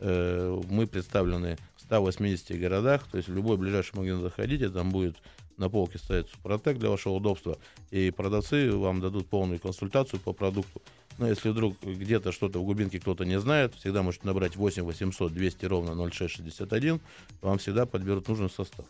Э, 0.00 0.60
Мы 0.68 0.86
представлены 0.86 1.56
в 1.76 1.82
180 1.82 2.58
городах, 2.58 3.06
то 3.10 3.16
есть 3.16 3.28
в 3.28 3.34
любой 3.34 3.56
ближайший 3.56 3.96
магазин 3.96 4.20
заходите, 4.22 4.68
там 4.68 4.90
будет 4.90 5.16
на 5.56 5.68
полке 5.68 5.98
стоять 5.98 6.28
Супротек 6.28 6.78
для 6.78 6.90
вашего 6.90 7.14
удобства, 7.14 7.58
и 7.90 8.10
продавцы 8.10 8.72
вам 8.72 9.00
дадут 9.00 9.28
полную 9.28 9.60
консультацию 9.60 10.20
по 10.20 10.32
продукту. 10.32 10.82
Но 11.18 11.28
если 11.28 11.50
вдруг 11.50 11.80
где-то 11.80 12.32
что-то 12.32 12.58
в 12.58 12.64
глубинке 12.64 12.98
кто-то 12.98 13.24
не 13.24 13.38
знает, 13.38 13.74
всегда 13.74 14.02
можете 14.02 14.26
набрать 14.26 14.56
8 14.56 14.82
800 14.82 15.32
200 15.32 15.66
ровно 15.66 16.10
0661, 16.10 17.00
вам 17.40 17.58
всегда 17.58 17.86
подберут 17.86 18.26
нужный 18.28 18.50
состав. 18.50 18.86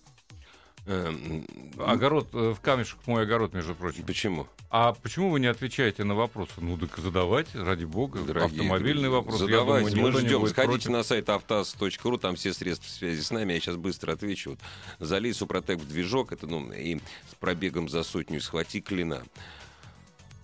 Эм, 0.86 1.46
Огород, 1.78 2.28
э, 2.34 2.52
в 2.52 2.60
камешек 2.60 2.98
мой 3.06 3.22
огород, 3.22 3.54
между 3.54 3.74
прочим. 3.74 4.04
Почему? 4.04 4.46
А 4.68 4.92
почему 4.92 5.30
вы 5.30 5.40
не 5.40 5.46
отвечаете 5.46 6.04
на 6.04 6.14
вопросы? 6.14 6.52
Ну, 6.58 6.76
так 6.76 6.98
задавайте, 6.98 7.62
ради 7.62 7.84
бога. 7.84 8.20
Дорогие 8.20 8.60
Автомобильный 8.60 9.04
друзья, 9.04 9.10
вопрос. 9.10 9.38
Задавайте, 9.38 9.90
думаю, 9.96 10.12
мы 10.12 10.20
ждем. 10.20 10.46
Сходите 10.46 10.72
против. 10.72 10.90
на 10.90 11.02
сайт 11.02 11.30
автаз.ру, 11.30 12.18
там 12.18 12.36
все 12.36 12.52
средства 12.52 12.88
связи 12.88 13.22
с 13.22 13.30
нами. 13.30 13.54
Я 13.54 13.60
сейчас 13.60 13.76
быстро 13.76 14.12
отвечу. 14.12 14.50
Вот, 14.50 14.58
залей 14.98 15.32
Супротек 15.32 15.78
в 15.78 15.88
движок, 15.88 16.32
это, 16.32 16.46
ну, 16.46 16.70
и 16.70 16.96
с 17.30 17.34
пробегом 17.40 17.88
за 17.88 18.02
сотню 18.02 18.40
схвати 18.40 18.80
клина. 18.80 19.22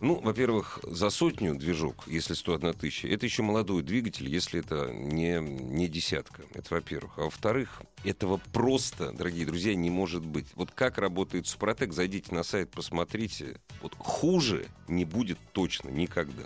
Ну, 0.01 0.19
во-первых, 0.19 0.81
за 0.83 1.11
сотню 1.11 1.55
движок, 1.55 2.05
если 2.07 2.33
101 2.33 2.73
тысяча, 2.73 3.07
это 3.07 3.27
еще 3.27 3.43
молодой 3.43 3.83
двигатель, 3.83 4.31
если 4.31 4.61
это 4.61 4.91
не, 4.95 5.39
не 5.41 5.89
десятка. 5.89 6.43
Это 6.55 6.75
во-первых. 6.75 7.19
А 7.19 7.25
во-вторых, 7.25 7.83
этого 8.03 8.41
просто, 8.53 9.13
дорогие 9.13 9.45
друзья, 9.45 9.75
не 9.75 9.91
может 9.91 10.25
быть. 10.25 10.47
Вот 10.55 10.71
как 10.71 10.97
работает 10.97 11.47
Супротек, 11.47 11.93
зайдите 11.93 12.35
на 12.35 12.45
сайт, 12.45 12.71
посмотрите. 12.71 13.61
Вот 13.83 13.95
хуже 13.99 14.69
не 14.89 15.05
будет 15.05 15.39
точно 15.53 15.91
никогда. 15.91 16.45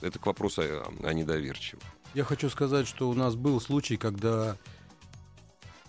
Это 0.00 0.18
к 0.18 0.24
вопросу 0.24 0.62
о, 0.62 0.94
о 1.02 1.12
недоверчивых. 1.12 1.84
Я 2.14 2.24
хочу 2.24 2.48
сказать, 2.48 2.88
что 2.88 3.10
у 3.10 3.14
нас 3.14 3.34
был 3.34 3.60
случай, 3.60 3.98
когда 3.98 4.56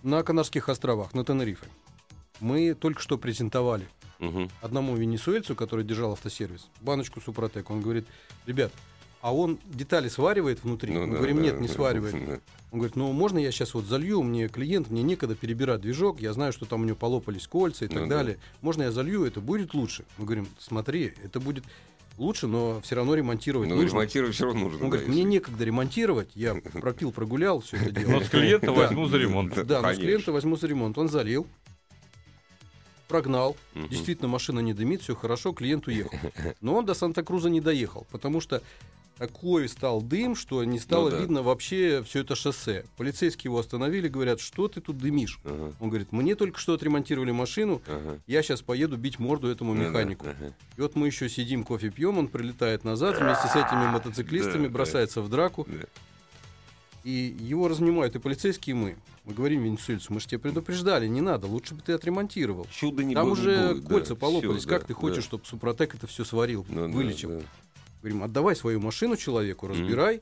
на 0.03 0.21
Канарских 0.21 0.67
островах, 0.67 1.13
на 1.13 1.23
Тенерифе, 1.23 1.67
мы 2.41 2.73
только 2.73 3.01
что 3.01 3.17
презентовали 3.17 3.87
Мгм. 4.21 4.49
одному 4.61 4.95
венесуэльцу, 4.95 5.55
который 5.55 5.83
держал 5.83 6.13
автосервис, 6.13 6.69
баночку 6.79 7.19
Супротек. 7.19 7.69
Он 7.69 7.81
говорит, 7.81 8.05
ребят, 8.45 8.71
а 9.21 9.35
он 9.35 9.59
детали 9.65 10.07
сваривает 10.07 10.63
внутри? 10.63 10.93
Ну 10.93 11.01
Мы 11.05 11.11
да, 11.11 11.17
говорим, 11.17 11.37
да, 11.37 11.43
нет, 11.43 11.59
не 11.59 11.67
да, 11.67 11.73
сваривает. 11.73 12.13
да. 12.25 12.39
Он 12.71 12.79
говорит, 12.79 12.95
ну 12.95 13.11
можно 13.11 13.37
я 13.37 13.51
сейчас 13.51 13.73
вот 13.73 13.85
залью, 13.85 14.23
мне 14.23 14.47
клиент, 14.47 14.89
мне 14.89 15.03
некогда 15.03 15.35
перебирать 15.35 15.81
движок, 15.81 16.21
я 16.21 16.31
знаю, 16.33 16.53
что 16.53 16.65
там 16.65 16.81
у 16.81 16.85
него 16.85 16.95
полопались 16.95 17.45
кольца 17.47 17.83
и 17.85 17.87
так 17.89 18.03
Ну 18.03 18.07
да. 18.07 18.15
далее. 18.17 18.37
Можно 18.61 18.83
я 18.83 18.91
залью, 18.91 19.25
это 19.25 19.41
будет 19.41 19.73
лучше? 19.73 20.05
Мы 20.17 20.25
говорим, 20.25 20.47
смотри, 20.57 21.13
это 21.23 21.39
будет 21.41 21.65
лучше, 22.17 22.47
но 22.47 22.79
все 22.81 22.95
равно 22.95 23.13
ремонтировать 23.15 23.67
Ну, 23.69 23.75
нужно. 23.75 23.89
ремонтировать 23.89 24.35
все 24.35 24.45
равно 24.45 24.61
нужно. 24.61 24.83
Он 24.85 24.89
говорит, 24.89 25.07
да, 25.07 25.11
мне 25.11 25.21
если- 25.23 25.31
некогда 25.33 25.63
ремонтировать, 25.65 26.29
я 26.35 26.55
пропил, 26.73 27.11
прогулял 27.11 27.59
все 27.59 27.77
это 27.77 27.91
дело. 27.91 28.11
Но 28.11 28.21
с 28.21 28.29
клиента 28.29 28.67
Да. 28.67 28.71
возьму 28.73 29.07
за 29.07 29.17
ремонт. 29.17 29.65
Да, 29.65 29.81
но 29.81 29.93
с 29.93 29.97
клиента 29.97 30.31
возьму 30.31 30.55
за 30.55 30.67
ремонт. 30.67 30.97
Он 30.97 31.09
залил, 31.09 31.45
прогнал. 33.11 33.55
Мгм. 33.75 33.89
Действительно, 33.89 34.27
машина 34.29 34.59
не 34.61 34.73
дымит, 34.73 35.01
все 35.01 35.15
хорошо, 35.15 35.51
клиент 35.53 35.87
уехал. 35.87 36.17
Но 36.61 36.75
он 36.75 36.85
до 36.85 36.93
Санта-Круза 36.93 37.49
не 37.49 37.61
доехал, 37.61 38.07
потому 38.11 38.41
что 38.41 38.61
такой 39.17 39.69
стал 39.69 40.01
дым, 40.01 40.35
что 40.35 40.63
не 40.63 40.79
стало 40.79 41.05
Ну 41.05 41.11
да. 41.11 41.17
видно 41.19 41.43
вообще 41.43 42.01
все 42.03 42.21
это 42.21 42.33
шоссе. 42.33 42.85
Полицейские 42.97 43.49
его 43.49 43.59
остановили, 43.59 44.07
говорят, 44.07 44.39
что 44.39 44.67
ты 44.67 44.81
тут 44.81 44.97
дымишь? 44.97 45.39
Ага, 45.43 45.73
Он 45.79 45.89
говорит, 45.89 46.11
мне 46.11 46.33
только 46.35 46.59
что 46.59 46.73
отремонтировали 46.73 47.29
машину, 47.31 47.83
ага. 47.87 48.19
я 48.25 48.41
сейчас 48.41 48.63
поеду 48.63 48.97
бить 48.97 49.19
морду 49.19 49.47
этому 49.49 49.75
Ну 49.75 49.83
да, 49.83 49.89
механику. 49.89 50.25
ага. 50.27 50.53
И 50.75 50.81
вот 50.81 50.95
мы 50.95 51.05
еще 51.05 51.29
сидим, 51.29 51.63
кофе 51.63 51.91
пьем, 51.91 52.17
он 52.17 52.29
прилетает 52.29 52.83
назад 52.83 53.19
вместе 53.19 53.47
с 53.47 53.51
этими 53.55 53.85
мотоциклистами, 53.91 54.63
Да, 54.63 54.69
да. 54.69 54.73
бросается 54.73 55.21
в 55.21 55.29
драку. 55.29 55.67
Да. 55.69 55.85
И 57.03 57.35
его 57.39 57.67
разнимают 57.67 58.15
и 58.15 58.19
полицейские, 58.19 58.75
и 58.75 58.79
мы. 58.79 58.95
Мы 59.23 59.33
говорим 59.33 59.63
венесуэльцу, 59.63 60.11
мы 60.13 60.19
же 60.19 60.27
тебя 60.27 60.39
предупреждали, 60.39 61.07
не 61.07 61.21
надо, 61.21 61.45
лучше 61.47 61.75
бы 61.75 61.81
ты 61.81 61.93
отремонтировал. 61.93 62.65
Чудо 62.71 63.03
не 63.03 63.13
Там 63.13 63.27
бу- 63.27 63.31
уже 63.31 63.75
да, 63.75 63.87
кольца 63.87 64.15
полопались, 64.15 64.61
всё, 64.61 64.69
как 64.69 64.81
да, 64.81 64.87
ты 64.87 64.93
хочешь, 64.95 65.17
да. 65.17 65.21
чтобы 65.23 65.45
Супротек 65.45 65.93
это 65.93 66.07
все 66.07 66.25
сварил, 66.25 66.65
Ну 66.69 66.87
да, 66.87 66.93
вылечил? 66.93 67.29
да. 67.29 67.41
Говорим, 68.01 68.23
отдавай 68.23 68.55
свою 68.55 68.79
машину 68.79 69.15
человеку, 69.15 69.67
разбирай, 69.67 70.21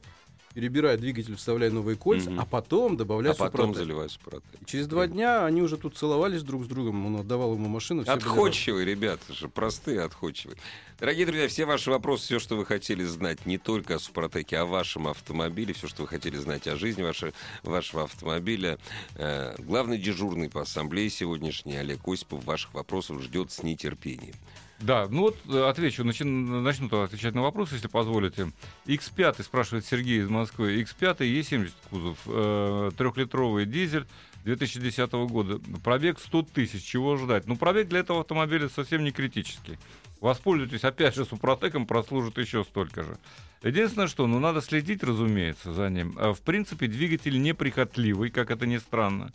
перебирай 0.53 0.97
двигатель, 0.97 1.35
вставляй 1.35 1.69
новые 1.69 1.95
кольца, 1.95 2.29
Мгм. 2.29 2.39
а 2.39 2.45
потом 2.45 2.97
добавляй 2.97 3.33
А 3.33 3.35
потом 3.35 3.73
заливаю 3.75 4.09
Супротек. 4.09 4.43
Через 4.65 4.87
два 4.87 5.07
дня 5.07 5.45
они 5.45 5.61
уже 5.61 5.77
тут 5.77 5.97
целовались 5.97 6.43
друг 6.43 6.65
с 6.65 6.67
другом, 6.67 7.05
он 7.05 7.21
отдавал 7.21 7.53
ему 7.53 7.67
машину. 7.69 8.03
Отходчивые, 8.05 8.85
ребята 8.85 9.33
же, 9.33 9.47
простые, 9.49 10.01
отходчивые. 10.01 10.57
Дорогие 10.99 11.25
друзья, 11.25 11.47
все 11.47 11.65
ваши 11.65 11.89
вопросы, 11.91 12.25
все, 12.25 12.39
что 12.39 12.57
вы 12.57 12.65
хотели 12.65 13.03
знать, 13.05 13.45
не 13.45 13.57
только 13.57 13.95
о 13.95 13.99
Супротеке, 13.99 14.57
а 14.57 14.63
о 14.63 14.65
вашем 14.65 15.07
автомобиле, 15.07 15.73
все, 15.73 15.87
что 15.87 16.01
вы 16.01 16.07
хотели 16.09 16.35
знать 16.37 16.67
о 16.67 16.75
жизни 16.75 17.03
вашей, 17.03 17.31
вашего 17.63 18.03
автомобиля. 18.03 18.77
Э, 19.15 19.55
главный 19.59 19.97
дежурный 19.97 20.49
по 20.49 20.61
ассамблее 20.61 21.09
сегодняшний 21.09 21.77
Олег 21.77 22.05
Осипов 22.07 22.43
ваших 22.43 22.73
вопросов 22.73 23.21
ждет 23.21 23.51
с 23.51 23.63
нетерпением. 23.63 24.35
Да, 24.81 25.07
ну 25.09 25.23
вот 25.23 25.37
э, 25.49 25.67
отвечу, 25.67 26.05
начну, 26.05 26.61
начну 26.61 26.87
отвечать 27.01 27.35
на 27.35 27.41
вопрос, 27.41 27.73
если 27.73 27.87
позволите. 27.87 28.51
X5, 28.85 29.43
спрашивает 29.43 29.85
Сергей 29.85 30.21
из 30.21 30.29
Москвы. 30.29 30.81
X5 30.81 31.17
E70 31.17 31.73
кузов, 31.89 32.17
э, 32.25 32.91
трехлитровый 32.97 33.65
дизель 33.65 34.07
2010 34.45 35.11
года. 35.27 35.59
Пробег 35.83 36.19
100 36.19 36.43
тысяч, 36.43 36.83
чего 36.83 37.17
ждать? 37.17 37.45
Ну, 37.45 37.57
пробег 37.57 37.89
для 37.89 37.99
этого 37.99 38.21
автомобиля 38.21 38.69
совсем 38.69 39.03
не 39.03 39.11
критический. 39.11 39.77
Воспользуйтесь, 40.21 40.83
опять 40.83 41.15
же, 41.15 41.25
Супротеком, 41.25 41.85
прослужит 41.85 42.37
еще 42.37 42.63
столько 42.63 43.03
же. 43.03 43.17
Единственное, 43.63 44.07
что, 44.07 44.27
ну, 44.27 44.39
надо 44.39 44.61
следить, 44.61 45.03
разумеется, 45.03 45.73
за 45.73 45.89
ним. 45.89 46.15
А, 46.17 46.33
В 46.33 46.39
принципе, 46.41 46.87
двигатель 46.87 47.41
неприхотливый, 47.41 48.29
как 48.29 48.51
это 48.51 48.65
ни 48.65 48.77
странно. 48.77 49.31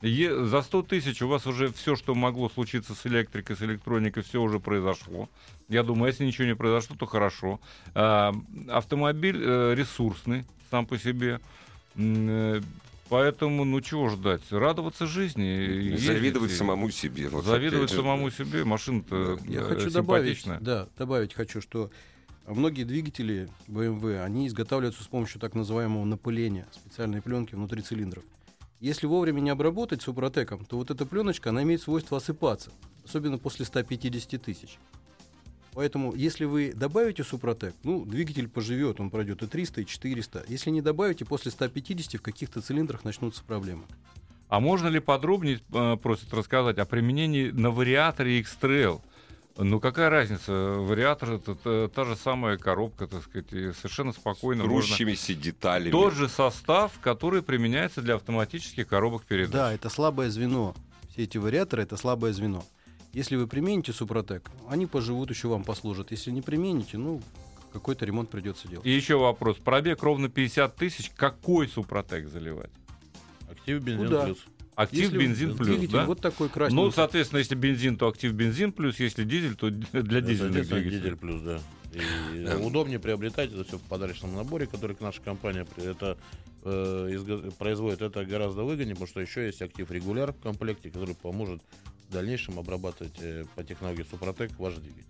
Е- 0.00 0.44
за 0.44 0.62
100 0.62 0.82
тысяч 0.82 1.22
у 1.22 1.28
вас 1.28 1.46
уже 1.46 1.72
все, 1.72 1.96
что 1.96 2.14
могло 2.14 2.48
случиться 2.48 2.94
с 2.94 3.06
электрикой, 3.06 3.56
с 3.56 3.62
электроникой, 3.62 4.22
все 4.22 4.40
уже 4.40 4.60
произошло. 4.60 5.28
Я 5.68 5.82
думаю, 5.82 6.08
если 6.08 6.24
ничего 6.24 6.46
не 6.46 6.54
произошло, 6.54 6.96
то 6.96 7.06
хорошо. 7.06 7.58
А, 7.94 8.32
автомобиль 8.68 9.40
э, 9.42 9.74
ресурсный 9.74 10.44
сам 10.70 10.86
по 10.86 10.98
себе. 10.98 11.40
Э, 11.96 12.60
Поэтому, 13.08 13.64
ну 13.64 13.80
чего 13.80 14.10
ждать? 14.10 14.42
Радоваться 14.50 15.06
жизни. 15.06 15.42
ездить, 15.42 16.06
Завидовать 16.06 16.52
самому 16.52 16.90
себе. 16.90 17.28
Вот 17.28 17.44
Завидовать 17.44 17.90
самому 17.90 18.30
себе. 18.30 18.64
Машина-то 18.64 19.38
Я 19.46 19.60
э, 19.60 19.64
хочу 19.64 19.90
добавить, 19.90 20.38
симпатичная. 20.38 20.60
да, 20.60 20.88
добавить 20.98 21.32
хочу, 21.32 21.62
что 21.62 21.90
многие 22.46 22.84
двигатели 22.84 23.48
BMW, 23.66 24.22
они 24.22 24.46
изготавливаются 24.46 25.02
с 25.02 25.06
помощью 25.06 25.40
так 25.40 25.54
называемого 25.54 26.04
напыления, 26.04 26.66
специальной 26.72 27.22
пленки 27.22 27.54
внутри 27.54 27.80
цилиндров. 27.80 28.24
Если 28.80 29.06
вовремя 29.06 29.40
не 29.40 29.50
обработать 29.50 30.02
супротеком, 30.02 30.64
то 30.64 30.76
вот 30.76 30.90
эта 30.90 31.04
пленочка, 31.04 31.50
она 31.50 31.64
имеет 31.64 31.82
свойство 31.82 32.18
осыпаться, 32.18 32.70
особенно 33.04 33.36
после 33.36 33.64
150 33.64 34.40
тысяч. 34.40 34.78
Поэтому, 35.72 36.14
если 36.14 36.44
вы 36.44 36.72
добавите 36.74 37.24
супротек, 37.24 37.74
ну, 37.82 38.04
двигатель 38.04 38.48
поживет, 38.48 39.00
он 39.00 39.10
пройдет 39.10 39.42
и 39.42 39.46
300, 39.46 39.80
и 39.80 39.86
400. 39.86 40.44
Если 40.48 40.70
не 40.70 40.80
добавите, 40.80 41.24
после 41.24 41.50
150 41.50 42.20
в 42.20 42.22
каких-то 42.22 42.60
цилиндрах 42.60 43.04
начнутся 43.04 43.42
проблемы. 43.44 43.84
А 44.48 44.60
можно 44.60 44.88
ли 44.88 45.00
подробнее, 45.00 45.60
э, 45.72 45.96
просят 45.96 46.32
рассказать, 46.32 46.78
о 46.78 46.84
применении 46.84 47.50
на 47.50 47.70
вариаторе 47.70 48.38
X-Trail? 48.40 49.00
Ну, 49.60 49.80
какая 49.80 50.08
разница? 50.08 50.52
Вариатор 50.52 51.32
это 51.32 51.54
та, 51.56 51.88
та 51.88 52.04
же 52.04 52.14
самая 52.16 52.56
коробка, 52.58 53.08
так 53.08 53.24
сказать, 53.24 53.52
и 53.52 53.72
совершенно 53.72 54.12
спокойно 54.12 54.64
можно... 54.64 54.78
Крущимися 54.78 55.34
деталями. 55.34 55.90
Тот 55.90 56.14
же 56.14 56.28
состав, 56.28 56.92
который 57.02 57.42
применяется 57.42 58.00
для 58.00 58.14
автоматических 58.14 58.86
коробок 58.86 59.24
передач. 59.24 59.52
Да, 59.52 59.72
это 59.72 59.88
слабое 59.88 60.30
звено. 60.30 60.76
Все 61.10 61.24
эти 61.24 61.38
вариаторы 61.38 61.82
это 61.82 61.96
слабое 61.96 62.32
звено. 62.32 62.64
Если 63.12 63.34
вы 63.34 63.48
примените 63.48 63.92
Супротек, 63.92 64.48
они 64.68 64.86
поживут, 64.86 65.30
еще 65.30 65.48
вам 65.48 65.64
послужат. 65.64 66.12
Если 66.12 66.30
не 66.30 66.42
примените, 66.42 66.96
ну, 66.98 67.20
какой-то 67.72 68.04
ремонт 68.04 68.30
придется 68.30 68.68
делать. 68.68 68.86
И 68.86 68.90
еще 68.90 69.16
вопрос. 69.16 69.56
Пробег 69.56 70.02
ровно 70.04 70.28
50 70.28 70.76
тысяч. 70.76 71.10
Какой 71.16 71.66
Супротек 71.66 72.28
заливать? 72.28 72.70
Актив 73.50 73.82
бензин 73.82 74.06
Куда? 74.06 74.24
плюс. 74.26 74.38
Актив 74.78 75.04
Если 75.06 75.18
бензин 75.18 75.56
плюс, 75.56 75.66
двигатель 75.68 75.92
да? 75.92 76.04
вот 76.06 76.20
такой 76.20 76.48
красненький. 76.48 76.84
Ну, 76.84 76.92
соответственно, 76.92 77.40
если 77.40 77.56
бензин, 77.56 77.96
то 77.96 78.06
актив 78.06 78.32
бензин 78.32 78.70
плюс, 78.70 79.00
если 79.00 79.24
дизель, 79.24 79.56
то 79.56 79.70
для 79.70 80.20
дизельных 80.20 80.38
Соответственно, 80.66 80.80
двигателей. 80.80 81.00
дизель 81.00 81.16
плюс, 81.16 81.42
да. 81.42 81.60
И 82.32 82.64
удобнее 82.64 83.00
приобретать 83.00 83.52
это 83.52 83.64
все 83.64 83.78
в 83.78 83.82
подарочном 83.82 84.36
наборе, 84.36 84.68
который 84.68 84.96
наша 85.00 85.20
компания 85.20 85.64
при- 85.64 85.84
это, 85.90 86.16
э, 86.62 87.08
изго- 87.10 87.50
производит. 87.58 88.02
Это 88.02 88.24
гораздо 88.24 88.62
выгоднее, 88.62 88.94
потому 88.94 89.08
что 89.08 89.20
еще 89.20 89.46
есть 89.46 89.60
актив 89.62 89.90
регуляр 89.90 90.32
в 90.32 90.38
комплекте, 90.38 90.90
который 90.90 91.16
поможет 91.16 91.60
в 92.08 92.12
дальнейшем 92.12 92.60
обрабатывать 92.60 93.16
э, 93.20 93.46
по 93.56 93.64
технологии 93.64 94.04
Супротек 94.08 94.52
ваш 94.60 94.74
двигатель. 94.74 95.04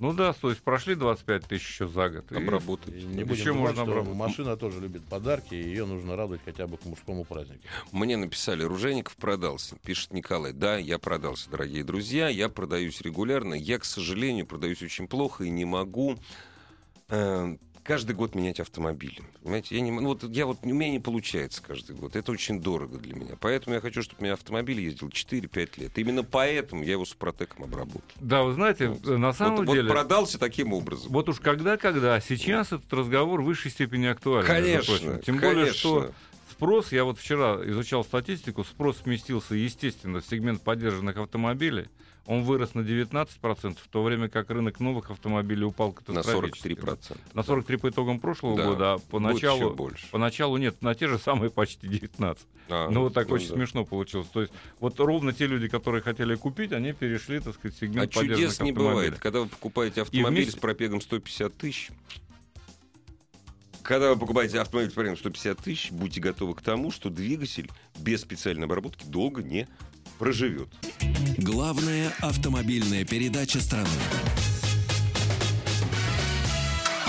Ну 0.00 0.12
да, 0.12 0.32
то 0.32 0.50
есть 0.50 0.60
прошли 0.62 0.94
25 0.96 1.46
тысяч 1.46 1.68
еще 1.68 1.88
за 1.88 2.08
год. 2.08 2.30
и- 2.32 2.36
Обработать. 2.36 2.94
И 2.94 3.02
не 3.04 3.18
Еще 3.22 3.24
будем 3.24 3.44
забывать, 3.44 3.76
можно 3.76 3.82
обработать. 3.82 4.14
машина 4.18 4.56
тоже 4.56 4.80
любит 4.80 5.04
подарки, 5.04 5.54
и 5.54 5.62
ее 5.62 5.86
нужно 5.86 6.16
радовать 6.16 6.40
хотя 6.44 6.66
бы 6.66 6.76
к 6.76 6.84
мужскому 6.84 7.24
празднику. 7.24 7.60
Мне 7.92 8.16
написали, 8.16 8.62
Ружеников 8.64 9.16
продался. 9.16 9.76
Пишет 9.84 10.12
Николай. 10.12 10.52
Да, 10.52 10.76
я 10.78 10.98
продался, 10.98 11.48
дорогие 11.48 11.84
друзья. 11.84 12.28
Я 12.28 12.48
продаюсь 12.48 13.00
регулярно. 13.02 13.54
Я, 13.54 13.78
к 13.78 13.84
сожалению, 13.84 14.46
продаюсь 14.46 14.82
очень 14.82 15.06
плохо 15.06 15.44
и 15.44 15.50
не 15.50 15.64
могу 15.64 16.16
э, 17.08 17.56
каждый 17.84 18.16
год 18.16 18.34
менять 18.34 18.58
автомобиль. 18.58 19.20
Понимаете, 19.42 19.76
я 19.76 19.80
не, 19.82 19.92
ну, 19.92 20.08
вот, 20.08 20.24
я 20.24 20.46
вот, 20.46 20.58
у 20.62 20.68
меня 20.68 20.90
не 20.90 20.98
получается 20.98 21.62
каждый 21.62 21.94
год. 21.94 22.16
Это 22.16 22.32
очень 22.32 22.60
дорого 22.60 22.98
для 22.98 23.14
меня. 23.14 23.36
Поэтому 23.38 23.74
я 23.74 23.80
хочу, 23.80 24.02
чтобы 24.02 24.20
у 24.20 24.24
меня 24.24 24.32
автомобиль 24.32 24.80
ездил 24.80 25.08
4-5 25.08 25.80
лет. 25.80 25.98
Именно 25.98 26.24
поэтому 26.24 26.82
я 26.82 26.92
его 26.92 27.04
с 27.04 27.12
Протеком 27.14 27.64
обработал. 27.64 28.02
Да, 28.16 28.42
вы 28.42 28.54
знаете, 28.54 28.88
Вот. 28.88 29.18
на 29.18 29.32
самом 29.32 29.58
вот, 29.58 29.66
вот 29.66 29.74
деле... 29.74 29.90
продался 29.90 30.38
таким 30.38 30.72
образом. 30.72 31.12
Вот 31.12 31.28
уж 31.28 31.38
когда-когда, 31.38 32.18
сейчас 32.20 32.72
этот 32.72 32.92
разговор 32.92 33.42
в 33.42 33.44
высшей 33.44 33.70
степени 33.70 34.06
актуален. 34.06 34.46
конечно. 34.46 35.18
Тем 35.18 35.36
более, 35.36 35.66
конечно. 35.66 35.78
что 35.78 36.10
спрос, 36.50 36.92
я 36.92 37.04
вот 37.04 37.18
вчера 37.18 37.58
изучал 37.66 38.02
статистику, 38.04 38.64
спрос 38.64 38.98
сместился, 39.02 39.54
естественно, 39.54 40.20
в 40.20 40.26
сегмент 40.26 40.62
поддержанных 40.62 41.16
автомобилей. 41.18 41.86
Он 42.26 42.42
вырос 42.42 42.74
на 42.74 42.80
19%, 42.80 43.76
в 43.82 43.88
то 43.88 44.02
время 44.02 44.28
как 44.30 44.48
рынок 44.48 44.80
новых 44.80 45.10
автомобилей 45.10 45.64
упал 45.64 45.88
на 45.88 45.94
катастрофически. 46.22 46.68
43%. 46.68 47.18
На 47.34 47.42
43 47.42 47.76
по 47.76 47.90
итогам 47.90 48.18
прошлого 48.18 48.56
Да. 48.56 48.64
года, 48.64 48.92
а 48.94 48.98
поначалу, 48.98 49.74
больше. 49.74 50.06
поначалу 50.10 50.56
нет, 50.56 50.80
на 50.80 50.94
те 50.94 51.06
же 51.06 51.18
самые 51.18 51.50
почти 51.50 51.86
19. 51.86 52.46
А, 52.70 52.88
ну 52.88 53.02
вот 53.02 53.12
так 53.14 53.28
ну 53.28 53.34
очень 53.34 53.48
да. 53.48 53.56
смешно 53.56 53.84
получилось. 53.84 54.26
То 54.32 54.40
есть 54.40 54.52
вот 54.80 54.98
ровно 55.00 55.34
те 55.34 55.46
люди, 55.46 55.68
которые 55.68 56.00
хотели 56.00 56.34
купить, 56.34 56.72
они 56.72 56.94
перешли, 56.94 57.40
так 57.40 57.54
сказать, 57.56 57.74
в 57.74 57.82
А 57.82 57.86
сегмент 57.86 58.10
чудес 58.12 58.28
поддержанных 58.30 58.60
не 58.62 58.72
бывает. 58.72 59.18
Когда 59.18 59.40
вы 59.40 59.46
покупаете 59.48 60.00
автомобиль 60.00 60.44
вместе- 60.44 60.52
с 60.52 60.54
пробегом 60.56 61.02
150 61.02 61.54
тысяч, 61.58 61.90
когда 63.82 64.10
вы 64.14 64.18
покупаете 64.18 64.60
автомобиль 64.60 64.90
с 64.90 64.94
пробегом 64.94 65.18
150 65.18 65.58
тысяч, 65.58 65.90
будьте 65.90 66.20
готовы 66.20 66.54
к 66.54 66.62
тому, 66.62 66.90
что 66.90 67.10
двигатель 67.10 67.70
без 67.98 68.22
специальной 68.22 68.64
обработки 68.64 69.04
долго 69.04 69.42
не 69.42 69.68
проживет. 70.24 70.68
Главная 71.36 72.10
автомобильная 72.22 73.04
передача 73.04 73.60
страны. 73.60 73.86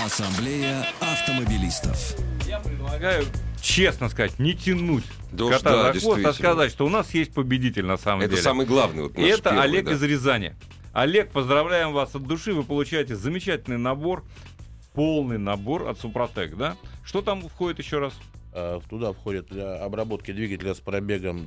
Ассамблея 0.04 0.86
автомобилистов. 1.00 2.14
Я 2.46 2.60
предлагаю, 2.60 3.24
честно 3.62 4.10
сказать, 4.10 4.38
не 4.38 4.52
тянуть 4.52 5.04
Да 5.32 5.48
кота 5.48 5.70
да, 5.70 5.92
за 5.94 6.00
хвост, 6.00 6.26
а 6.26 6.34
сказать, 6.34 6.70
что 6.70 6.84
у 6.84 6.90
нас 6.90 7.14
есть 7.14 7.32
победитель 7.32 7.86
на 7.86 7.96
самом 7.96 8.20
Это 8.20 8.32
деле. 8.32 8.42
самый 8.42 8.66
главный. 8.66 9.04
Вот 9.04 9.16
И 9.16 9.22
наш 9.22 9.30
это 9.30 9.42
первый, 9.44 9.62
Олег 9.62 9.84
да. 9.86 9.92
из 9.92 10.02
Рязани. 10.02 10.54
Олег, 10.92 11.30
поздравляем 11.30 11.94
вас 11.94 12.14
от 12.14 12.26
души. 12.26 12.52
Вы 12.52 12.64
получаете 12.64 13.16
замечательный 13.16 13.78
набор, 13.78 14.24
полный 14.92 15.38
набор 15.38 15.88
от 15.88 15.98
Супротек, 15.98 16.54
да? 16.56 16.76
Что 17.02 17.22
там 17.22 17.40
входит 17.48 17.78
еще 17.78 17.98
раз? 17.98 18.12
А, 18.58 18.80
Туда 18.88 19.12
входит 19.12 19.48
для 19.48 19.84
обработки 19.84 20.32
двигателя 20.32 20.72
с 20.74 20.80
пробегом 20.80 21.44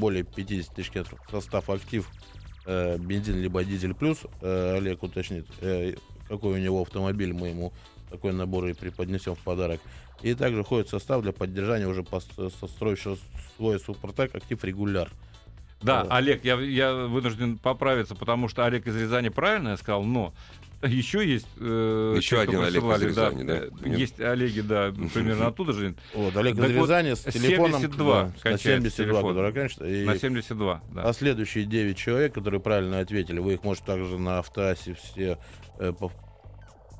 более 0.00 0.24
50 0.24 0.74
тысяч 0.74 0.90
километров 0.90 1.20
состав 1.30 1.70
актив 1.70 2.10
э, 2.66 2.98
бензин 2.98 3.40
либо 3.40 3.62
дизель 3.62 3.94
плюс. 3.94 4.18
Э, 4.40 4.76
Олег 4.76 5.04
уточнит, 5.04 5.46
э, 5.60 5.94
какой 6.28 6.54
у 6.54 6.58
него 6.62 6.82
автомобиль, 6.82 7.32
мы 7.32 7.48
ему 7.48 7.72
такой 8.10 8.32
набор 8.32 8.66
и 8.66 8.72
преподнесем 8.72 9.36
в 9.36 9.38
подарок. 9.38 9.80
И 10.22 10.34
также 10.34 10.64
входит 10.64 10.88
состав 10.88 11.22
для 11.22 11.32
поддержания 11.32 11.86
уже 11.86 12.00
пос- 12.00 12.52
состроившего 12.58 13.16
свой 13.56 13.78
супротек 13.78 14.34
актив 14.34 14.62
регуляр. 14.64 15.12
Да, 15.80 16.02
Да. 16.02 16.16
Олег, 16.16 16.44
я, 16.44 16.60
я 16.60 16.92
вынужден 16.92 17.56
поправиться, 17.56 18.16
потому 18.16 18.48
что 18.48 18.64
Олег 18.64 18.88
из 18.88 18.96
Рязани 18.96 19.28
правильно 19.28 19.68
я 19.68 19.76
сказал, 19.76 20.02
но 20.02 20.34
еще 20.86 21.26
есть... 21.28 21.46
э, 21.58 22.14
Еще 22.16 22.36
те, 22.36 22.42
один 22.42 22.60
Олег 22.62 22.82
из 22.84 23.02
Рязани, 23.02 23.42
да? 23.42 23.56
э, 23.56 23.70
Есть 23.84 24.20
Олеги, 24.20 24.60
да, 24.60 24.92
примерно 25.12 25.48
оттуда 25.48 25.72
же. 25.72 25.94
Вот, 26.14 26.36
Олег 26.36 26.56
из 26.56 26.64
Рязани 26.70 27.14
с 27.14 27.22
телефоном 27.24 27.80
72 27.80 28.14
да, 28.14 28.26
на 28.26 28.32
кончается 28.32 28.90
72, 28.90 29.04
телефон. 29.04 29.34
который. 29.50 30.02
И- 30.02 30.06
На 30.06 30.16
72, 30.18 30.82
да. 30.94 31.02
А 31.02 31.12
следующие 31.12 31.64
9 31.64 31.96
человек, 31.96 32.34
которые 32.34 32.60
правильно 32.60 33.00
ответили, 33.00 33.40
вы 33.40 33.54
их 33.54 33.64
можете 33.64 33.86
также 33.86 34.18
на 34.18 34.38
автоасе 34.38 34.94
все 34.94 35.38
э, 35.80 35.92
по- 35.92 36.12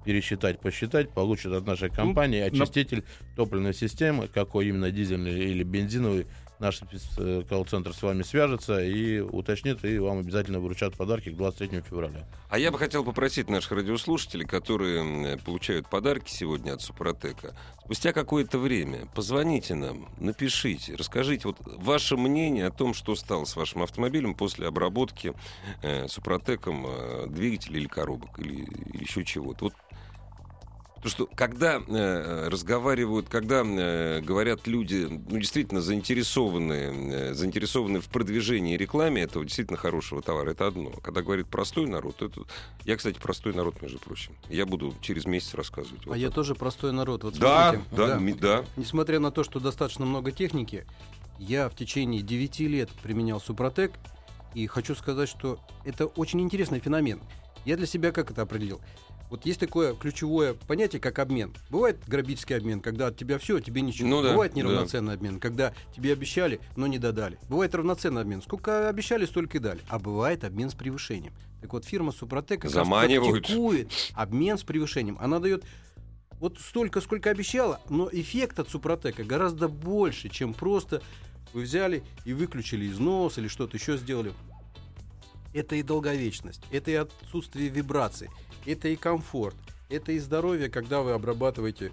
пересчитать, 0.05 0.61
посчитать, 0.61 1.11
получат 1.11 1.53
от 1.53 1.67
нашей 1.67 1.91
компании 1.91 2.41
Ну, 2.51 2.57
на- 2.57 2.63
очиститель 2.65 3.05
топливной 3.37 3.75
системы, 3.75 4.27
какой 4.27 4.69
именно 4.69 4.91
дизельный 4.91 5.39
или 5.51 5.63
бензиновый. 5.63 6.27
Наш 6.59 6.81
э, 7.19 7.43
колл-центр 7.49 7.95
с 7.95 8.03
вами 8.03 8.23
свяжется 8.23 8.83
и 8.83 9.21
уточнит, 9.21 9.85
и 9.85 9.99
вам 9.99 10.19
обязательно 10.19 10.59
вручат 10.59 10.97
подарки 10.97 11.31
к 11.31 11.37
23 11.37 11.83
февраля. 11.83 12.27
А 12.51 12.59
я 12.59 12.73
бы 12.73 12.79
хотел 12.79 13.05
попросить 13.05 13.49
наших 13.49 13.73
радиослушателей, 13.73 14.45
которые 14.45 15.39
получают 15.39 15.89
подарки 15.89 16.31
сегодня 16.31 16.73
от 16.73 16.83
Супротека, 16.83 17.55
спустя 17.85 18.13
какое-то 18.13 18.59
время 18.59 19.07
позвоните 19.15 19.75
нам, 19.75 20.09
напишите, 20.19 20.95
расскажите 20.97 21.49
вот 21.49 21.59
ваше 21.65 22.17
мнение 22.17 22.67
о 22.67 22.71
том, 22.71 22.93
что 22.93 23.15
стало 23.15 23.45
с 23.45 23.55
вашим 23.55 23.83
автомобилем 23.83 24.35
после 24.35 24.67
обработки 24.67 25.35
э, 25.83 26.09
Супротеком 26.09 26.87
э, 26.89 27.27
двигателя 27.29 27.79
или 27.79 27.87
коробок, 27.87 28.39
или, 28.39 28.65
или 28.95 29.05
еще 29.05 29.25
чего-то. 29.25 29.67
Вот 29.67 29.75
то, 31.03 31.09
что 31.09 31.27
когда 31.35 31.81
э, 31.87 32.49
разговаривают, 32.49 33.29
когда 33.29 33.63
э, 33.65 34.21
говорят 34.21 34.67
люди, 34.67 35.07
ну, 35.09 35.39
действительно 35.39 35.81
заинтересованные, 35.81 37.31
э, 37.31 37.35
заинтересованные 37.35 38.01
в 38.01 38.09
продвижении 38.09 38.75
и 38.75 38.77
рекламе 38.77 39.23
этого 39.23 39.45
действительно 39.45 39.79
хорошего 39.79 40.23
товара, 40.23 40.51
это 40.51 40.67
одно. 40.67 40.91
Когда 41.03 41.23
говорит 41.23 41.47
простой 41.47 41.87
народ, 41.87 42.21
это... 42.23 42.43
Я, 42.85 42.97
кстати, 42.97 43.19
простой 43.19 43.55
народ, 43.55 43.81
между 43.83 43.99
прочим. 43.99 44.35
Я 44.49 44.67
буду 44.67 44.95
через 45.01 45.25
месяц 45.27 45.55
рассказывать. 45.55 46.03
А 46.07 46.09
Вот 46.11 46.17
я 46.17 46.27
это. 46.27 46.35
тоже 46.35 46.55
простой 46.55 46.93
народ. 46.93 47.25
Вот 47.25 47.39
Да, 47.39 47.71
смотрите, 47.71 47.97
да, 47.97 48.19
ми- 48.19 48.33
да. 48.35 48.65
Несмотря 48.77 49.21
на 49.21 49.31
то, 49.31 49.45
что 49.45 49.61
достаточно 49.61 50.05
много 50.05 50.33
техники, 50.33 50.85
я 51.39 51.69
в 51.69 51.77
течение 51.77 52.23
9 52.23 52.61
лет 52.61 52.91
применял 53.03 53.41
Супротек, 53.41 53.93
и 54.55 54.67
хочу 54.67 54.95
сказать, 54.95 55.29
что 55.29 55.61
это 55.85 56.07
очень 56.07 56.41
интересный 56.41 56.81
феномен. 56.81 57.21
Я 57.65 57.77
для 57.77 57.87
себя 57.87 58.13
как 58.13 58.31
это 58.31 58.43
определил? 58.43 58.81
Вот 59.31 59.45
есть 59.45 59.61
такое 59.61 59.95
ключевое 59.95 60.55
понятие, 60.55 61.01
как 61.01 61.19
обмен. 61.19 61.53
Бывает 61.71 61.99
грабительский 62.07 62.57
обмен, 62.57 62.81
когда 62.81 63.09
от 63.09 63.17
тебя 63.17 63.39
все, 63.39 63.57
а 63.57 63.61
тебе 63.61 63.83
ничего. 63.83 64.09
Ну 64.09 64.23
да, 64.23 64.31
Бывает 64.33 64.55
да. 64.55 64.61
неравноценный 64.61 65.15
обмен, 65.15 65.39
когда 65.39 65.75
тебе 65.95 66.13
обещали, 66.13 66.61
но 66.77 66.87
не 66.87 66.99
додали. 66.99 67.39
Бывает 67.49 67.75
равноценный 67.75 68.23
обмен. 68.23 68.41
Сколько 68.43 68.89
обещали, 68.89 69.27
столько 69.27 69.59
и 69.59 69.61
дали. 69.61 69.81
А 69.89 69.99
бывает 69.99 70.45
обмен 70.45 70.71
с 70.71 70.75
превышением. 70.75 71.35
Так 71.61 71.73
вот, 71.73 71.85
фирма 71.85 72.13
Супротек 72.13 72.63
практикует 72.63 73.93
обмен 74.15 74.57
с 74.57 74.63
превышением. 74.63 75.19
Она 75.21 75.41
дает 75.41 75.65
вот 76.41 76.59
столько, 76.59 77.01
сколько 77.01 77.31
обещала, 77.31 77.81
но 77.89 78.09
эффект 78.11 78.61
от 78.61 78.71
Супротека 78.71 79.25
гораздо 79.25 79.69
больше, 79.69 80.29
чем 80.29 80.55
просто 80.55 81.03
вы 81.53 81.63
взяли 81.63 82.05
и 82.25 82.33
выключили 82.33 82.87
износ 82.89 83.39
или 83.39 83.49
что-то 83.49 83.77
еще 83.77 83.97
сделали. 83.97 84.33
Это 85.55 85.77
и 85.77 85.83
долговечность, 85.83 86.63
это 86.71 86.91
и 86.91 86.95
отсутствие 86.95 87.69
вибраций, 87.69 88.29
это 88.67 88.89
и 88.89 88.97
комфорт, 88.97 89.57
это 89.89 90.13
и 90.13 90.19
здоровье, 90.19 90.69
когда 90.69 91.01
вы 91.03 91.13
обрабатываете 91.13 91.91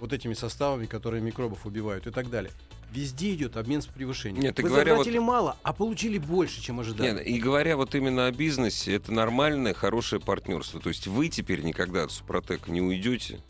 вот 0.00 0.12
этими 0.12 0.34
составами, 0.34 0.86
которые 0.86 1.22
микробов 1.22 1.64
убивают 1.64 2.06
и 2.06 2.10
так 2.10 2.28
далее. 2.28 2.52
Везде 2.92 3.34
идет 3.34 3.56
обмен 3.56 3.82
с 3.82 3.86
превышением. 3.86 4.42
Нет, 4.42 4.58
вы 4.60 4.68
говоря 4.68 4.90
заплатили 4.92 5.18
мало, 5.18 5.56
а 5.62 5.72
получили 5.72 6.18
больше, 6.18 6.60
чем 6.62 6.80
ожидали. 6.80 7.12
Нет, 7.14 7.26
и 7.26 7.38
говоря 7.38 7.76
вот 7.76 7.94
именно 7.94 8.26
о 8.26 8.32
бизнесе, 8.32 8.94
это 8.94 9.12
нормальное, 9.12 9.74
хорошее 9.74 10.20
партнерство. 10.22 10.80
То 10.80 10.88
есть 10.88 11.06
вы 11.06 11.28
теперь 11.28 11.62
никогда 11.62 12.04
от 12.04 12.12
Супротека 12.12 12.70
не 12.70 12.80
уйдете. 12.80 13.40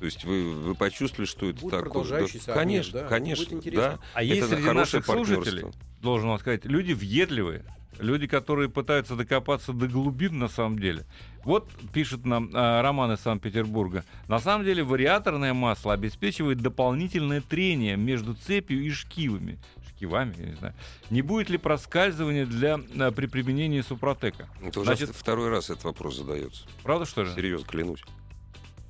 То 0.00 0.06
есть 0.06 0.24
вы, 0.24 0.50
вы 0.52 0.74
почувствовали, 0.74 1.26
что 1.26 1.48
это 1.48 1.60
Будет 1.60 1.70
такое. 1.70 1.82
продолжающийся 1.90 2.46
Да, 2.46 2.52
обмен, 2.54 2.64
конечно, 2.66 3.00
да, 3.00 3.06
конечно. 3.08 3.44
будет 3.44 3.54
интересно. 3.54 3.82
да. 3.92 3.98
А 4.14 4.24
Это 4.24 4.34
есть 4.34 4.48
среди 4.48 4.62
хорошее 4.62 4.74
наших 4.74 5.06
слушателей, 5.06 5.62
партнерство. 5.62 5.86
должен 6.02 6.28
вам 6.28 6.38
сказать, 6.40 6.64
люди 6.64 6.92
въедливые, 6.92 7.64
люди, 7.98 8.26
которые 8.26 8.68
пытаются 8.68 9.16
докопаться 9.16 9.72
до 9.72 9.86
глубин 9.88 10.38
на 10.38 10.48
самом 10.48 10.78
деле. 10.78 11.04
Вот 11.44 11.68
пишет 11.92 12.24
нам 12.24 12.50
а, 12.54 12.82
Роман 12.82 13.12
из 13.12 13.20
Санкт-Петербурга. 13.20 14.04
На 14.28 14.38
самом 14.38 14.64
деле 14.64 14.84
вариаторное 14.84 15.54
масло 15.54 15.92
обеспечивает 15.92 16.58
дополнительное 16.58 17.40
трение 17.40 17.96
между 17.96 18.34
цепью 18.34 18.82
и 18.82 18.90
шкивами. 18.90 19.58
Шкивами, 19.88 20.34
я 20.38 20.46
не 20.46 20.54
знаю. 20.54 20.74
Не 21.10 21.22
будет 21.22 21.50
ли 21.50 21.58
проскальзывания 21.58 22.46
для, 22.46 22.80
а, 22.98 23.10
при 23.10 23.26
применении 23.26 23.80
супротека? 23.80 24.48
Это 24.62 24.80
уже 24.80 24.86
Значит- 24.94 25.10
вт- 25.10 25.16
второй 25.18 25.48
раз 25.50 25.70
этот 25.70 25.84
вопрос 25.84 26.16
задается. 26.16 26.64
Правда, 26.82 27.06
что 27.06 27.24
же? 27.24 27.34
Серьезно, 27.34 27.66
клянусь. 27.66 28.02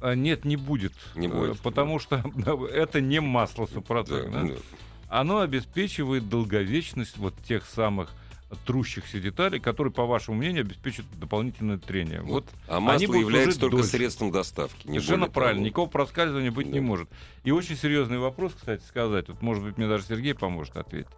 А, 0.01 0.15
Нет, 0.15 0.45
не 0.45 0.57
будет. 0.57 0.93
Не 1.15 1.29
Э, 1.29 1.31
будет. 1.31 1.61
Потому 1.61 1.99
что 1.99 2.23
это 2.73 3.01
не 3.01 3.21
масло 3.21 3.67
супротек. 3.67 4.31
Да, 4.31 4.43
да? 4.43 4.49
да. 4.49 4.55
оно 5.09 5.41
обеспечивает 5.41 6.29
долговечность 6.29 7.17
вот 7.19 7.35
тех 7.43 7.65
самых 7.67 8.11
трущихся 8.67 9.21
деталей, 9.21 9.59
которые, 9.61 9.93
по 9.93 10.07
вашему 10.07 10.37
мнению, 10.39 10.63
обеспечат 10.63 11.05
дополнительное 11.19 11.79
трение. 11.79 12.21
Вот, 12.23 12.45
А 12.69 12.77
они 12.77 12.87
масло 12.87 13.07
будут 13.07 13.21
является 13.23 13.61
только 13.61 13.77
дольше. 13.77 13.91
средством 13.91 14.31
доставки. 14.31 14.87
не 14.87 15.01
Совершенно 15.01 15.29
правильно. 15.29 15.57
того. 15.61 15.67
Никакого 15.67 15.89
проскальзывания 15.89 16.51
быть 16.51 16.67
не 16.67 16.81
Да. 16.81 16.87
может. 16.87 17.09
И 17.45 17.51
очень 17.51 17.77
серьезный 17.77 18.19
вопрос, 18.19 18.53
кстати, 18.55 18.83
сказать. 18.85 19.29
Вот, 19.29 19.41
может 19.43 19.65
быть, 19.65 19.79
мне 19.79 19.89
даже 19.89 20.05
Сергей 20.05 20.35
поможет 20.35 20.77
ответить. 20.77 21.11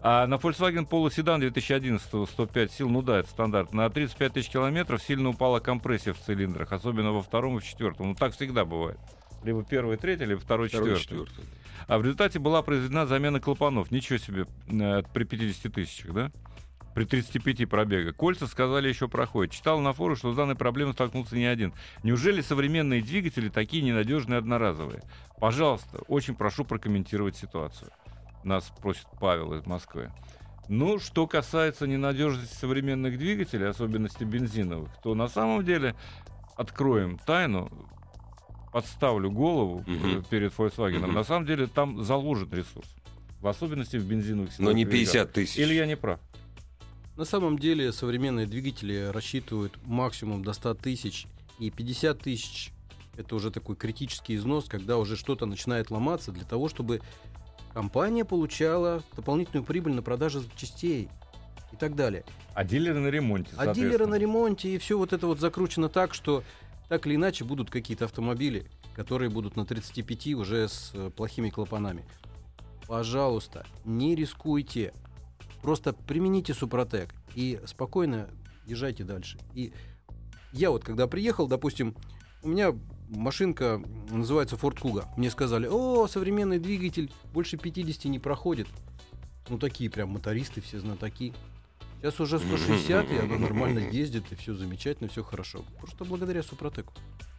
А 0.00 0.26
на 0.28 0.34
Volkswagen 0.34 0.88
Polo 0.88 1.08
Sedan 1.08 1.40
2011 1.40 2.28
105 2.28 2.72
сил, 2.72 2.88
ну 2.88 3.02
да, 3.02 3.18
это 3.18 3.28
стандарт. 3.30 3.72
На 3.74 3.90
35 3.90 4.32
тысяч 4.34 4.48
километров 4.48 5.02
сильно 5.02 5.30
упала 5.30 5.58
компрессия 5.58 6.12
в 6.12 6.20
цилиндрах, 6.20 6.70
особенно 6.72 7.10
во 7.12 7.20
втором 7.22 7.58
и 7.58 7.60
в 7.60 7.64
четвертом. 7.64 8.10
Ну 8.10 8.14
так 8.14 8.32
всегда 8.34 8.64
бывает. 8.64 8.98
Либо 9.42 9.64
первый, 9.64 9.96
третий, 9.96 10.24
либо 10.24 10.40
второй, 10.40 10.68
Второй, 10.68 10.96
четвертый. 11.00 11.26
четвертый. 11.26 11.44
А 11.88 11.98
в 11.98 12.02
результате 12.02 12.38
была 12.38 12.62
произведена 12.62 13.06
замена 13.06 13.40
клапанов. 13.40 13.90
Ничего 13.90 14.18
себе, 14.18 14.46
э, 14.68 15.02
при 15.12 15.24
50 15.24 15.72
тысячах, 15.72 16.12
да? 16.12 16.30
При 16.98 17.04
35 17.04 17.68
пробега. 17.68 18.12
Кольца 18.12 18.48
сказали 18.48 18.88
еще 18.88 19.06
проходит. 19.06 19.52
Читал 19.52 19.78
на 19.78 19.92
форуме, 19.92 20.16
что 20.16 20.32
с 20.32 20.36
данной 20.36 20.56
проблемой 20.56 20.94
столкнулся 20.94 21.36
не 21.36 21.44
один. 21.44 21.72
Неужели 22.02 22.40
современные 22.40 23.02
двигатели 23.02 23.50
такие 23.50 23.84
ненадежные 23.84 24.38
одноразовые? 24.38 25.04
Пожалуйста, 25.38 25.98
очень 26.08 26.34
прошу 26.34 26.64
прокомментировать 26.64 27.36
ситуацию. 27.36 27.92
Нас 28.42 28.72
просит 28.82 29.06
Павел 29.20 29.54
из 29.54 29.64
Москвы. 29.64 30.10
Ну, 30.68 30.98
что 30.98 31.28
касается 31.28 31.86
ненадежности 31.86 32.56
современных 32.56 33.16
двигателей, 33.16 33.68
особенности 33.68 34.24
бензиновых, 34.24 34.90
то 35.00 35.14
на 35.14 35.28
самом 35.28 35.64
деле 35.64 35.94
откроем 36.56 37.20
тайну, 37.24 37.70
подставлю 38.72 39.30
голову 39.30 39.84
э, 39.86 40.22
перед 40.28 40.52
Volkswagen. 40.52 40.98
Мгм. 40.98 41.14
На 41.14 41.22
самом 41.22 41.46
деле 41.46 41.68
там 41.68 42.02
заложен 42.02 42.50
ресурс. 42.50 42.92
В 43.40 43.46
особенности 43.46 43.98
в 43.98 44.04
бензиновых 44.04 44.50
Но 44.58 44.72
не 44.72 44.82
силовых 44.82 44.90
двигателях. 44.90 45.26
50 45.28 45.32
тысяч. 45.32 45.58
Или 45.58 45.74
я 45.74 45.86
не 45.86 45.96
прав? 45.96 46.18
На 47.18 47.24
самом 47.24 47.58
деле 47.58 47.90
современные 47.90 48.46
двигатели 48.46 49.10
рассчитывают 49.12 49.76
максимум 49.84 50.44
до 50.44 50.52
100 50.52 50.74
тысяч, 50.74 51.26
и 51.58 51.68
50 51.68 52.16
тысяч 52.16 52.70
это 53.16 53.34
уже 53.34 53.50
такой 53.50 53.74
критический 53.74 54.36
износ, 54.36 54.66
когда 54.66 54.98
уже 54.98 55.16
что-то 55.16 55.44
начинает 55.44 55.90
ломаться 55.90 56.30
для 56.30 56.44
того, 56.44 56.68
чтобы 56.68 57.00
компания 57.74 58.24
получала 58.24 59.02
дополнительную 59.16 59.64
прибыль 59.64 59.94
на 59.94 60.02
продаже 60.02 60.38
запчастей 60.38 61.08
и 61.72 61.76
так 61.76 61.96
далее. 61.96 62.24
А 62.54 62.62
дилеры 62.62 63.00
на 63.00 63.08
ремонте, 63.08 63.50
А 63.56 63.74
дилеры 63.74 64.06
на 64.06 64.14
ремонте, 64.14 64.72
и 64.72 64.78
все 64.78 64.96
вот 64.96 65.12
это 65.12 65.26
вот 65.26 65.40
закручено 65.40 65.88
так, 65.88 66.14
что 66.14 66.44
так 66.88 67.04
или 67.08 67.16
иначе 67.16 67.42
будут 67.44 67.68
какие-то 67.68 68.04
автомобили, 68.04 68.70
которые 68.94 69.28
будут 69.28 69.56
на 69.56 69.66
35 69.66 70.34
уже 70.34 70.68
с 70.68 70.92
э, 70.94 71.10
плохими 71.10 71.50
клапанами. 71.50 72.04
Пожалуйста, 72.86 73.66
не 73.84 74.14
рискуйте. 74.14 74.94
Просто 75.62 75.92
примените 75.92 76.54
Супротек 76.54 77.14
и 77.34 77.60
спокойно 77.66 78.28
езжайте 78.66 79.04
дальше. 79.04 79.38
И 79.54 79.72
я 80.52 80.70
вот 80.70 80.84
когда 80.84 81.06
приехал, 81.06 81.46
допустим, 81.46 81.94
у 82.42 82.48
меня 82.48 82.74
машинка 83.08 83.82
называется 84.10 84.56
Ford 84.56 84.78
Kuga. 84.80 85.06
Мне 85.16 85.30
сказали, 85.30 85.66
о, 85.66 86.06
современный 86.06 86.58
двигатель 86.58 87.10
больше 87.32 87.56
50 87.56 88.04
не 88.06 88.18
проходит. 88.18 88.68
Ну, 89.48 89.58
такие 89.58 89.90
прям 89.90 90.10
мотористы, 90.10 90.60
все 90.60 90.78
знатоки. 90.78 91.32
Сейчас 92.00 92.20
уже 92.20 92.38
160, 92.38 93.10
и 93.10 93.16
она 93.18 93.38
нормально 93.38 93.80
ездит, 93.80 94.24
и 94.30 94.34
все 94.36 94.54
замечательно, 94.54 95.08
все 95.08 95.24
хорошо. 95.24 95.64
Просто 95.80 96.04
благодаря 96.04 96.42
Супротеку. 96.42 96.92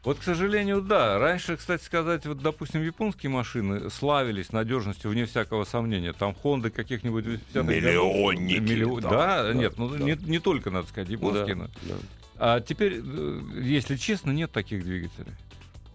Вот, 0.03 0.19
к 0.19 0.23
сожалению, 0.23 0.81
да. 0.81 1.17
Раньше, 1.19 1.55
кстати 1.57 1.83
сказать, 1.83 2.25
вот, 2.25 2.41
допустим, 2.41 2.81
японские 2.81 3.29
машины 3.29 3.89
славились 3.89 4.51
надежностью, 4.51 5.11
вне 5.11 5.25
всякого 5.25 5.63
сомнения. 5.65 6.13
Там 6.13 6.33
Хонды 6.33 6.69
каких-нибудь 6.71 7.25
80-х 7.25 7.41
годов. 7.53 7.69
Миллионники, 7.75 8.59
Миллион- 8.59 9.01
да, 9.01 9.09
Да, 9.09 9.43
да, 9.43 9.53
нет, 9.53 9.73
ну 9.77 9.89
да. 9.89 9.97
Не, 9.99 10.15
не 10.21 10.39
только, 10.39 10.71
надо 10.71 10.87
сказать, 10.87 11.09
Ну 11.09 11.17
да, 11.31 11.39
японские. 11.41 11.55
но- 11.55 11.67
да. 11.83 11.95
А 12.41 12.61
теперь, 12.61 13.01
э, 13.03 13.41
если 13.61 13.97
честно, 13.97 14.31
нет 14.31 14.51
таких 14.51 14.83
двигателей. 14.83 15.33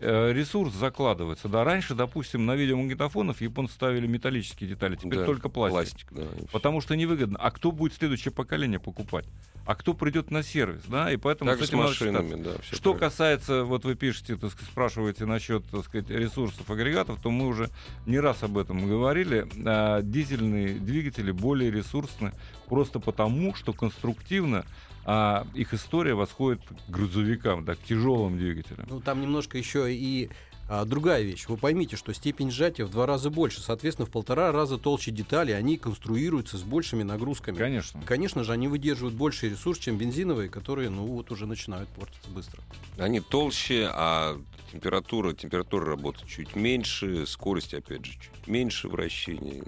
Э, 0.05 0.32
Ресурс 0.32 0.74
закладывается. 0.74 1.48
Да, 1.48 1.64
раньше, 1.64 1.94
допустим, 1.94 2.44
на 2.44 2.55
видеомагнитофонов 2.55 3.40
японцы 3.40 3.72
ставили 3.74 4.07
металлические 4.07 4.68
детали, 4.68 4.96
теперь 4.96 5.20
Да, 5.20 5.24
только 5.24 5.48
пластик. 5.48 6.09
да, 6.12 6.22
и 6.22 6.26
всё. 6.26 6.46
Потому 6.52 6.80
что 6.82 6.94
невыгодно. 6.94 7.38
А 7.40 7.50
кто 7.50 7.72
будет 7.72 7.94
следующее 7.94 8.32
поколение 8.32 8.78
покупать? 8.78 9.24
А 9.66 9.74
кто 9.74 9.94
придет 9.94 10.30
на 10.30 10.42
сервис? 10.42 10.82
Да, 10.88 11.11
и 11.11 11.16
поэтому 11.16 11.50
Так 11.50 11.59
с 11.59 11.64
с 11.64 11.68
этим 11.68 11.78
надо 11.78 11.88
машинами, 11.88 12.42
да. 12.42 12.50
Что 12.62 12.90
правильно. 12.92 12.98
касается, 13.09 13.64
вот 13.64 13.84
вы 13.86 13.94
пишете, 13.94 14.36
так 14.36 14.50
сказать, 14.50 14.70
спрашиваете 14.70 15.24
насчет, 15.24 15.64
так 15.70 15.84
сказать, 15.86 16.11
ресурсов 16.11 16.68
агрегатов, 16.70 17.18
то 17.22 17.30
мы 17.30 17.46
уже 17.46 17.70
не 18.05 18.20
раз 18.20 18.42
об 18.42 18.59
этом 18.59 18.86
говорили. 18.86 19.46
А, 19.64 20.02
дизельные 20.02 20.74
двигатели 20.74 21.30
более 21.30 21.70
ресурсны 21.70 22.32
просто 22.66 23.00
потому, 23.00 23.55
что 23.55 23.72
конструктивно 23.72 24.66
а, 25.05 25.46
их 25.55 25.74
история 25.74 26.14
восходит 26.14 26.61
к 26.62 26.90
грузовикам, 26.90 27.64
да, 27.64 27.74
к 27.74 27.80
тяжелым 27.80 28.38
двигателям. 28.38 28.86
Ну, 28.88 29.00
там 29.00 29.20
немножко 29.20 29.59
еще 29.59 29.92
и 29.92 30.30
а, 30.68 30.84
другая 30.84 31.22
вещь. 31.22 31.46
Вы 31.48 31.57
поймите, 31.59 31.96
что 31.96 32.14
степень 32.14 32.50
сжатия 32.50 32.84
в 32.84 32.90
два 32.90 33.07
раза 33.07 33.28
больше. 33.28 33.61
Соответственно, 33.61 34.07
в 34.07 34.11
полтора 34.11 34.50
раза 34.50 34.78
толще 34.78 35.11
детали, 35.11 35.52
они 35.52 35.76
конструируются 35.76 36.57
с 36.57 36.62
большими 36.62 37.02
нагрузками. 37.02 37.57
Конечно. 37.57 38.00
Конечно 38.07 38.44
же, 38.44 38.52
они 38.52 38.68
выдерживают 38.68 39.14
больший 39.14 39.50
ресурс, 39.50 39.78
чем 39.78 39.98
бензиновые, 39.98 40.48
которые, 40.48 40.88
ну, 40.88 41.05
вот 41.05 41.30
уже 41.30 41.46
начинают 41.46 41.88
портиться 41.90 42.30
быстро. 42.30 42.62
Они 42.96 43.20
толще, 43.20 43.90
а 43.92 44.40
температура, 44.72 45.34
температура 45.34 45.86
работы 45.86 46.26
чуть 46.26 46.57
меньше, 46.57 47.26
скорость, 47.26 47.74
опять 47.74 48.07
же, 48.07 48.12
чуть 48.12 48.46
меньше 48.46 48.88
вращений. 48.88 49.62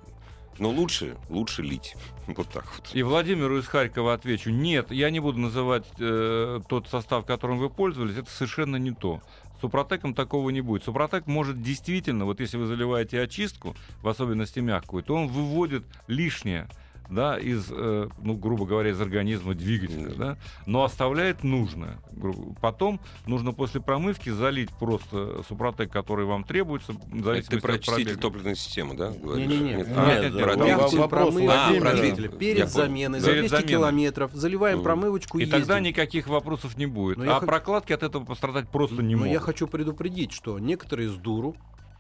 Но 0.58 0.70
лучше, 0.70 1.16
лучше 1.28 1.62
лить. 1.62 1.96
Вот 2.26 2.48
так 2.48 2.66
вот. 2.76 2.90
И 2.94 3.02
Владимиру 3.02 3.58
из 3.58 3.66
Харькова 3.66 4.14
отвечу, 4.14 4.50
нет, 4.50 4.90
я 4.90 5.10
не 5.10 5.20
буду 5.20 5.38
называть 5.38 5.86
э, 5.98 6.60
тот 6.68 6.88
состав, 6.88 7.24
которым 7.26 7.58
вы 7.58 7.70
пользовались, 7.70 8.16
это 8.16 8.30
совершенно 8.30 8.76
не 8.76 8.92
то. 8.92 9.20
С 9.56 9.60
Супротеком 9.60 10.14
такого 10.14 10.50
не 10.50 10.60
будет. 10.60 10.84
Супротек 10.84 11.26
может 11.26 11.62
действительно, 11.62 12.24
вот 12.24 12.40
если 12.40 12.56
вы 12.56 12.66
заливаете 12.66 13.20
очистку, 13.20 13.76
в 14.02 14.08
особенности 14.08 14.60
мягкую, 14.60 15.02
то 15.02 15.14
он 15.14 15.28
выводит 15.28 15.84
лишнее 16.08 16.68
да, 17.08 17.38
из, 17.38 17.66
э, 17.70 18.08
ну, 18.22 18.34
грубо 18.34 18.66
говоря, 18.66 18.90
из 18.90 19.00
организма 19.00 19.54
двигателя, 19.54 20.12
да, 20.16 20.36
но 20.66 20.84
оставляет 20.84 21.44
нужное. 21.44 21.98
Гру- 22.12 22.56
Потом 22.60 23.00
нужно 23.26 23.52
после 23.52 23.80
промывки 23.80 24.30
залить 24.30 24.70
просто 24.70 25.42
супротек, 25.48 25.90
который 25.92 26.26
вам 26.26 26.44
требуется, 26.44 26.94
Это 27.14 27.42
ты 27.48 27.60
про 27.60 27.74
от 27.74 27.80
очиститель 27.80 28.16
топливной 28.16 28.56
системы, 28.56 28.94
да? 28.94 29.10
Не-не-не. 29.10 29.74
Нет, 29.76 29.88
А, 29.96 30.06
нет, 30.22 30.34
нет, 30.34 30.42
про 30.42 30.54
нет, 30.56 30.92
вопрос 30.94 31.34
перед 32.38 32.68
заменой, 32.70 33.20
за 33.20 33.26
Перед 33.26 33.40
200 33.40 33.48
заменой. 33.50 33.68
километров, 33.68 34.30
заливаем 34.32 34.82
промывочку 34.82 35.38
И 35.38 35.42
и 35.44 35.46
тогда 35.46 35.74
ездим. 35.78 35.88
никаких 35.90 36.26
вопросов 36.28 36.76
не 36.76 36.86
будет. 36.86 37.18
Но 37.18 37.24
я 37.24 37.36
а 37.36 37.40
прокладки 37.40 37.92
от 37.92 38.02
этого 38.02 38.24
пострадать 38.24 38.68
просто 38.68 39.02
не 39.02 39.14
Но 39.14 39.20
могут. 39.20 39.32
я 39.34 39.40
хочу 39.40 39.66
предупредить, 39.66 40.32
что 40.32 40.58
некоторые 40.58 41.08
с 41.10 41.14
дуру 41.14 41.54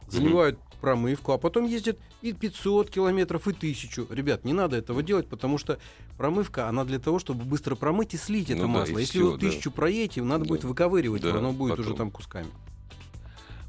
заливают 0.08 0.58
промывку, 0.80 1.32
а 1.32 1.38
потом 1.38 1.64
ездят 1.66 1.98
и 2.22 2.32
500 2.32 2.90
километров, 2.90 3.48
и 3.48 3.52
1000. 3.52 4.06
Ребят, 4.10 4.44
не 4.44 4.52
надо 4.52 4.76
этого 4.76 5.02
делать, 5.02 5.26
потому 5.28 5.58
что 5.58 5.78
промывка, 6.18 6.68
она 6.68 6.84
для 6.84 6.98
того, 6.98 7.18
чтобы 7.18 7.44
быстро 7.44 7.74
промыть 7.74 8.14
и 8.14 8.16
слить 8.16 8.50
это 8.50 8.66
Ну 8.66 8.72
да, 8.72 8.80
масло. 8.80 8.98
Если 8.98 9.18
всё, 9.18 9.32
вы 9.32 9.38
тысячу 9.38 9.70
проедете, 9.70 10.22
надо 10.22 10.44
Да. 10.44 10.48
будет 10.48 10.64
выковыривать, 10.64 11.22
Да, 11.22 11.36
оно 11.36 11.52
будет 11.52 11.70
потом. 11.70 11.86
уже 11.86 11.94
там 11.94 12.10
кусками. 12.10 12.48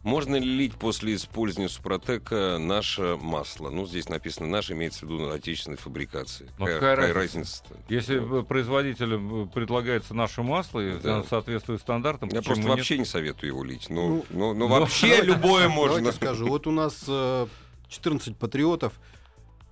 Можно 0.08 0.38
ли 0.38 0.46
лить 0.48 0.76
после 0.76 1.16
использования 1.16 1.68
Супротека 1.68 2.58
наше 2.60 3.18
масло? 3.18 3.70
Ну, 3.70 3.86
здесь 3.86 4.08
написано 4.08 4.48
«наше», 4.48 4.72
имеется 4.72 5.06
в 5.06 5.10
виду 5.12 5.30
отечественной 5.32 5.76
фабрикации. 5.76 6.50
Ну, 6.58 6.66
какая 6.66 6.96
разница? 6.96 7.14
разница-то? 7.20 7.76
Если 7.90 8.18
Да. 8.20 8.38
э, 8.38 8.44
производителям 8.44 9.44
э, 9.44 9.48
предлагается 9.48 10.14
наше 10.14 10.44
масло, 10.44 10.80
и 10.80 10.98
Да. 10.98 11.16
оно 11.16 11.24
соответствует 11.26 11.82
стандартам, 11.82 12.30
Я 12.30 12.42
просто 12.42 12.64
нет? 12.64 12.70
вообще 12.70 12.98
не 12.98 13.04
советую 13.04 13.50
его 13.50 13.66
лить. 13.66 13.88
Ну, 13.90 14.08
Ну, 14.08 14.26
ну, 14.30 14.54
ну, 14.54 14.68
ну, 14.70 14.80
вообще 14.80 15.08
давайте- 15.18 15.26
любое 15.26 15.68
можно. 15.68 15.98
Давайте 15.98 16.16
скажу. 16.16 16.48
Вот 16.48 16.68
у 16.68 16.72
нас 16.72 17.04
э, 17.06 17.48
14 17.90 18.38
патриотов, 18.38 18.94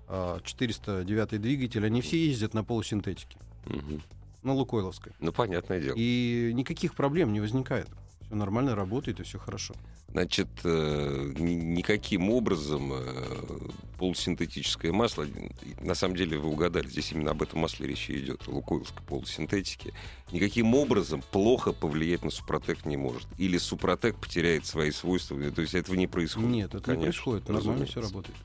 э, 0.10 0.40
409 0.44 1.38
двигатель, 1.40 1.86
они 1.86 2.02
все 2.02 2.18
ездят 2.28 2.54
на 2.54 2.66
полусинтетике, 2.66 3.38
Мгм. 3.68 4.02
на 4.44 4.52
Лукойловской. 4.54 5.14
Ну, 5.22 5.32
понятное 5.32 5.80
дело. 5.80 5.96
И 5.98 6.52
никаких 6.54 6.94
проблем 6.94 7.32
не 7.32 7.40
возникает. 7.40 7.88
Все 8.26 8.36
нормально 8.36 8.76
работает 8.76 9.20
и 9.20 9.24
все 9.24 9.38
хорошо. 9.38 9.76
Значит, 10.10 10.48
э, 10.64 11.34
ни- 11.38 11.54
никаким 11.54 12.30
образом 12.30 12.92
э, 12.94 13.02
полусинтетическое 14.00 14.92
масло, 14.92 15.26
на 15.82 15.94
самом 15.94 16.16
деле 16.16 16.38
вы 16.38 16.50
угадали, 16.50 16.88
здесь 16.88 17.12
именно 17.12 17.32
об 17.32 17.42
этом 17.42 17.60
масле 17.60 17.88
речь 17.88 18.10
идет, 18.10 18.48
о 18.48 18.52
лукойловской 18.52 19.06
полусинтетике, 19.06 19.94
никаким 20.32 20.74
образом 20.74 21.22
плохо 21.32 21.74
повлиять 21.74 22.24
на 22.24 22.32
Супротек 22.32 22.86
не 22.86 22.98
может. 22.98 23.28
Или 23.38 23.58
Супротек 23.58 24.16
потеряет 24.16 24.66
свои 24.66 24.92
свойства, 24.92 25.38
то 25.52 25.62
есть 25.62 25.76
этого 25.76 25.96
не 25.96 26.08
происходит. 26.08 26.50
Нет, 26.50 26.68
это 26.74 26.78
не 26.78 26.98
Конечно, 26.98 27.04
происходит. 27.04 27.50
Нормально 27.50 27.86
все 27.86 28.02
работает. 28.02 28.38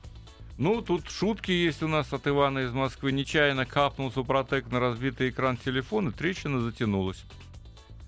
Ну, 0.57 0.81
тут 0.81 1.09
шутки 1.09 1.51
есть 1.51 1.81
у 1.81 1.87
нас 1.87 2.13
от 2.13 2.27
Ивана 2.27 2.59
из 2.59 2.71
Москвы. 2.71 3.11
Нечаянно 3.11 3.65
капнул 3.65 4.11
супротек 4.11 4.69
на 4.71 4.79
разбитый 4.79 5.29
экран 5.29 5.57
телефона, 5.57 6.11
трещина 6.11 6.61
затянулась. 6.61 7.23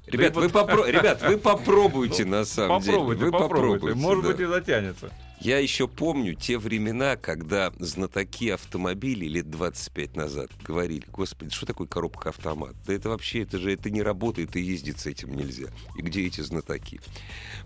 Ребят, 0.08 0.34
Да 0.34 0.39
вы 0.41 0.47
вот- 0.49 0.70
попро- 0.70 0.91
Ребят, 0.91 1.22
вы 1.22 1.38
попробуйте 1.38 2.26
на 2.26 2.43
самом 2.45 2.82
Попробуйте, 2.82 3.20
деле. 3.22 3.32
Вы 3.32 3.38
попробуйте. 3.38 3.95
Может 3.95 4.24
да. 4.24 4.32
быть 4.32 4.39
и 4.41 4.45
затянется. 4.45 5.12
Я 5.39 5.60
еще 5.60 5.89
помню 5.89 6.36
те 6.36 6.58
времена, 6.58 7.18
когда 7.18 7.74
знатоки 7.78 8.49
автомобилей 8.49 9.28
лет 9.28 9.49
25 9.49 10.16
назад 10.16 10.49
говорили, 10.64 11.04
господи, 11.12 11.51
что 11.54 11.66
такое 11.66 11.86
коробка 11.86 12.30
автомат? 12.30 12.74
Да 12.88 12.93
это 12.93 13.10
вообще, 13.10 13.41
это 13.43 13.60
же 13.60 13.74
это 13.74 13.89
не 13.89 14.01
работает, 14.01 14.56
и 14.56 14.62
ездить 14.62 14.99
с 15.01 15.06
этим 15.06 15.36
нельзя. 15.36 15.68
И 15.97 16.01
где 16.01 16.26
эти 16.26 16.39
знатоки? 16.39 17.01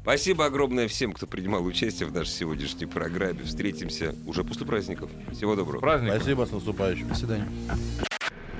Спасибо 0.01 0.45
огромное 0.45 0.87
всем, 0.87 1.13
кто 1.13 1.27
принимал 1.27 1.63
участие 1.65 2.07
в 2.09 2.13
нашей 2.13 2.31
сегодняшней 2.31 2.87
программе. 2.87 3.43
Встретимся 3.43 4.15
уже 4.25 4.43
после 4.43 4.65
праздников. 4.65 5.11
Всего 5.33 5.55
доброго. 5.55 5.79
Праздник. 5.81 6.13
Спасибо, 6.15 6.45
с 6.45 6.51
наступающим. 6.51 7.09
До 7.09 7.15
свидания. 7.15 7.47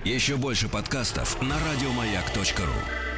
Еще 0.06 0.36
больше 0.38 0.70
подкастов 0.70 1.42
на 1.42 1.56
радиомаяк.ру. 1.60 3.17